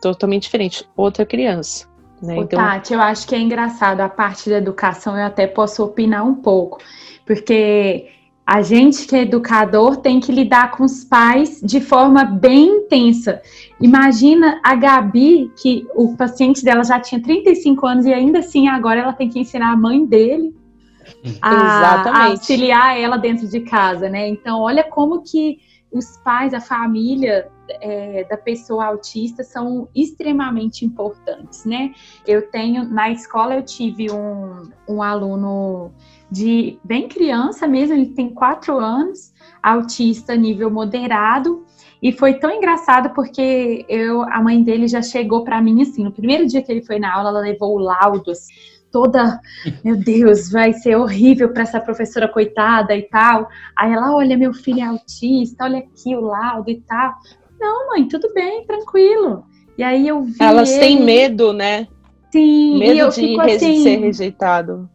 totalmente 0.00 0.44
diferente. 0.44 0.88
Outra 0.96 1.24
criança. 1.24 1.89
Né? 2.22 2.36
Ô, 2.36 2.42
então... 2.42 2.58
Tati, 2.58 2.92
eu 2.92 3.00
acho 3.00 3.26
que 3.26 3.34
é 3.34 3.38
engraçado 3.38 4.00
a 4.00 4.08
parte 4.08 4.50
da 4.50 4.56
educação, 4.56 5.16
eu 5.16 5.26
até 5.26 5.46
posso 5.46 5.82
opinar 5.82 6.26
um 6.26 6.34
pouco, 6.34 6.78
porque 7.24 8.08
a 8.46 8.62
gente 8.62 9.06
que 9.06 9.14
é 9.14 9.22
educador 9.22 9.98
tem 9.98 10.18
que 10.18 10.32
lidar 10.32 10.72
com 10.72 10.82
os 10.82 11.04
pais 11.04 11.60
de 11.62 11.80
forma 11.80 12.24
bem 12.24 12.66
intensa. 12.66 13.40
Imagina 13.80 14.60
a 14.64 14.74
Gabi, 14.74 15.52
que 15.62 15.86
o 15.94 16.16
paciente 16.16 16.64
dela 16.64 16.82
já 16.82 16.98
tinha 16.98 17.22
35 17.22 17.86
anos 17.86 18.06
e 18.06 18.12
ainda 18.12 18.40
assim 18.40 18.66
agora 18.66 19.00
ela 19.00 19.12
tem 19.12 19.28
que 19.28 19.38
ensinar 19.38 19.72
a 19.72 19.76
mãe 19.76 20.04
dele 20.04 20.52
a, 21.40 22.02
a 22.02 22.24
auxiliar 22.26 22.98
ela 22.98 23.16
dentro 23.16 23.46
de 23.46 23.60
casa, 23.60 24.08
né? 24.08 24.28
Então, 24.28 24.58
olha 24.58 24.82
como 24.82 25.22
que 25.22 25.58
os 25.92 26.16
pais, 26.18 26.52
a 26.52 26.60
família 26.60 27.48
é, 27.80 28.24
da 28.24 28.36
pessoa 28.36 28.86
autista 28.86 29.42
são 29.44 29.88
extremamente 29.94 30.84
importantes, 30.84 31.64
né? 31.64 31.92
Eu 32.26 32.50
tenho, 32.50 32.84
na 32.84 33.10
escola 33.10 33.54
eu 33.54 33.62
tive 33.62 34.10
um, 34.10 34.70
um 34.88 35.02
aluno 35.02 35.92
de 36.30 36.78
bem 36.84 37.08
criança 37.08 37.66
mesmo, 37.66 37.94
ele 37.94 38.14
tem 38.14 38.30
quatro 38.30 38.78
anos, 38.78 39.32
autista 39.62 40.36
nível 40.36 40.70
moderado, 40.70 41.64
e 42.02 42.12
foi 42.12 42.34
tão 42.34 42.50
engraçado 42.50 43.10
porque 43.10 43.84
eu, 43.88 44.22
a 44.22 44.42
mãe 44.42 44.62
dele 44.62 44.88
já 44.88 45.02
chegou 45.02 45.44
para 45.44 45.60
mim 45.60 45.82
assim, 45.82 46.04
no 46.04 46.12
primeiro 46.12 46.46
dia 46.46 46.62
que 46.62 46.72
ele 46.72 46.82
foi 46.82 46.98
na 46.98 47.14
aula, 47.14 47.30
ela 47.30 47.40
levou 47.40 47.74
o 47.74 47.78
laudo, 47.78 48.30
assim, 48.30 48.52
toda, 48.90 49.40
meu 49.84 49.96
Deus, 49.96 50.50
vai 50.50 50.72
ser 50.72 50.96
horrível 50.96 51.52
para 51.52 51.62
essa 51.62 51.80
professora 51.80 52.28
coitada 52.28 52.94
e 52.94 53.02
tal. 53.02 53.48
Aí 53.76 53.92
ela, 53.92 54.14
olha, 54.14 54.36
meu 54.36 54.52
filho 54.52 54.80
é 54.80 54.84
autista, 54.84 55.64
olha 55.64 55.78
aqui 55.78 56.14
o 56.14 56.20
laudo 56.20 56.70
e 56.70 56.80
tal. 56.80 57.14
Não, 57.60 57.88
mãe, 57.88 58.08
tudo 58.08 58.32
bem, 58.32 58.64
tranquilo. 58.64 59.44
E 59.76 59.82
aí 59.82 60.08
eu 60.08 60.22
vi. 60.22 60.36
Elas 60.40 60.70
ele... 60.70 60.80
têm 60.80 61.04
medo, 61.04 61.52
né? 61.52 61.86
Sim, 62.32 62.78
medo 62.78 63.10
de 63.10 63.40
assim, 63.40 63.82
ser 63.82 63.98
rejeitado. 63.98 64.88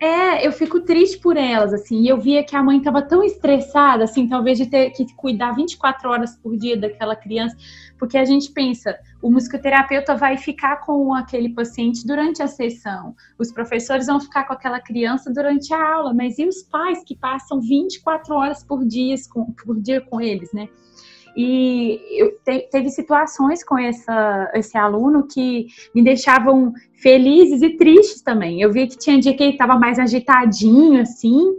É, 0.00 0.46
eu 0.46 0.50
fico 0.50 0.80
triste 0.80 1.18
por 1.18 1.36
elas, 1.36 1.74
assim. 1.74 2.00
E 2.00 2.08
eu 2.08 2.18
via 2.18 2.42
que 2.42 2.56
a 2.56 2.62
mãe 2.62 2.78
estava 2.78 3.02
tão 3.02 3.22
estressada, 3.22 4.04
assim, 4.04 4.26
talvez 4.26 4.56
de 4.56 4.64
ter 4.64 4.90
que 4.90 5.04
cuidar 5.14 5.52
24 5.52 6.08
horas 6.08 6.34
por 6.36 6.56
dia 6.56 6.74
daquela 6.74 7.14
criança, 7.14 7.54
porque 7.98 8.16
a 8.16 8.24
gente 8.24 8.50
pensa, 8.50 8.98
o 9.20 9.30
musicoterapeuta 9.30 10.16
vai 10.16 10.38
ficar 10.38 10.76
com 10.86 11.12
aquele 11.14 11.50
paciente 11.50 12.06
durante 12.06 12.42
a 12.42 12.46
sessão, 12.46 13.14
os 13.38 13.52
professores 13.52 14.06
vão 14.06 14.18
ficar 14.18 14.44
com 14.44 14.54
aquela 14.54 14.80
criança 14.80 15.30
durante 15.30 15.74
a 15.74 15.94
aula, 15.94 16.14
mas 16.14 16.38
e 16.38 16.46
os 16.46 16.62
pais 16.62 17.04
que 17.04 17.14
passam 17.14 17.60
24 17.60 18.34
horas 18.34 18.64
por 18.64 18.82
dia 18.86 19.14
com, 19.30 19.52
por 19.52 19.78
dia 19.78 20.00
com 20.00 20.18
eles, 20.18 20.50
né? 20.54 20.70
E 21.36 22.00
eu 22.18 22.32
te, 22.44 22.68
teve 22.70 22.90
situações 22.90 23.62
com 23.62 23.78
essa, 23.78 24.50
esse 24.54 24.76
aluno 24.76 25.26
que 25.26 25.66
me 25.94 26.02
deixavam 26.02 26.72
felizes 26.94 27.62
e 27.62 27.76
tristes 27.76 28.22
também. 28.22 28.60
Eu 28.60 28.72
vi 28.72 28.86
que 28.86 28.98
tinha 28.98 29.18
dia 29.18 29.34
que 29.34 29.42
ele 29.42 29.52
estava 29.52 29.78
mais 29.78 29.98
agitadinho, 29.98 31.00
assim, 31.00 31.56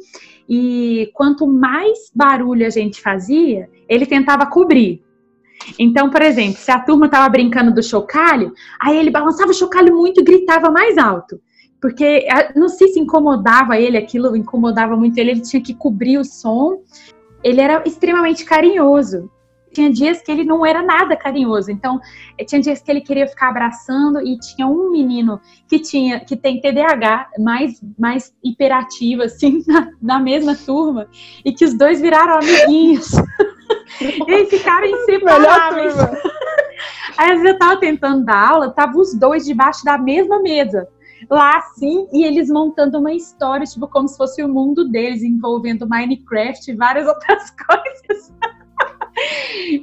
e 0.50 1.10
quanto 1.14 1.48
mais 1.48 2.12
barulho 2.14 2.66
a 2.66 2.70
gente 2.70 3.02
fazia, 3.02 3.70
ele 3.88 4.06
tentava 4.06 4.46
cobrir. 4.46 5.02
Então, 5.78 6.10
por 6.10 6.22
exemplo, 6.22 6.58
se 6.58 6.72
a 6.72 6.80
turma 6.80 7.06
estava 7.06 7.30
brincando 7.30 7.74
do 7.74 7.84
chocalho, 7.84 8.52
aí 8.80 8.98
ele 8.98 9.12
balançava 9.12 9.52
o 9.52 9.56
chocalho 9.56 9.96
muito 9.96 10.22
e 10.22 10.24
gritava 10.24 10.70
mais 10.72 10.98
alto. 10.98 11.40
Porque 11.80 12.28
não 12.56 12.68
sei 12.68 12.90
se 12.90 13.00
incomodava 13.00 13.80
ele, 13.80 13.98
aquilo 13.98 14.36
incomodava 14.36 14.96
muito 14.96 15.18
ele, 15.18 15.32
ele 15.32 15.42
tinha 15.42 15.62
que 15.62 15.74
cobrir 15.74 16.18
o 16.18 16.26
som. 16.26 16.82
Ele 17.44 17.62
era 17.62 17.84
extremamente 17.86 18.46
carinhoso 18.46 19.30
tinha 19.74 19.92
dias 19.92 20.22
que 20.22 20.32
ele 20.32 20.44
não 20.44 20.66
era 20.66 20.82
nada 20.82 21.16
carinhoso. 21.16 21.72
Então, 21.72 22.00
eh, 22.38 22.44
tinha 22.44 22.62
dias 22.62 22.82
que 22.82 22.92
ele 22.92 23.02
queria 23.02 23.28
ficar 23.28 23.50
abraçando 23.50 24.22
e 24.22 24.38
tinha 24.40 24.68
um 24.68 24.92
menino 24.92 25.40
que 25.68 25.80
tinha 25.80 26.20
que 26.20 26.36
tem 26.36 26.62
TDAH, 26.62 27.30
mais 27.40 27.82
mais 27.98 28.34
hiperativo 28.44 29.24
assim, 29.24 29.64
na, 29.68 29.92
na 30.02 30.20
mesma 30.20 30.56
turma, 30.56 31.08
e 31.44 31.52
que 31.54 31.66
os 31.66 31.74
dois 31.74 32.02
viraram 32.02 32.36
amiguinhos. 32.36 33.12
e 34.00 34.46
ficaram 34.46 34.88
inseparáveis. 34.88 35.96
Aí 37.18 37.32
às 37.32 37.42
vezes 37.42 37.54
eu 37.54 37.60
tava 37.60 37.78
tentando 37.78 38.26
dar 38.26 38.50
aula, 38.50 38.72
tava 38.72 38.98
os 38.98 39.14
dois 39.14 39.46
debaixo 39.46 39.84
da 39.84 39.98
mesma 39.98 40.42
mesa 40.42 40.88
lá 41.30 41.58
assim, 41.58 42.08
e 42.12 42.24
eles 42.24 42.50
montando 42.50 42.98
uma 42.98 43.14
história, 43.14 43.66
tipo, 43.66 43.88
como 43.88 44.08
se 44.08 44.18
fosse 44.18 44.44
o 44.44 44.48
mundo 44.48 44.90
deles, 44.90 45.22
envolvendo 45.22 45.88
Minecraft 45.88 46.72
e 46.72 46.76
várias 46.76 47.08
outras 47.08 47.52
coisas. 47.52 48.34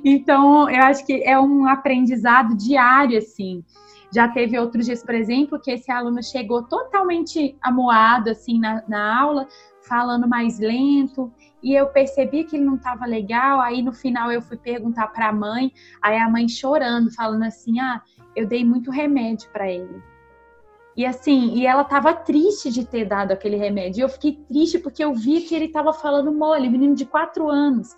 Então, 0.05 0.69
eu 0.69 0.83
acho 0.83 1.05
que 1.05 1.23
é 1.23 1.39
um 1.39 1.67
aprendizado 1.67 2.57
diário, 2.57 3.19
assim. 3.19 3.65
Já 4.11 4.27
teve 4.27 4.59
outros 4.59 4.87
dias, 4.87 5.03
por 5.03 5.15
exemplo, 5.15 5.61
que 5.61 5.71
esse 5.71 5.91
aluno 5.91 6.23
chegou 6.23 6.63
totalmente 6.63 7.57
amuado, 7.61 8.31
assim, 8.31 8.59
na, 8.59 8.83
na 8.89 9.21
aula, 9.21 9.47
falando 9.83 10.27
mais 10.27 10.59
lento, 10.59 11.33
e 11.63 11.75
eu 11.75 11.89
percebi 11.89 12.45
que 12.45 12.57
ele 12.57 12.65
não 12.65 12.77
estava 12.77 13.05
legal. 13.07 13.61
Aí 13.61 13.83
no 13.83 13.93
final 13.93 14.31
eu 14.31 14.41
fui 14.41 14.57
perguntar 14.57 15.09
para 15.09 15.29
a 15.29 15.33
mãe, 15.33 15.73
aí 16.03 16.17
a 16.17 16.29
mãe 16.29 16.49
chorando, 16.49 17.13
falando 17.15 17.43
assim: 17.45 17.81
"Ah, 17.81 18.03
eu 18.37 18.47
dei 18.47 18.65
muito 18.65 18.91
remédio 18.91 19.51
para 19.51 19.71
ele". 19.71 20.03
E 20.97 21.07
assim, 21.07 21.55
e 21.55 21.65
ela 21.65 21.83
estava 21.83 22.13
triste 22.13 22.73
de 22.73 22.85
ter 22.85 23.05
dado 23.05 23.31
aquele 23.31 23.57
remédio. 23.57 24.01
E 24.01 24.03
eu 24.03 24.09
fiquei 24.09 24.33
triste 24.49 24.81
porque 24.81 25.05
eu 25.05 25.15
vi 25.15 25.43
que 25.43 25.55
ele 25.55 25.67
estava 25.67 25.93
falando 25.93 26.33
mole, 26.33 26.69
menino 26.69 26.95
de 26.95 27.07
quatro 27.07 27.49
anos. 27.49 27.95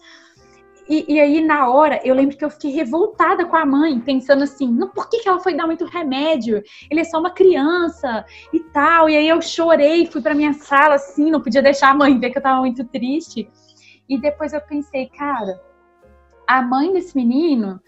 E, 0.90 1.04
e, 1.06 1.20
aí, 1.20 1.40
na 1.40 1.70
hora, 1.70 2.00
eu 2.04 2.12
lembro 2.12 2.36
que 2.36 2.44
eu 2.44 2.50
fiquei 2.50 2.72
revoltada 2.72 3.46
com 3.46 3.56
a 3.56 3.64
mãe, 3.64 4.00
pensando 4.00 4.42
assim, 4.42 4.68
não, 4.68 4.88
por 4.88 5.08
que, 5.08 5.20
que 5.20 5.28
ela 5.28 5.38
foi 5.38 5.54
dar 5.54 5.64
muito 5.64 5.84
remédio? 5.84 6.60
Ele 6.90 6.98
é 6.98 7.04
só 7.04 7.20
uma 7.20 7.30
criança 7.30 8.24
e 8.52 8.58
tal. 8.58 9.08
E 9.08 9.16
aí 9.16 9.28
eu 9.28 9.40
chorei, 9.40 10.06
fui 10.06 10.20
para 10.20 10.34
minha 10.34 10.52
sala, 10.52 10.96
assim, 10.96 11.30
não 11.30 11.40
podia 11.40 11.62
deixar 11.62 11.90
a 11.90 11.94
mãe 11.94 12.18
ver 12.18 12.30
que 12.30 12.38
eu 12.38 12.42
tava 12.42 12.58
muito 12.58 12.84
triste. 12.84 13.48
E 14.08 14.18
depois 14.18 14.52
eu 14.52 14.60
pensei, 14.62 15.08
cara, 15.10 15.62
a 16.44 16.60
mãe 16.60 16.92
desse 16.92 17.16
menino, 17.16 17.80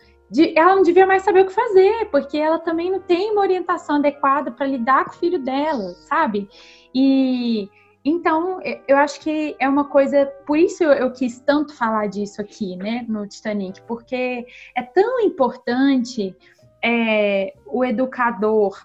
ela 0.55 0.76
não 0.76 0.82
devia 0.82 1.05
mais 1.05 1.24
saber 1.24 1.40
o 1.40 1.46
que 1.46 1.53
fazer, 1.53 2.09
porque 2.09 2.38
ela 2.38 2.61
também 2.61 2.88
não 2.88 3.00
tem 3.00 3.32
uma 3.32 3.40
orientação 3.40 3.96
adequada 3.96 4.53
para 4.53 4.66
lidar 4.66 5.07
com 5.07 5.11
o 5.11 5.14
filho 5.14 5.40
dela, 5.40 5.88
sabe? 6.07 6.48
E 6.94 7.68
então, 8.05 8.61
eu 8.88 8.96
acho 8.96 9.20
que 9.20 9.55
é 9.61 9.68
uma 9.68 9.84
coisa, 9.84 10.26
por 10.46 10.59
isso 10.59 10.82
eu, 10.82 11.12
quis 11.12 11.40
tanto 11.40 11.74
falar 11.74 12.09
disso 12.09 12.40
aqui, 12.40 12.76
né, 12.76 13.05
no 13.09 13.26
Titanic, 13.28 13.80
porque 13.82 14.44
é 14.76 14.82
tão 14.82 15.20
importante 15.20 16.36
é, 16.82 17.55
o 17.66 17.84
educador 17.84 18.76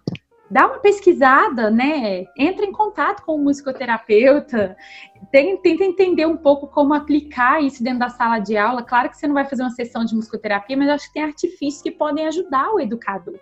dar 0.49 0.67
uma 0.67 0.79
pesquisada, 0.79 1.69
né, 1.69 2.25
entra 2.37 2.65
em 2.65 2.71
contato 2.71 3.23
com 3.25 3.35
o 3.35 3.43
musicoterapeuta, 3.43 4.77
tenta 5.31 5.67
entender 5.67 6.25
um 6.25 6.37
pouco 6.37 6.67
como 6.67 6.93
aplicar 6.93 7.61
isso 7.61 7.83
dentro 7.83 7.99
da 7.99 8.09
sala 8.09 8.39
de 8.39 8.55
aula. 8.55 8.81
Claro 8.81 9.09
que 9.09 9.17
você 9.17 9.27
não 9.27 9.33
vai 9.33 9.45
fazer 9.45 9.63
uma 9.63 9.71
sessão 9.71 10.05
de 10.05 10.15
musicoterapia, 10.15 10.77
mas 10.77 10.89
acho 10.89 11.07
que 11.07 11.13
tem 11.13 11.23
artifícios 11.23 11.81
que 11.81 11.91
podem 11.91 12.27
ajudar 12.27 12.71
o 12.71 12.79
educador 12.79 13.37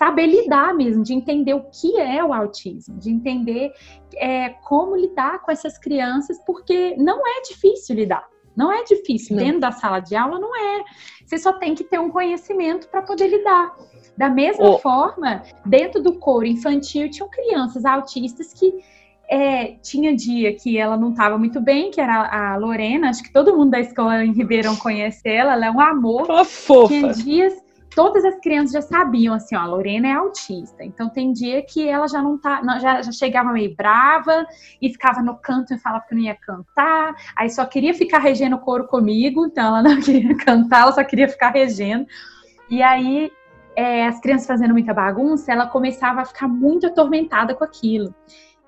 saber 0.00 0.28
lidar 0.28 0.72
mesmo, 0.72 1.02
de 1.02 1.12
entender 1.12 1.52
o 1.52 1.64
que 1.64 2.00
é 2.00 2.24
o 2.24 2.32
autismo, 2.32 2.96
de 2.96 3.10
entender 3.10 3.70
é, 4.16 4.48
como 4.48 4.96
lidar 4.96 5.42
com 5.42 5.52
essas 5.52 5.76
crianças, 5.76 6.42
porque 6.46 6.96
não 6.96 7.20
é 7.26 7.42
difícil 7.42 7.96
lidar. 7.96 8.26
Não 8.56 8.72
é 8.72 8.82
difícil. 8.82 9.36
Não. 9.36 9.44
Dentro 9.44 9.60
da 9.60 9.72
sala 9.72 10.00
de 10.00 10.16
aula, 10.16 10.38
não 10.38 10.56
é. 10.56 10.84
Você 11.22 11.36
só 11.36 11.52
tem 11.52 11.74
que 11.74 11.84
ter 11.84 12.00
um 12.00 12.08
conhecimento 12.08 12.88
para 12.88 13.02
poder 13.02 13.28
lidar. 13.28 13.76
Da 14.16 14.30
mesma 14.30 14.70
oh. 14.70 14.78
forma, 14.78 15.42
dentro 15.66 16.02
do 16.02 16.14
coro 16.14 16.46
infantil, 16.46 17.10
tinham 17.10 17.28
crianças 17.28 17.84
autistas 17.84 18.54
que 18.54 18.82
é, 19.28 19.74
tinha 19.82 20.16
dia 20.16 20.56
que 20.56 20.78
ela 20.78 20.96
não 20.96 21.10
estava 21.10 21.36
muito 21.36 21.60
bem, 21.60 21.90
que 21.90 22.00
era 22.00 22.26
a 22.26 22.56
Lorena, 22.56 23.10
acho 23.10 23.22
que 23.22 23.32
todo 23.32 23.54
mundo 23.54 23.72
da 23.72 23.80
escola 23.80 24.24
em 24.24 24.32
Ribeirão 24.32 24.74
conhece 24.76 25.28
ela, 25.28 25.52
ela 25.52 25.66
é 25.66 25.70
um 25.70 25.80
amor. 25.80 26.26
Oh, 26.30 26.42
fofa. 26.42 26.88
Tinha 26.88 27.12
dias 27.12 27.69
todas 27.94 28.24
as 28.24 28.38
crianças 28.40 28.72
já 28.72 28.82
sabiam 28.82 29.34
assim, 29.34 29.56
ó, 29.56 29.60
a 29.60 29.66
Lorena 29.66 30.08
é 30.08 30.12
autista. 30.12 30.84
Então 30.84 31.08
tem 31.08 31.32
dia 31.32 31.62
que 31.62 31.88
ela 31.88 32.06
já 32.06 32.22
não 32.22 32.38
tá, 32.38 32.60
já, 32.78 33.02
já 33.02 33.12
chegava 33.12 33.52
meio 33.52 33.74
brava 33.74 34.46
e 34.80 34.90
ficava 34.90 35.22
no 35.22 35.36
canto 35.36 35.74
e 35.74 35.78
falava 35.78 36.04
que 36.08 36.14
não 36.14 36.22
ia 36.22 36.34
cantar. 36.34 37.14
Aí 37.36 37.50
só 37.50 37.64
queria 37.66 37.92
ficar 37.94 38.18
regendo 38.18 38.56
o 38.56 38.60
coro 38.60 38.86
comigo, 38.86 39.46
então 39.46 39.66
ela 39.66 39.82
não 39.82 39.98
queria 40.00 40.36
cantar, 40.36 40.82
ela 40.82 40.92
só 40.92 41.04
queria 41.04 41.28
ficar 41.28 41.50
regendo. 41.50 42.06
E 42.70 42.82
aí 42.82 43.30
é, 43.76 44.06
as 44.06 44.20
crianças 44.20 44.46
fazendo 44.46 44.72
muita 44.72 44.94
bagunça, 44.94 45.52
ela 45.52 45.66
começava 45.66 46.20
a 46.20 46.24
ficar 46.24 46.48
muito 46.48 46.86
atormentada 46.86 47.54
com 47.54 47.64
aquilo. 47.64 48.14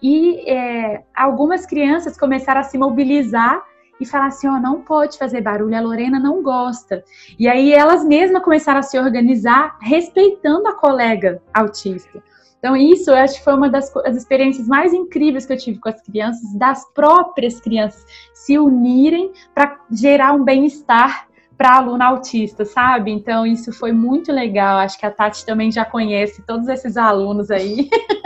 E 0.03 0.51
é, 0.51 1.05
algumas 1.15 1.65
crianças 1.65 2.17
começaram 2.19 2.61
a 2.61 2.65
se 2.65 2.77
mobilizar 2.77 3.63
e 4.03 4.07
falar 4.07 4.27
assim: 4.27 4.49
ó, 4.49 4.55
oh, 4.55 4.61
não 4.61 4.83
pode 4.83 5.19
fazer 5.19 5.41
barulho, 5.41 5.77
a 5.77 5.81
Lorena 5.81 6.19
não 6.19 6.43
gosta. 6.43 7.05
E 7.39 7.49
aí 7.49 7.73
elas 7.73 8.05
mesmas 8.05 8.43
começaram 8.43 8.81
a 8.81 8.83
se 8.83 8.99
organizar 8.99 9.77
respeitando 9.81 10.69
a 10.69 10.75
colega 10.75 11.41
autista. 11.53 12.23
Então, 12.59 12.77
isso 12.77 13.11
eu 13.11 13.17
acho 13.17 13.39
que 13.39 13.45
foi 13.45 13.55
uma 13.55 13.69
das, 13.69 13.93
experiências 14.17 14.69
mais 14.69 14.93
incríveis 14.93 15.45
que 15.45 15.53
eu 15.53 15.59
tive 15.59 15.81
com 15.81 15.89
as 15.89 16.01
crianças, 16.01 16.55
das 16.55 16.89
próprias 16.93 17.61
crianças 17.61 18.07
se 18.33 18.57
unirem 18.57 19.33
para 19.53 19.81
gerar 19.91 20.33
um 20.33 20.45
bem-estar 20.45 21.27
para 21.59 21.79
aluna 21.79 22.07
autista, 22.07 22.65
sabe? 22.65 23.11
Então, 23.11 23.45
isso 23.45 23.73
foi 23.73 23.91
muito 23.91 24.31
legal. 24.31 24.79
Acho 24.79 24.97
que 24.97 25.07
a 25.07 25.11
Tati 25.11 25.45
também 25.45 25.73
já 25.73 25.85
conhece 25.85 26.43
todos 26.43 26.69
esses 26.69 26.97
alunos 26.97 27.51
aí. 27.51 27.91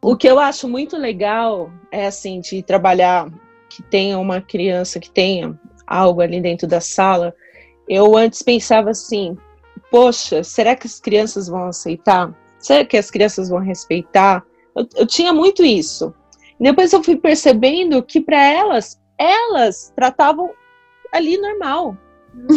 O 0.00 0.16
que 0.16 0.28
eu 0.28 0.38
acho 0.38 0.68
muito 0.68 0.96
legal 0.96 1.72
é 1.90 2.06
assim 2.06 2.40
de 2.40 2.62
trabalhar 2.62 3.28
que 3.78 3.82
tenha 3.84 4.18
uma 4.18 4.40
criança 4.40 4.98
que 4.98 5.08
tenha 5.08 5.56
algo 5.86 6.20
ali 6.20 6.40
dentro 6.40 6.66
da 6.66 6.80
sala, 6.80 7.32
eu 7.88 8.16
antes 8.16 8.42
pensava 8.42 8.90
assim: 8.90 9.36
poxa, 9.88 10.42
será 10.42 10.74
que 10.74 10.88
as 10.88 10.98
crianças 10.98 11.46
vão 11.46 11.66
aceitar? 11.66 12.34
Será 12.58 12.84
que 12.84 12.96
as 12.96 13.08
crianças 13.08 13.48
vão 13.48 13.60
respeitar? 13.60 14.44
Eu, 14.76 14.84
eu 14.96 15.06
tinha 15.06 15.32
muito 15.32 15.64
isso. 15.64 16.12
Depois 16.58 16.92
eu 16.92 17.04
fui 17.04 17.14
percebendo 17.14 18.02
que 18.02 18.20
para 18.20 18.44
elas, 18.44 19.00
elas 19.16 19.92
tratavam 19.94 20.50
ali 21.12 21.38
normal, 21.38 21.96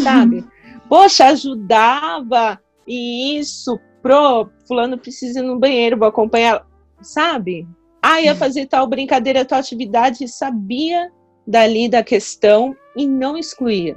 sabe? 0.01 0.43
Poxa, 0.89 1.28
ajudava 1.28 2.59
e 2.88 3.38
isso, 3.38 3.80
pro 4.01 4.49
fulano 4.67 4.97
precisa 4.97 5.39
ir 5.39 5.43
no 5.43 5.59
banheiro, 5.59 5.99
vou 5.99 6.07
acompanhar, 6.07 6.65
sabe? 6.99 7.67
Ah, 8.02 8.22
ia 8.22 8.36
fazer 8.36 8.66
tal 8.66 8.88
brincadeira, 8.88 9.45
tal 9.45 9.60
atividade, 9.60 10.28
sabia 10.28 11.12
dali 11.45 11.88
da 11.88 12.04
questão 12.04 12.76
e 12.95 13.06
não 13.06 13.38
excluía. 13.38 13.95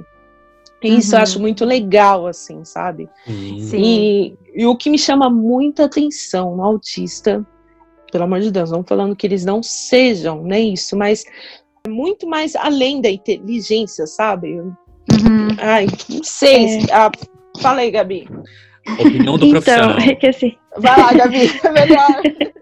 E 0.83 0.97
isso 0.97 1.13
uhum. 1.13 1.17
eu 1.17 1.23
acho 1.23 1.39
muito 1.39 1.65
legal, 1.65 2.27
assim, 2.27 2.63
sabe? 2.63 3.09
Sim. 3.25 3.81
E, 3.81 4.37
e, 4.55 4.65
o 4.67 4.75
que 4.75 4.89
me 4.89 4.99
chama 4.99 5.29
muita 5.29 5.85
atenção 5.85 6.55
no 6.55 6.63
autista, 6.63 7.45
pelo 8.11 8.25
amor 8.25 8.41
de 8.41 8.51
Deus, 8.51 8.69
não 8.69 8.83
falando 8.83 9.15
que 9.15 9.25
eles 9.25 9.43
não 9.43 9.63
sejam, 9.63 10.43
nem 10.43 10.73
isso, 10.73 10.95
mas 10.95 11.25
é 11.85 11.89
muito 11.89 12.27
mais 12.27 12.55
além 12.55 13.01
da 13.01 13.09
inteligência, 13.09 14.05
sabe? 14.05 14.59
Uhum. 14.59 15.47
Ai, 15.57 15.87
não 16.09 16.23
sei. 16.23 16.65
É. 16.65 16.93
Ah, 16.93 17.11
fala 17.59 17.81
aí, 17.81 17.89
Gabi. 17.89 18.27
Opinião 18.99 19.37
do 19.37 19.45
então, 19.45 19.61
profissional. 19.61 19.97
É 19.97 20.15
que 20.15 20.27
assim... 20.27 20.55
Vai 20.77 21.01
lá, 21.01 21.13
Gabi, 21.13 21.49
é 21.63 21.71
melhor. 21.71 22.21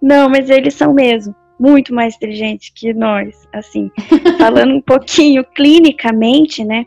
Não, 0.00 0.28
mas 0.28 0.48
eles 0.48 0.74
são 0.74 0.94
mesmo. 0.94 1.34
muito 1.58 1.92
mais 1.92 2.14
inteligentes 2.16 2.70
que 2.74 2.92
nós. 2.94 3.48
Assim, 3.52 3.90
falando 4.38 4.74
um 4.74 4.80
pouquinho 4.80 5.44
clinicamente, 5.44 6.64
né? 6.64 6.86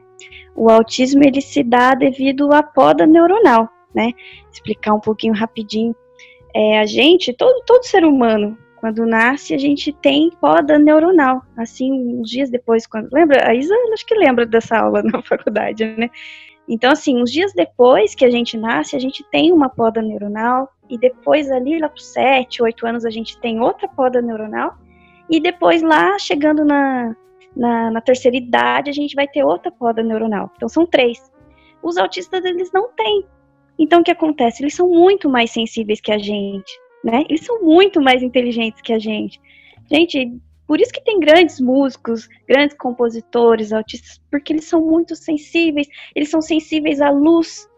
O 0.56 0.70
autismo 0.70 1.24
ele 1.24 1.42
se 1.42 1.64
dá 1.64 1.94
devido 1.94 2.54
à 2.54 2.62
poda 2.62 3.06
neuronal, 3.06 3.70
né? 3.94 4.12
Explicar 4.52 4.94
um 4.94 5.00
pouquinho 5.00 5.34
rapidinho. 5.34 5.96
É, 6.54 6.80
a 6.80 6.86
gente, 6.86 7.34
todo, 7.34 7.64
todo 7.66 7.84
ser 7.86 8.04
humano, 8.04 8.58
quando 8.82 9.06
nasce, 9.06 9.54
a 9.54 9.58
gente 9.58 9.94
tem 9.94 10.30
poda 10.42 10.78
neuronal. 10.78 11.42
Assim, 11.56 11.92
uns 12.20 12.30
dias 12.30 12.50
depois, 12.50 12.86
quando. 12.86 13.10
Lembra? 13.14 13.48
A 13.48 13.56
Isa, 13.56 13.74
acho 13.94 14.06
que 14.06 14.16
lembra 14.16 14.46
dessa 14.46 14.78
aula 14.78 15.02
na 15.06 15.22
faculdade, 15.22 15.86
né? 15.98 16.10
Então, 16.68 16.92
assim, 16.92 17.22
uns 17.22 17.32
dias 17.32 17.54
depois 17.54 18.16
que 18.16 18.26
a 18.26 18.30
gente 18.30 18.58
nasce, 18.58 18.96
a 18.96 19.00
gente 19.00 19.24
tem 19.32 19.52
uma 19.52 19.70
poda 19.70 20.02
neuronal, 20.02 20.70
e 20.92 20.98
depois 20.98 21.50
ali, 21.50 21.80
lá 21.80 21.88
para 21.88 22.02
7, 22.02 22.62
8 22.62 22.86
anos, 22.86 23.06
a 23.06 23.10
gente 23.10 23.40
tem 23.40 23.62
outra 23.62 23.88
poda 23.88 24.22
neuronal, 24.22 24.76
e 25.30 25.40
depois 25.40 25.82
lá, 25.82 26.20
chegando 26.20 26.66
na, 26.66 27.16
na, 27.56 27.90
na, 27.92 28.02
terceira 28.02 28.36
idade, 28.36 28.90
a 28.90 28.94
gente 28.94 29.16
vai 29.16 29.26
ter 29.26 29.44
outra 29.44 29.72
poda 29.72 30.04
neuronal. 30.04 30.52
Então, 30.58 30.68
são 30.68 30.86
três. 30.86 31.32
Os 31.82 31.98
autistas, 31.98 32.44
eles 32.44 32.70
não 32.74 32.92
têm. 32.92 33.26
Então, 33.80 34.02
o 34.02 34.04
que 34.04 34.12
acontece? 34.12 34.62
Eles 34.62 34.76
são 34.76 34.90
muito 34.90 35.30
mais 35.30 35.52
sensíveis 35.52 36.02
que 36.02 36.12
a 36.12 36.18
gente, 36.18 36.78
né? 37.02 37.24
Eles 37.30 37.46
são 37.46 37.62
muito 37.64 38.02
mais 38.02 38.22
inteligentes 38.22 38.82
que 38.82 38.92
a 38.92 39.00
gente. 39.00 39.40
Gente, 39.90 40.38
por 40.68 40.80
isso 40.82 40.92
que 40.92 41.04
tem 41.04 41.20
grandes 41.20 41.60
músicos, 41.62 42.28
grandes 42.48 42.76
compositores, 42.78 43.72
autistas, 43.72 44.22
porque 44.30 44.52
eles 44.54 44.66
são 44.66 44.82
muito 44.82 45.16
sensíveis, 45.16 45.88
eles 46.14 46.30
são 46.30 46.42
sensíveis 46.42 47.00
à 47.02 47.10
luz, 47.10 47.70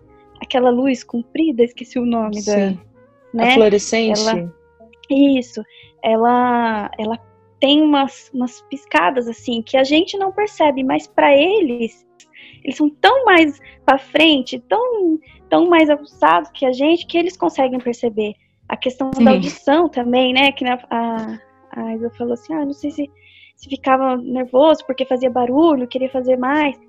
aquela 0.41 0.69
luz 0.71 1.03
comprida, 1.03 1.63
esqueci 1.63 1.99
o 1.99 2.05
nome 2.05 2.41
Sim. 2.41 2.75
da. 2.75 2.92
Né? 3.33 3.51
A 3.51 3.53
fluorescente. 3.55 4.19
Ela, 4.19 4.53
isso. 5.09 5.63
Ela, 6.03 6.91
ela 6.97 7.17
tem 7.59 7.81
umas, 7.81 8.29
umas 8.33 8.61
piscadas 8.63 9.27
assim 9.27 9.61
que 9.61 9.77
a 9.77 9.83
gente 9.83 10.17
não 10.17 10.31
percebe, 10.31 10.83
mas 10.83 11.07
para 11.07 11.35
eles, 11.35 12.05
eles 12.63 12.75
são 12.75 12.89
tão 12.89 13.25
mais 13.25 13.59
para 13.85 13.97
frente, 13.97 14.59
tão, 14.67 15.17
tão 15.49 15.67
mais 15.67 15.89
avançados 15.89 16.51
que 16.51 16.65
a 16.65 16.73
gente, 16.73 17.07
que 17.07 17.17
eles 17.17 17.37
conseguem 17.37 17.79
perceber. 17.79 18.33
A 18.67 18.77
questão 18.77 19.11
Sim. 19.13 19.23
da 19.23 19.31
audição 19.31 19.89
também, 19.89 20.33
né? 20.33 20.51
Que 20.51 20.63
na, 20.63 20.79
a, 20.89 21.39
a 21.71 21.95
Isa 21.95 22.09
falou 22.11 22.33
assim, 22.33 22.53
ah, 22.53 22.65
não 22.65 22.73
sei 22.73 22.91
se, 22.91 23.11
se 23.55 23.69
ficava 23.69 24.17
nervoso 24.17 24.85
porque 24.85 25.05
fazia 25.05 25.29
barulho, 25.29 25.87
queria 25.87 26.09
fazer 26.09 26.37
mais. 26.37 26.79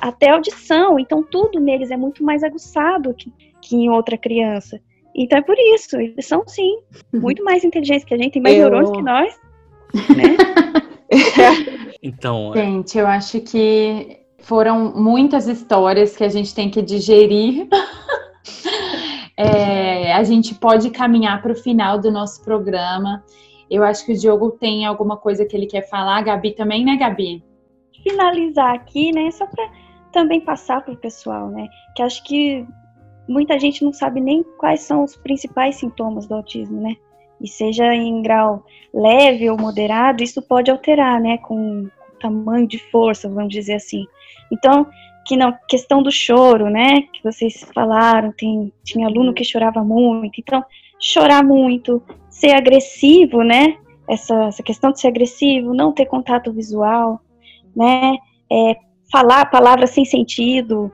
Até 0.00 0.30
audição, 0.30 0.98
então 0.98 1.22
tudo 1.22 1.60
neles 1.60 1.90
é 1.90 1.96
muito 1.96 2.24
mais 2.24 2.42
aguçado 2.42 3.14
que, 3.14 3.32
que 3.60 3.76
em 3.76 3.90
outra 3.90 4.16
criança. 4.16 4.80
Então 5.14 5.38
é 5.38 5.42
por 5.42 5.56
isso, 5.74 5.96
eles 5.96 6.26
são 6.26 6.42
sim 6.46 6.78
uhum. 7.12 7.20
muito 7.20 7.44
mais 7.44 7.64
inteligentes 7.64 8.04
que 8.04 8.14
a 8.14 8.18
gente, 8.18 8.32
tem 8.32 8.42
mais 8.42 8.56
eu... 8.56 8.62
neurônios 8.62 8.90
que 8.90 9.02
nós, 9.02 9.40
né? 10.16 10.36
então, 12.02 12.54
é 12.54 12.58
gente, 12.58 12.98
eu 12.98 13.06
acho 13.06 13.40
que 13.40 14.22
foram 14.42 14.92
muitas 14.94 15.46
histórias 15.46 16.16
que 16.16 16.24
a 16.24 16.28
gente 16.28 16.54
tem 16.54 16.70
que 16.70 16.82
digerir. 16.82 17.68
é, 19.36 20.12
a 20.12 20.22
gente 20.22 20.54
pode 20.54 20.90
caminhar 20.90 21.40
para 21.40 21.52
o 21.52 21.56
final 21.56 21.98
do 21.98 22.10
nosso 22.10 22.42
programa. 22.42 23.24
Eu 23.70 23.82
acho 23.84 24.04
que 24.04 24.12
o 24.12 24.18
Diogo 24.18 24.50
tem 24.50 24.84
alguma 24.84 25.16
coisa 25.16 25.46
que 25.46 25.56
ele 25.56 25.66
quer 25.66 25.88
falar. 25.88 26.18
A 26.18 26.22
Gabi 26.22 26.52
também, 26.52 26.84
né, 26.84 26.96
Gabi? 26.96 27.42
Finalizar 28.02 28.74
aqui, 28.74 29.12
né? 29.12 29.30
Só 29.30 29.46
para 29.46 29.70
também 30.12 30.40
passar 30.40 30.82
para 30.84 30.92
o 30.92 30.96
pessoal, 30.96 31.48
né? 31.48 31.68
Que 31.96 32.02
acho 32.02 32.22
que 32.24 32.66
muita 33.32 33.58
gente 33.58 33.82
não 33.82 33.92
sabe 33.92 34.20
nem 34.20 34.42
quais 34.42 34.80
são 34.80 35.02
os 35.02 35.16
principais 35.16 35.76
sintomas 35.76 36.26
do 36.26 36.34
autismo, 36.34 36.80
né? 36.80 36.96
E 37.40 37.48
seja 37.48 37.92
em 37.94 38.22
grau 38.22 38.64
leve 38.94 39.48
ou 39.50 39.58
moderado, 39.58 40.22
isso 40.22 40.42
pode 40.42 40.70
alterar, 40.70 41.20
né? 41.20 41.38
Com 41.38 41.88
tamanho 42.20 42.66
de 42.68 42.78
força, 42.78 43.28
vamos 43.28 43.52
dizer 43.52 43.74
assim. 43.74 44.06
Então, 44.52 44.86
que 45.26 45.36
na 45.36 45.52
questão 45.52 46.02
do 46.02 46.10
choro, 46.10 46.68
né? 46.68 47.02
Que 47.12 47.22
vocês 47.24 47.64
falaram, 47.74 48.32
tem, 48.32 48.72
tinha 48.84 49.06
aluno 49.06 49.34
que 49.34 49.44
chorava 49.44 49.82
muito. 49.82 50.38
Então, 50.38 50.64
chorar 51.00 51.42
muito, 51.42 52.02
ser 52.28 52.54
agressivo, 52.54 53.42
né? 53.42 53.76
Essa, 54.08 54.44
essa 54.44 54.62
questão 54.62 54.92
de 54.92 55.00
ser 55.00 55.08
agressivo, 55.08 55.74
não 55.74 55.92
ter 55.92 56.06
contato 56.06 56.52
visual, 56.52 57.20
né? 57.74 58.16
É, 58.50 58.76
falar 59.10 59.46
palavras 59.46 59.90
sem 59.90 60.04
sentido, 60.04 60.92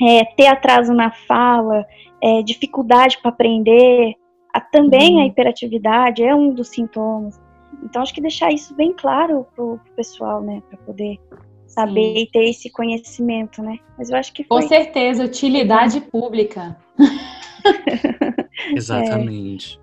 é, 0.00 0.24
ter 0.24 0.46
atraso 0.46 0.92
na 0.92 1.10
fala, 1.10 1.84
é, 2.22 2.42
dificuldade 2.42 3.18
para 3.20 3.30
aprender, 3.30 4.14
a, 4.52 4.60
também 4.60 5.16
uhum. 5.16 5.22
a 5.22 5.26
hiperatividade 5.26 6.22
é 6.22 6.34
um 6.34 6.52
dos 6.52 6.68
sintomas. 6.68 7.40
Então 7.82 8.02
acho 8.02 8.14
que 8.14 8.20
deixar 8.20 8.50
isso 8.52 8.74
bem 8.74 8.92
claro 8.92 9.46
pro, 9.54 9.78
pro 9.78 9.92
pessoal, 9.94 10.42
né, 10.42 10.62
para 10.68 10.78
poder 10.78 11.18
saber 11.66 12.14
Sim. 12.14 12.18
e 12.22 12.26
ter 12.26 12.48
esse 12.48 12.70
conhecimento, 12.70 13.62
né? 13.62 13.78
Mas 13.96 14.10
eu 14.10 14.16
acho 14.16 14.32
que 14.32 14.42
foi... 14.42 14.62
com 14.62 14.68
certeza 14.68 15.24
utilidade 15.24 16.00
pública. 16.00 16.76
Exatamente. 18.74 19.78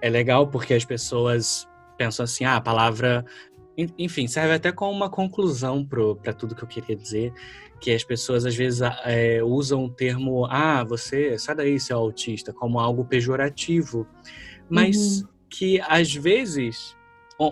É. 0.00 0.08
é 0.08 0.10
legal 0.10 0.46
porque 0.48 0.74
as 0.74 0.84
pessoas 0.84 1.68
pensam 1.96 2.24
assim, 2.24 2.44
ah, 2.44 2.56
a 2.56 2.60
palavra 2.60 3.24
enfim, 3.96 4.26
serve 4.26 4.54
até 4.54 4.72
como 4.72 4.90
uma 4.90 5.08
conclusão 5.08 5.84
para 5.84 6.32
tudo 6.32 6.56
que 6.56 6.64
eu 6.64 6.68
queria 6.68 6.96
dizer, 6.96 7.32
que 7.80 7.92
as 7.92 8.02
pessoas 8.02 8.44
às 8.44 8.54
vezes 8.54 8.80
é, 9.04 9.42
usam 9.42 9.84
o 9.84 9.90
termo, 9.90 10.46
ah, 10.46 10.84
você, 10.84 11.38
sai 11.38 11.54
daí, 11.54 11.80
seu 11.80 11.96
autista, 11.96 12.52
como 12.52 12.78
algo 12.78 13.04
pejorativo, 13.04 14.06
mas 14.68 15.22
uhum. 15.22 15.28
que 15.48 15.80
às 15.82 16.14
vezes 16.14 16.96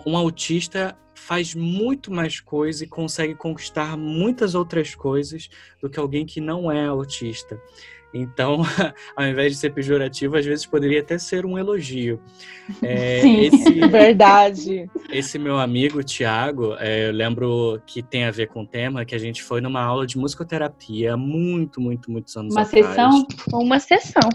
um 0.05 0.17
autista 0.17 0.97
faz 1.15 1.55
muito 1.55 2.11
mais 2.11 2.39
coisa 2.39 2.83
e 2.83 2.87
consegue 2.87 3.35
conquistar 3.35 3.97
muitas 3.97 4.53
outras 4.53 4.93
coisas 4.93 5.49
do 5.81 5.89
que 5.89 5.99
alguém 5.99 6.25
que 6.25 6.39
não 6.39 6.71
é 6.71 6.85
autista. 6.85 7.61
Então, 8.13 8.61
ao 9.15 9.25
invés 9.25 9.53
de 9.53 9.57
ser 9.57 9.71
pejorativo, 9.71 10.37
às 10.37 10.45
vezes 10.45 10.65
poderia 10.65 11.01
até 11.01 11.17
ser 11.17 11.45
um 11.45 11.57
elogio. 11.57 12.19
É, 12.81 13.19
Sim, 13.21 13.41
esse, 13.41 13.79
verdade. 13.87 14.89
Esse 15.09 15.37
meu 15.37 15.59
amigo, 15.59 16.03
Tiago, 16.03 16.75
é, 16.79 17.07
eu 17.09 17.11
lembro 17.11 17.81
que 17.85 18.01
tem 18.01 18.25
a 18.25 18.31
ver 18.31 18.47
com 18.47 18.61
o 18.61 18.67
tema, 18.67 19.05
que 19.05 19.15
a 19.15 19.19
gente 19.19 19.43
foi 19.43 19.61
numa 19.61 19.81
aula 19.81 20.07
de 20.07 20.17
musicoterapia 20.17 21.17
muito, 21.17 21.81
muito, 21.81 22.11
muitos 22.11 22.35
anos 22.35 22.53
uma 22.53 22.61
atrás. 22.61 22.85
Sessão? 22.85 23.27
Uma 23.53 23.79
sessão. 23.79 24.29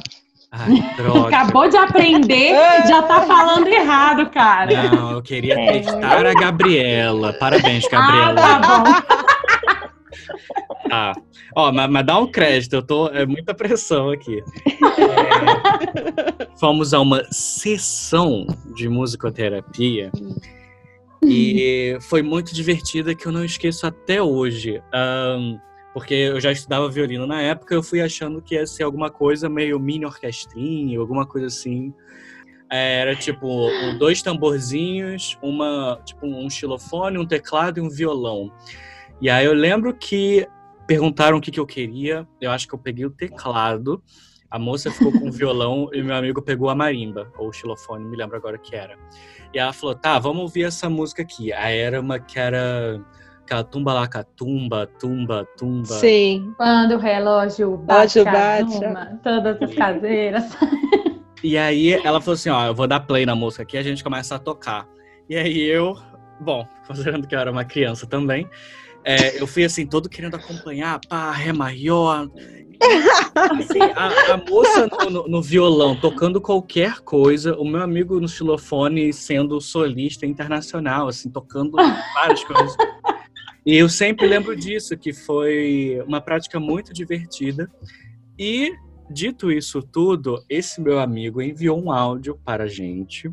Ai, 0.54 0.94
droga. 0.98 1.28
Acabou 1.28 1.66
de 1.66 1.78
aprender, 1.78 2.52
já 2.86 3.02
tá 3.02 3.22
falando 3.22 3.66
errado, 3.68 4.28
cara. 4.28 4.90
Não, 4.90 5.12
eu 5.12 5.22
queria 5.22 5.54
testar 5.54 6.26
a 6.26 6.34
Gabriela. 6.34 7.32
Parabéns, 7.32 7.88
Gabriela. 7.88 8.34
Ah, 8.38 8.60
tá 8.60 8.60
bom. 8.60 9.32
Ah, 10.94 11.14
ó, 11.56 11.72
mas, 11.72 11.90
mas, 11.90 12.04
dá 12.04 12.18
um 12.18 12.30
crédito, 12.30 12.74
eu 12.74 12.82
tô. 12.82 13.08
É 13.08 13.24
muita 13.24 13.54
pressão 13.54 14.10
aqui. 14.10 14.44
É, 14.68 16.48
fomos 16.60 16.92
a 16.92 17.00
uma 17.00 17.24
sessão 17.30 18.46
de 18.76 18.90
musicoterapia 18.90 20.12
e 21.24 21.96
foi 22.02 22.20
muito 22.20 22.54
divertida 22.54 23.14
que 23.14 23.24
eu 23.24 23.32
não 23.32 23.42
esqueço 23.42 23.86
até 23.86 24.20
hoje. 24.20 24.82
Um, 24.94 25.58
porque 25.94 26.12
eu 26.12 26.38
já 26.38 26.52
estudava 26.52 26.90
violino 26.90 27.26
na 27.26 27.40
época, 27.40 27.74
eu 27.74 27.82
fui 27.82 28.02
achando 28.02 28.42
que 28.42 28.54
ia 28.54 28.66
ser 28.66 28.82
alguma 28.82 29.10
coisa 29.10 29.48
meio 29.48 29.80
mini 29.80 30.04
orquestrinha, 30.04 31.00
alguma 31.00 31.24
coisa 31.24 31.46
assim. 31.46 31.94
É, 32.70 33.00
era 33.00 33.16
tipo 33.16 33.70
dois 33.98 34.20
tamborzinhos, 34.20 35.38
uma 35.42 35.98
tipo 36.04 36.26
um 36.26 36.50
xilofone, 36.50 37.16
um 37.16 37.26
teclado 37.26 37.78
e 37.78 37.80
um 37.80 37.88
violão. 37.88 38.52
E 39.22 39.30
aí 39.30 39.46
eu 39.46 39.54
lembro 39.54 39.94
que 39.94 40.46
perguntaram 40.86 41.38
o 41.38 41.40
que, 41.40 41.50
que 41.50 41.60
eu 41.60 41.66
queria. 41.66 42.26
Eu 42.40 42.50
acho 42.50 42.66
que 42.66 42.74
eu 42.74 42.78
peguei 42.78 43.04
o 43.04 43.10
teclado. 43.10 44.02
A 44.50 44.58
moça 44.58 44.90
ficou 44.90 45.12
com 45.12 45.28
o 45.28 45.32
violão 45.32 45.88
e 45.92 46.02
meu 46.02 46.14
amigo 46.14 46.42
pegou 46.42 46.68
a 46.68 46.74
marimba, 46.74 47.32
ou 47.38 47.48
o 47.48 47.52
xilofone, 47.52 48.04
me 48.04 48.16
lembro 48.16 48.36
agora 48.36 48.58
que 48.58 48.74
era. 48.74 48.98
E 49.52 49.58
ela 49.58 49.72
falou: 49.72 49.94
tá, 49.94 50.18
vamos 50.18 50.42
ouvir 50.42 50.64
essa 50.64 50.88
música 50.90 51.22
aqui. 51.22 51.52
Aí 51.52 51.78
era 51.78 52.00
uma 52.00 52.18
que 52.18 52.38
era 52.38 53.00
aquela 53.42 53.64
tumba 53.64 53.92
lá, 53.92 54.08
tumba, 54.36 54.86
tumba, 54.98 55.46
tumba. 55.56 55.86
Sim. 55.86 56.52
Quando 56.56 56.94
o 56.94 56.98
relógio 56.98 57.76
bate, 57.76 58.22
bate. 58.24 58.78
todas 59.22 59.60
as 59.60 59.74
caseiras. 59.74 60.44
E 61.42 61.58
aí 61.58 61.92
ela 62.04 62.20
falou 62.20 62.34
assim: 62.34 62.50
ó, 62.50 62.66
eu 62.66 62.74
vou 62.74 62.86
dar 62.86 63.00
play 63.00 63.26
na 63.26 63.34
música 63.34 63.64
aqui, 63.64 63.76
a 63.76 63.82
gente 63.82 64.04
começa 64.04 64.36
a 64.36 64.38
tocar. 64.38 64.86
E 65.28 65.36
aí 65.36 65.60
eu, 65.60 65.96
bom, 66.40 66.66
considerando 66.86 67.26
que 67.26 67.34
eu 67.34 67.40
era 67.40 67.50
uma 67.50 67.64
criança 67.64 68.06
também, 68.06 68.48
é, 69.04 69.40
eu 69.40 69.46
fui 69.46 69.64
assim, 69.64 69.86
todo 69.86 70.08
querendo 70.08 70.36
acompanhar, 70.36 71.00
pá, 71.08 71.32
ré 71.32 71.52
maior. 71.52 72.28
Assim, 73.34 73.80
a, 73.80 74.34
a, 74.34 74.36
moça 74.38 74.88
no, 74.88 75.10
no, 75.10 75.28
no, 75.28 75.42
violão 75.42 75.94
tocando 75.94 76.40
qualquer 76.40 77.00
coisa, 77.00 77.56
o 77.56 77.64
meu 77.64 77.80
amigo 77.80 78.20
no 78.20 78.28
xilofone 78.28 79.12
sendo 79.12 79.60
solista 79.60 80.26
internacional, 80.26 81.08
assim, 81.08 81.30
tocando 81.30 81.76
várias 82.14 82.42
coisas. 82.44 82.76
E 83.64 83.76
eu 83.76 83.88
sempre 83.88 84.26
lembro 84.26 84.56
disso, 84.56 84.98
que 84.98 85.12
foi 85.12 86.02
uma 86.06 86.20
prática 86.20 86.58
muito 86.58 86.92
divertida. 86.92 87.70
E, 88.36 88.72
dito 89.08 89.52
isso 89.52 89.80
tudo, 89.80 90.42
esse 90.48 90.80
meu 90.80 90.98
amigo 90.98 91.40
enviou 91.40 91.80
um 91.80 91.92
áudio 91.92 92.36
para 92.44 92.64
a 92.64 92.68
gente 92.68 93.32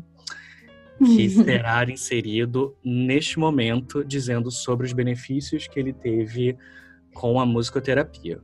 que 1.04 1.30
será 1.30 1.84
inserido 1.90 2.76
neste 2.84 3.38
momento, 3.38 4.04
dizendo 4.04 4.50
sobre 4.50 4.86
os 4.86 4.92
benefícios 4.92 5.66
que 5.66 5.80
ele 5.80 5.92
teve 5.92 6.56
com 7.14 7.40
a 7.40 7.46
musicoterapia. 7.46 8.40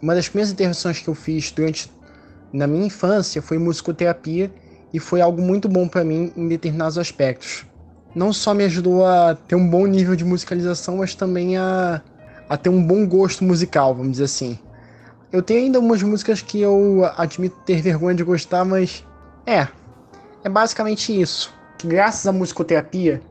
Uma 0.00 0.14
das 0.14 0.28
primeiras 0.28 0.52
intervenções 0.52 1.00
que 1.00 1.08
eu 1.08 1.14
fiz 1.14 1.50
durante 1.50 1.90
na 2.52 2.66
minha 2.66 2.86
infância 2.86 3.40
foi 3.40 3.56
musicoterapia 3.56 4.52
e 4.92 4.98
foi 4.98 5.20
algo 5.20 5.40
muito 5.40 5.68
bom 5.68 5.88
para 5.88 6.04
mim 6.04 6.32
em 6.36 6.48
determinados 6.48 6.98
aspectos. 6.98 7.64
Não 8.14 8.32
só 8.32 8.52
me 8.52 8.64
ajudou 8.64 9.06
a 9.06 9.34
ter 9.34 9.54
um 9.54 9.68
bom 9.68 9.86
nível 9.86 10.14
de 10.14 10.24
musicalização, 10.24 10.98
mas 10.98 11.14
também 11.14 11.56
a, 11.56 12.02
a 12.46 12.56
ter 12.58 12.68
um 12.68 12.86
bom 12.86 13.06
gosto 13.06 13.42
musical, 13.42 13.94
vamos 13.94 14.12
dizer 14.12 14.24
assim. 14.24 14.58
Eu 15.32 15.40
tenho 15.42 15.60
ainda 15.60 15.78
algumas 15.78 16.02
músicas 16.02 16.42
que 16.42 16.60
eu 16.60 17.10
admito 17.16 17.56
ter 17.64 17.80
vergonha 17.80 18.14
de 18.14 18.22
gostar, 18.22 18.66
mas 18.66 19.02
é, 19.46 19.66
é 20.44 20.48
basicamente 20.48 21.18
isso. 21.20 21.54
Graças 21.84 22.26
à 22.26 22.32
musicoterapia, 22.32 23.22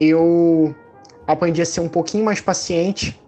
eu 0.00 0.74
aprendi 1.26 1.62
a 1.62 1.66
ser 1.66 1.80
um 1.80 1.88
pouquinho 1.88 2.24
mais 2.24 2.40
paciente, 2.40 3.20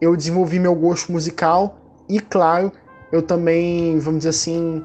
eu 0.00 0.16
desenvolvi 0.16 0.58
meu 0.58 0.74
gosto 0.74 1.12
musical 1.12 1.78
e, 2.08 2.20
claro, 2.20 2.72
eu 3.12 3.22
também, 3.22 3.98
vamos 3.98 4.18
dizer 4.18 4.30
assim, 4.30 4.84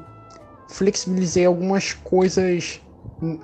flexibilizei 0.68 1.46
algumas 1.46 1.92
coisas, 1.92 2.80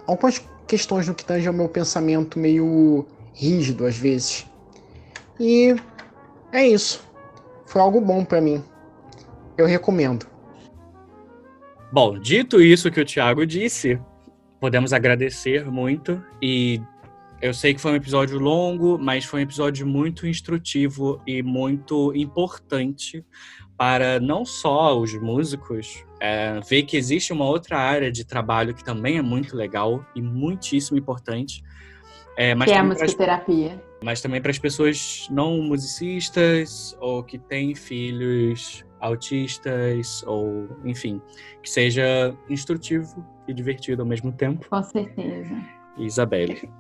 algumas 0.07 0.43
questões 0.66 1.07
no 1.09 1.14
que 1.14 1.24
tange 1.24 1.47
ao 1.47 1.55
meu 1.55 1.68
pensamento 1.68 2.38
meio 2.38 3.07
rígido 3.32 3.86
às 3.86 3.97
vezes. 3.97 4.47
E 5.38 5.74
é 6.53 6.66
isso. 6.66 7.03
Foi 7.66 7.80
algo 7.80 8.01
bom 8.01 8.24
para 8.24 8.41
mim. 8.41 8.62
Eu 9.57 9.66
recomendo. 9.66 10.26
Bom, 11.93 12.18
dito 12.18 12.61
isso 12.61 12.91
que 12.91 13.01
o 13.01 13.05
Thiago 13.05 13.47
disse, 13.47 13.99
podemos 14.61 14.92
agradecer 14.92 15.64
muito 15.70 16.22
e 16.40 16.80
eu 17.40 17.54
sei 17.54 17.72
que 17.72 17.80
foi 17.80 17.92
um 17.92 17.96
episódio 17.96 18.38
longo, 18.38 18.98
mas 18.98 19.24
foi 19.24 19.40
um 19.40 19.42
episódio 19.42 19.86
muito 19.86 20.26
instrutivo 20.26 21.20
e 21.26 21.42
muito 21.42 22.14
importante 22.14 23.24
para 23.78 24.20
não 24.20 24.44
só 24.44 24.98
os 24.98 25.14
músicos 25.14 26.04
é, 26.20 26.61
ver 26.68 26.82
que 26.82 26.98
existe 26.98 27.32
uma 27.32 27.46
outra 27.46 27.78
área 27.78 28.12
de 28.12 28.26
trabalho 28.26 28.74
que 28.74 28.84
também 28.84 29.16
é 29.16 29.22
muito 29.22 29.56
legal 29.56 30.04
e 30.14 30.20
muitíssimo 30.20 30.98
importante. 30.98 31.64
É, 32.36 32.54
mas 32.54 32.68
que 32.68 32.74
é 32.74 32.78
a 32.78 32.84
musicoterapia. 32.84 33.82
mas 34.04 34.20
também 34.20 34.40
para 34.40 34.50
as 34.50 34.58
pessoas 34.58 35.26
não 35.30 35.62
musicistas 35.62 36.96
ou 37.00 37.22
que 37.22 37.38
têm 37.38 37.74
filhos 37.74 38.84
autistas 39.01 40.22
ou, 40.26 40.68
enfim, 40.84 41.20
que 41.62 41.70
seja 41.70 42.34
instrutivo 42.48 43.24
e 43.48 43.55
divertido 43.55 44.03
ao 44.03 44.09
mesmo 44.09 44.32
tempo. 44.32 44.66
Com 44.68 44.82
certeza. 44.82 45.55
Isabelle. 45.98 46.70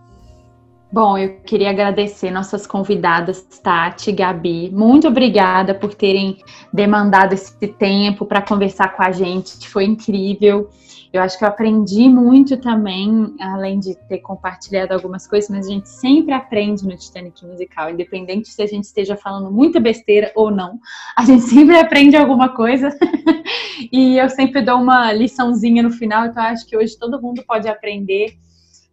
Bom, 0.92 1.16
eu 1.16 1.36
queria 1.42 1.70
agradecer 1.70 2.32
nossas 2.32 2.66
convidadas, 2.66 3.42
Tati 3.62 4.10
e 4.10 4.12
Gabi. 4.12 4.70
Muito 4.72 5.06
obrigada 5.06 5.72
por 5.72 5.94
terem 5.94 6.38
demandado 6.72 7.32
esse 7.32 7.56
tempo 7.74 8.26
para 8.26 8.42
conversar 8.42 8.96
com 8.96 9.02
a 9.02 9.12
gente. 9.12 9.68
Foi 9.68 9.84
incrível. 9.84 10.68
Eu 11.12 11.20
acho 11.22 11.36
que 11.36 11.44
eu 11.44 11.48
aprendi 11.48 12.08
muito 12.08 12.56
também, 12.56 13.34
além 13.40 13.80
de 13.80 13.96
ter 14.08 14.18
compartilhado 14.18 14.94
algumas 14.94 15.26
coisas, 15.26 15.50
mas 15.50 15.66
a 15.66 15.70
gente 15.70 15.88
sempre 15.88 16.32
aprende 16.32 16.86
no 16.86 16.96
Titanic 16.96 17.44
Musical, 17.44 17.90
independente 17.90 18.48
se 18.48 18.62
a 18.62 18.66
gente 18.66 18.84
esteja 18.84 19.16
falando 19.16 19.50
muita 19.50 19.80
besteira 19.80 20.30
ou 20.36 20.52
não. 20.52 20.78
A 21.16 21.24
gente 21.24 21.42
sempre 21.42 21.76
aprende 21.76 22.16
alguma 22.16 22.50
coisa. 22.50 22.96
e 23.90 24.18
eu 24.18 24.28
sempre 24.28 24.62
dou 24.62 24.76
uma 24.76 25.12
liçãozinha 25.12 25.82
no 25.82 25.90
final, 25.90 26.26
então 26.26 26.42
acho 26.44 26.64
que 26.66 26.76
hoje 26.76 26.96
todo 26.96 27.20
mundo 27.20 27.42
pode 27.44 27.68
aprender 27.68 28.38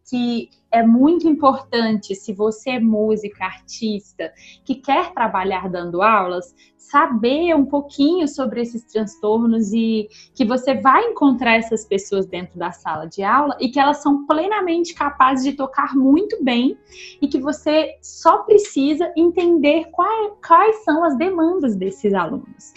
que 0.10 0.50
é 0.72 0.86
muito 0.86 1.28
importante, 1.28 2.14
se 2.16 2.34
você 2.34 2.72
é 2.72 2.80
música, 2.80 3.46
artista, 3.46 4.32
que 4.66 4.76
quer 4.76 5.14
trabalhar 5.14 5.70
dando 5.70 6.02
aulas, 6.02 6.54
saber 6.78 7.54
um 7.54 7.66
pouquinho 7.66 8.28
sobre 8.28 8.62
esses 8.62 8.84
transtornos 8.84 9.74
e 9.74 10.08
que 10.34 10.46
você 10.46 10.76
vai 10.76 11.04
encontrar 11.06 11.56
essas 11.56 11.86
pessoas 11.86 12.26
dentro 12.26 12.58
da 12.58 12.72
sala 12.72 13.06
de 13.06 13.24
aula 13.24 13.58
e 13.60 13.70
que 13.70 13.80
elas 13.80 13.98
são 13.98 14.26
plenamente 14.26 14.94
capazes 14.94 15.44
de 15.44 15.54
tocar 15.54 15.96
muito 15.96 16.42
bem 16.44 16.78
e 17.22 17.28
que 17.28 17.40
você 17.40 17.98
só 18.02 18.40
precisa 18.40 19.12
entender 19.18 19.86
quais, 19.92 20.34
quais 20.46 20.84
são 20.84 21.04
as 21.04 21.18
demandas 21.18 21.76
desses 21.76 22.14
alunos. 22.14 22.74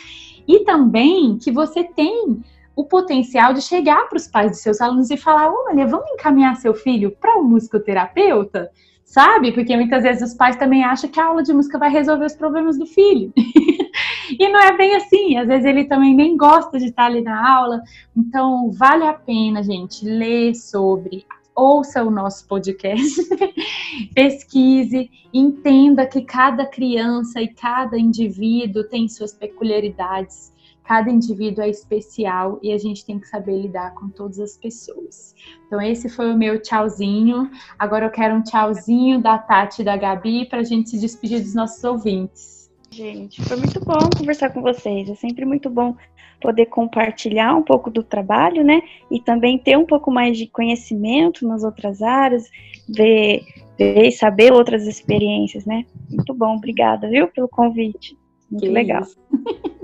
E 0.46 0.64
também 0.64 1.38
que 1.38 1.52
você 1.52 1.84
tem 1.84 2.42
o 2.74 2.84
potencial 2.84 3.52
de 3.52 3.62
chegar 3.62 4.08
para 4.08 4.16
os 4.16 4.26
pais 4.26 4.52
de 4.52 4.58
seus 4.58 4.80
alunos 4.80 5.10
e 5.10 5.16
falar: 5.16 5.52
olha, 5.52 5.86
vamos 5.86 6.10
encaminhar 6.10 6.56
seu 6.56 6.74
filho 6.74 7.10
para 7.20 7.38
um 7.38 7.44
musicoterapeuta? 7.44 8.70
Sabe? 9.04 9.50
Porque 9.50 9.76
muitas 9.76 10.04
vezes 10.04 10.30
os 10.30 10.36
pais 10.36 10.56
também 10.56 10.84
acham 10.84 11.10
que 11.10 11.18
a 11.18 11.26
aula 11.26 11.42
de 11.42 11.52
música 11.52 11.78
vai 11.78 11.90
resolver 11.90 12.26
os 12.26 12.36
problemas 12.36 12.78
do 12.78 12.86
filho. 12.86 13.32
e 14.38 14.48
não 14.48 14.60
é 14.60 14.76
bem 14.76 14.94
assim. 14.94 15.36
Às 15.36 15.48
vezes 15.48 15.66
ele 15.66 15.84
também 15.84 16.14
nem 16.14 16.36
gosta 16.36 16.78
de 16.78 16.86
estar 16.86 17.06
ali 17.06 17.20
na 17.20 17.56
aula. 17.56 17.82
Então, 18.16 18.70
vale 18.70 19.04
a 19.04 19.12
pena, 19.12 19.64
gente, 19.64 20.04
ler 20.04 20.54
sobre, 20.54 21.26
ouça 21.56 22.04
o 22.04 22.10
nosso 22.10 22.46
podcast, 22.46 23.20
pesquise, 24.14 25.10
entenda 25.34 26.06
que 26.06 26.22
cada 26.22 26.64
criança 26.64 27.42
e 27.42 27.48
cada 27.48 27.98
indivíduo 27.98 28.84
tem 28.84 29.08
suas 29.08 29.34
peculiaridades 29.34 30.49
cada 30.90 31.08
indivíduo 31.08 31.62
é 31.62 31.68
especial 31.68 32.58
e 32.60 32.72
a 32.72 32.76
gente 32.76 33.06
tem 33.06 33.16
que 33.16 33.28
saber 33.28 33.56
lidar 33.56 33.94
com 33.94 34.08
todas 34.08 34.40
as 34.40 34.56
pessoas. 34.56 35.36
Então, 35.64 35.80
esse 35.80 36.08
foi 36.08 36.32
o 36.32 36.36
meu 36.36 36.60
tchauzinho. 36.60 37.48
Agora 37.78 38.06
eu 38.06 38.10
quero 38.10 38.34
um 38.34 38.42
tchauzinho 38.42 39.22
da 39.22 39.38
Tati 39.38 39.82
e 39.82 39.84
da 39.84 39.96
Gabi 39.96 40.46
para 40.46 40.58
a 40.58 40.64
gente 40.64 40.90
se 40.90 40.98
despedir 40.98 41.42
dos 41.42 41.54
nossos 41.54 41.84
ouvintes. 41.84 42.68
Gente, 42.90 43.40
foi 43.44 43.56
muito 43.58 43.78
bom 43.84 44.00
conversar 44.18 44.50
com 44.50 44.62
vocês. 44.62 45.08
É 45.08 45.14
sempre 45.14 45.44
muito 45.44 45.70
bom 45.70 45.94
poder 46.40 46.66
compartilhar 46.66 47.54
um 47.54 47.62
pouco 47.62 47.88
do 47.88 48.02
trabalho, 48.02 48.64
né? 48.64 48.82
E 49.12 49.20
também 49.20 49.60
ter 49.60 49.78
um 49.78 49.86
pouco 49.86 50.10
mais 50.10 50.36
de 50.36 50.48
conhecimento 50.48 51.46
nas 51.46 51.62
outras 51.62 52.02
áreas, 52.02 52.50
ver, 52.88 53.44
ver 53.78 54.08
e 54.08 54.10
saber 54.10 54.52
outras 54.52 54.88
experiências, 54.88 55.64
né? 55.64 55.86
Muito 56.10 56.34
bom, 56.34 56.56
obrigada, 56.56 57.08
viu, 57.08 57.28
pelo 57.28 57.48
convite. 57.48 58.18
Muito 58.50 58.64
que 58.64 58.68
legal. 58.68 59.04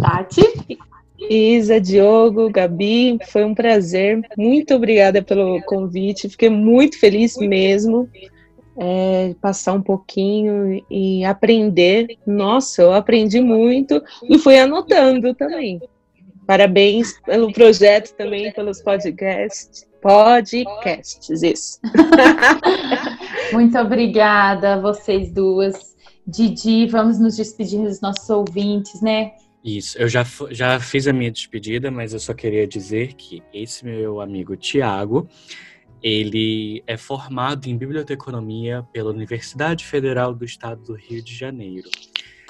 Tati. 0.00 0.42
Isa, 1.18 1.80
Diogo, 1.80 2.50
Gabi, 2.50 3.18
foi 3.28 3.44
um 3.44 3.54
prazer. 3.54 4.20
Muito 4.36 4.74
obrigada 4.74 5.22
pelo 5.22 5.60
convite. 5.62 6.28
Fiquei 6.28 6.50
muito 6.50 6.98
feliz 6.98 7.36
mesmo. 7.36 8.08
É, 8.78 9.34
passar 9.40 9.72
um 9.72 9.80
pouquinho 9.80 10.84
e 10.90 11.24
aprender. 11.24 12.18
Nossa, 12.26 12.82
eu 12.82 12.92
aprendi 12.92 13.40
muito 13.40 14.02
e 14.28 14.38
fui 14.38 14.58
anotando 14.58 15.34
também. 15.34 15.80
Parabéns 16.46 17.18
pelo 17.24 17.52
projeto 17.52 18.14
também, 18.14 18.52
pelos 18.52 18.80
podcasts. 18.80 19.86
Podcasts, 20.00 21.42
isso. 21.42 21.80
muito 23.52 23.76
obrigada, 23.78 24.80
vocês 24.80 25.32
duas. 25.32 25.96
Didi, 26.24 26.86
vamos 26.86 27.18
nos 27.18 27.36
despedir 27.36 27.82
dos 27.82 28.00
nossos 28.00 28.28
ouvintes, 28.30 29.00
né? 29.00 29.32
Isso, 29.66 29.98
eu 29.98 30.08
já, 30.08 30.24
já 30.52 30.78
fiz 30.78 31.08
a 31.08 31.12
minha 31.12 31.28
despedida, 31.28 31.90
mas 31.90 32.12
eu 32.12 32.20
só 32.20 32.32
queria 32.32 32.68
dizer 32.68 33.14
que 33.14 33.42
esse 33.52 33.84
meu 33.84 34.20
amigo 34.20 34.56
Tiago, 34.56 35.28
ele 36.00 36.84
é 36.86 36.96
formado 36.96 37.66
em 37.66 37.76
biblioteconomia 37.76 38.86
pela 38.92 39.10
Universidade 39.10 39.84
Federal 39.84 40.32
do 40.32 40.44
Estado 40.44 40.84
do 40.84 40.94
Rio 40.94 41.20
de 41.20 41.34
Janeiro. 41.34 41.90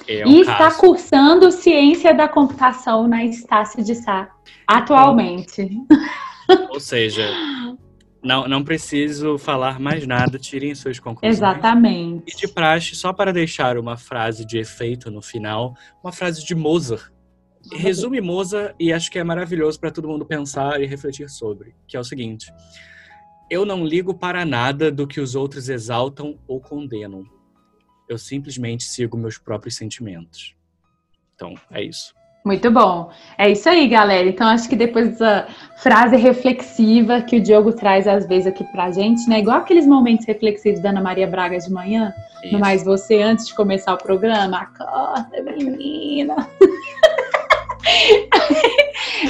É 0.07 0.27
um 0.27 0.29
e 0.29 0.41
está 0.41 0.57
caso... 0.59 0.79
cursando 0.79 1.51
ciência 1.51 2.13
da 2.13 2.27
computação 2.27 3.07
na 3.07 3.25
Estácio 3.25 3.83
de 3.83 3.95
Sá, 3.95 4.31
atualmente. 4.67 5.67
Ou 6.69 6.79
seja, 6.79 7.27
não, 8.27 8.47
não 8.47 8.63
preciso 8.63 9.37
falar 9.37 9.79
mais 9.79 10.05
nada, 10.05 10.37
tirem 10.37 10.75
suas 10.75 10.99
conclusões. 10.99 11.37
Exatamente. 11.37 12.23
E 12.27 12.35
de 12.35 12.47
praxe, 12.47 12.93
só 12.95 13.13
para 13.13 13.31
deixar 13.31 13.77
uma 13.77 13.95
frase 13.95 14.45
de 14.45 14.57
efeito 14.57 15.09
no 15.09 15.21
final, 15.21 15.73
uma 16.03 16.11
frase 16.11 16.45
de 16.45 16.53
Mozart. 16.53 17.11
Resume 17.71 18.21
Mozart 18.21 18.75
e 18.79 18.93
acho 18.93 19.09
que 19.09 19.17
é 19.17 19.23
maravilhoso 19.23 19.79
para 19.79 19.91
todo 19.91 20.07
mundo 20.07 20.25
pensar 20.25 20.81
e 20.81 20.85
refletir 20.85 21.29
sobre, 21.29 21.73
que 21.87 21.97
é 21.97 21.99
o 21.99 22.03
seguinte: 22.03 22.51
Eu 23.49 23.65
não 23.65 23.85
ligo 23.85 24.13
para 24.13 24.45
nada 24.45 24.91
do 24.91 25.07
que 25.07 25.19
os 25.19 25.33
outros 25.33 25.69
exaltam 25.69 26.37
ou 26.47 26.59
condenam. 26.59 27.23
Eu 28.07 28.17
simplesmente 28.17 28.83
sigo 28.83 29.17
meus 29.17 29.37
próprios 29.37 29.75
sentimentos. 29.75 30.55
Então, 31.35 31.55
é 31.71 31.81
isso. 31.81 32.13
Muito 32.47 32.71
bom. 32.71 33.09
É 33.37 33.49
isso 33.51 33.67
aí, 33.67 33.89
galera. 33.89 34.25
Então, 34.25 34.47
acho 34.47 34.69
que 34.69 34.75
depois 34.77 35.09
dessa 35.09 35.47
frase 35.75 36.15
reflexiva 36.15 37.21
que 37.21 37.35
o 37.35 37.41
Diogo 37.41 37.73
traz 37.73 38.07
às 38.07 38.25
vezes 38.25 38.47
aqui 38.47 38.63
pra 38.63 38.89
gente, 38.89 39.27
né? 39.27 39.39
Igual 39.39 39.57
aqueles 39.57 39.85
momentos 39.85 40.25
reflexivos 40.25 40.79
da 40.79 40.91
Ana 40.91 41.01
Maria 41.01 41.27
Braga 41.27 41.57
de 41.57 41.69
manhã, 41.69 42.13
isso. 42.41 42.53
no 42.53 42.59
Mais 42.59 42.85
Você, 42.85 43.21
antes 43.21 43.47
de 43.47 43.53
começar 43.53 43.93
o 43.93 43.97
programa. 43.97 44.59
Acorda, 44.59 45.43
menina. 45.57 46.35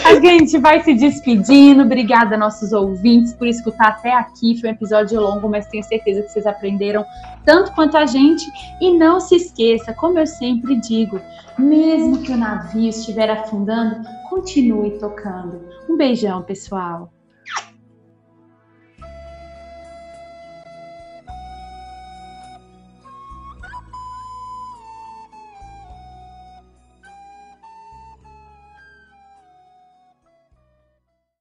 A 0.03 0.20
gente 0.20 0.58
vai 0.58 0.82
se 0.84 0.93
despedindo. 0.93 1.84
Obrigada, 1.84 2.38
nossos 2.38 2.74
ouvintes, 2.74 3.34
por 3.34 3.47
escutar 3.47 3.89
até 3.89 4.14
aqui. 4.14 4.60
Foi 4.60 4.70
um 4.70 4.74
episódio 4.74 5.20
longo, 5.20 5.49
mas 5.49 5.68
tenho 5.68 5.84
certeza 5.84 6.22
que 6.22 6.30
vocês 6.30 6.45
aprenderam 6.45 7.05
tanto 7.45 7.74
quanto 7.74 7.97
a 7.97 8.05
gente. 8.05 8.45
E 8.82 8.97
não 8.97 9.20
se 9.20 9.36
esqueça, 9.36 9.93
como 9.93 10.20
eu 10.20 10.28
sempre 10.28 10.80
digo, 10.80 11.20
mesmo 11.58 12.22
que 12.22 12.32
o 12.32 12.38
navio 12.38 12.89
estiver 12.89 13.30
afundando, 13.30 14.08
continue 14.30 14.91
tocando. 14.99 15.62
Um 15.89 15.97
beijão, 15.97 16.43
pessoal. 16.43 17.12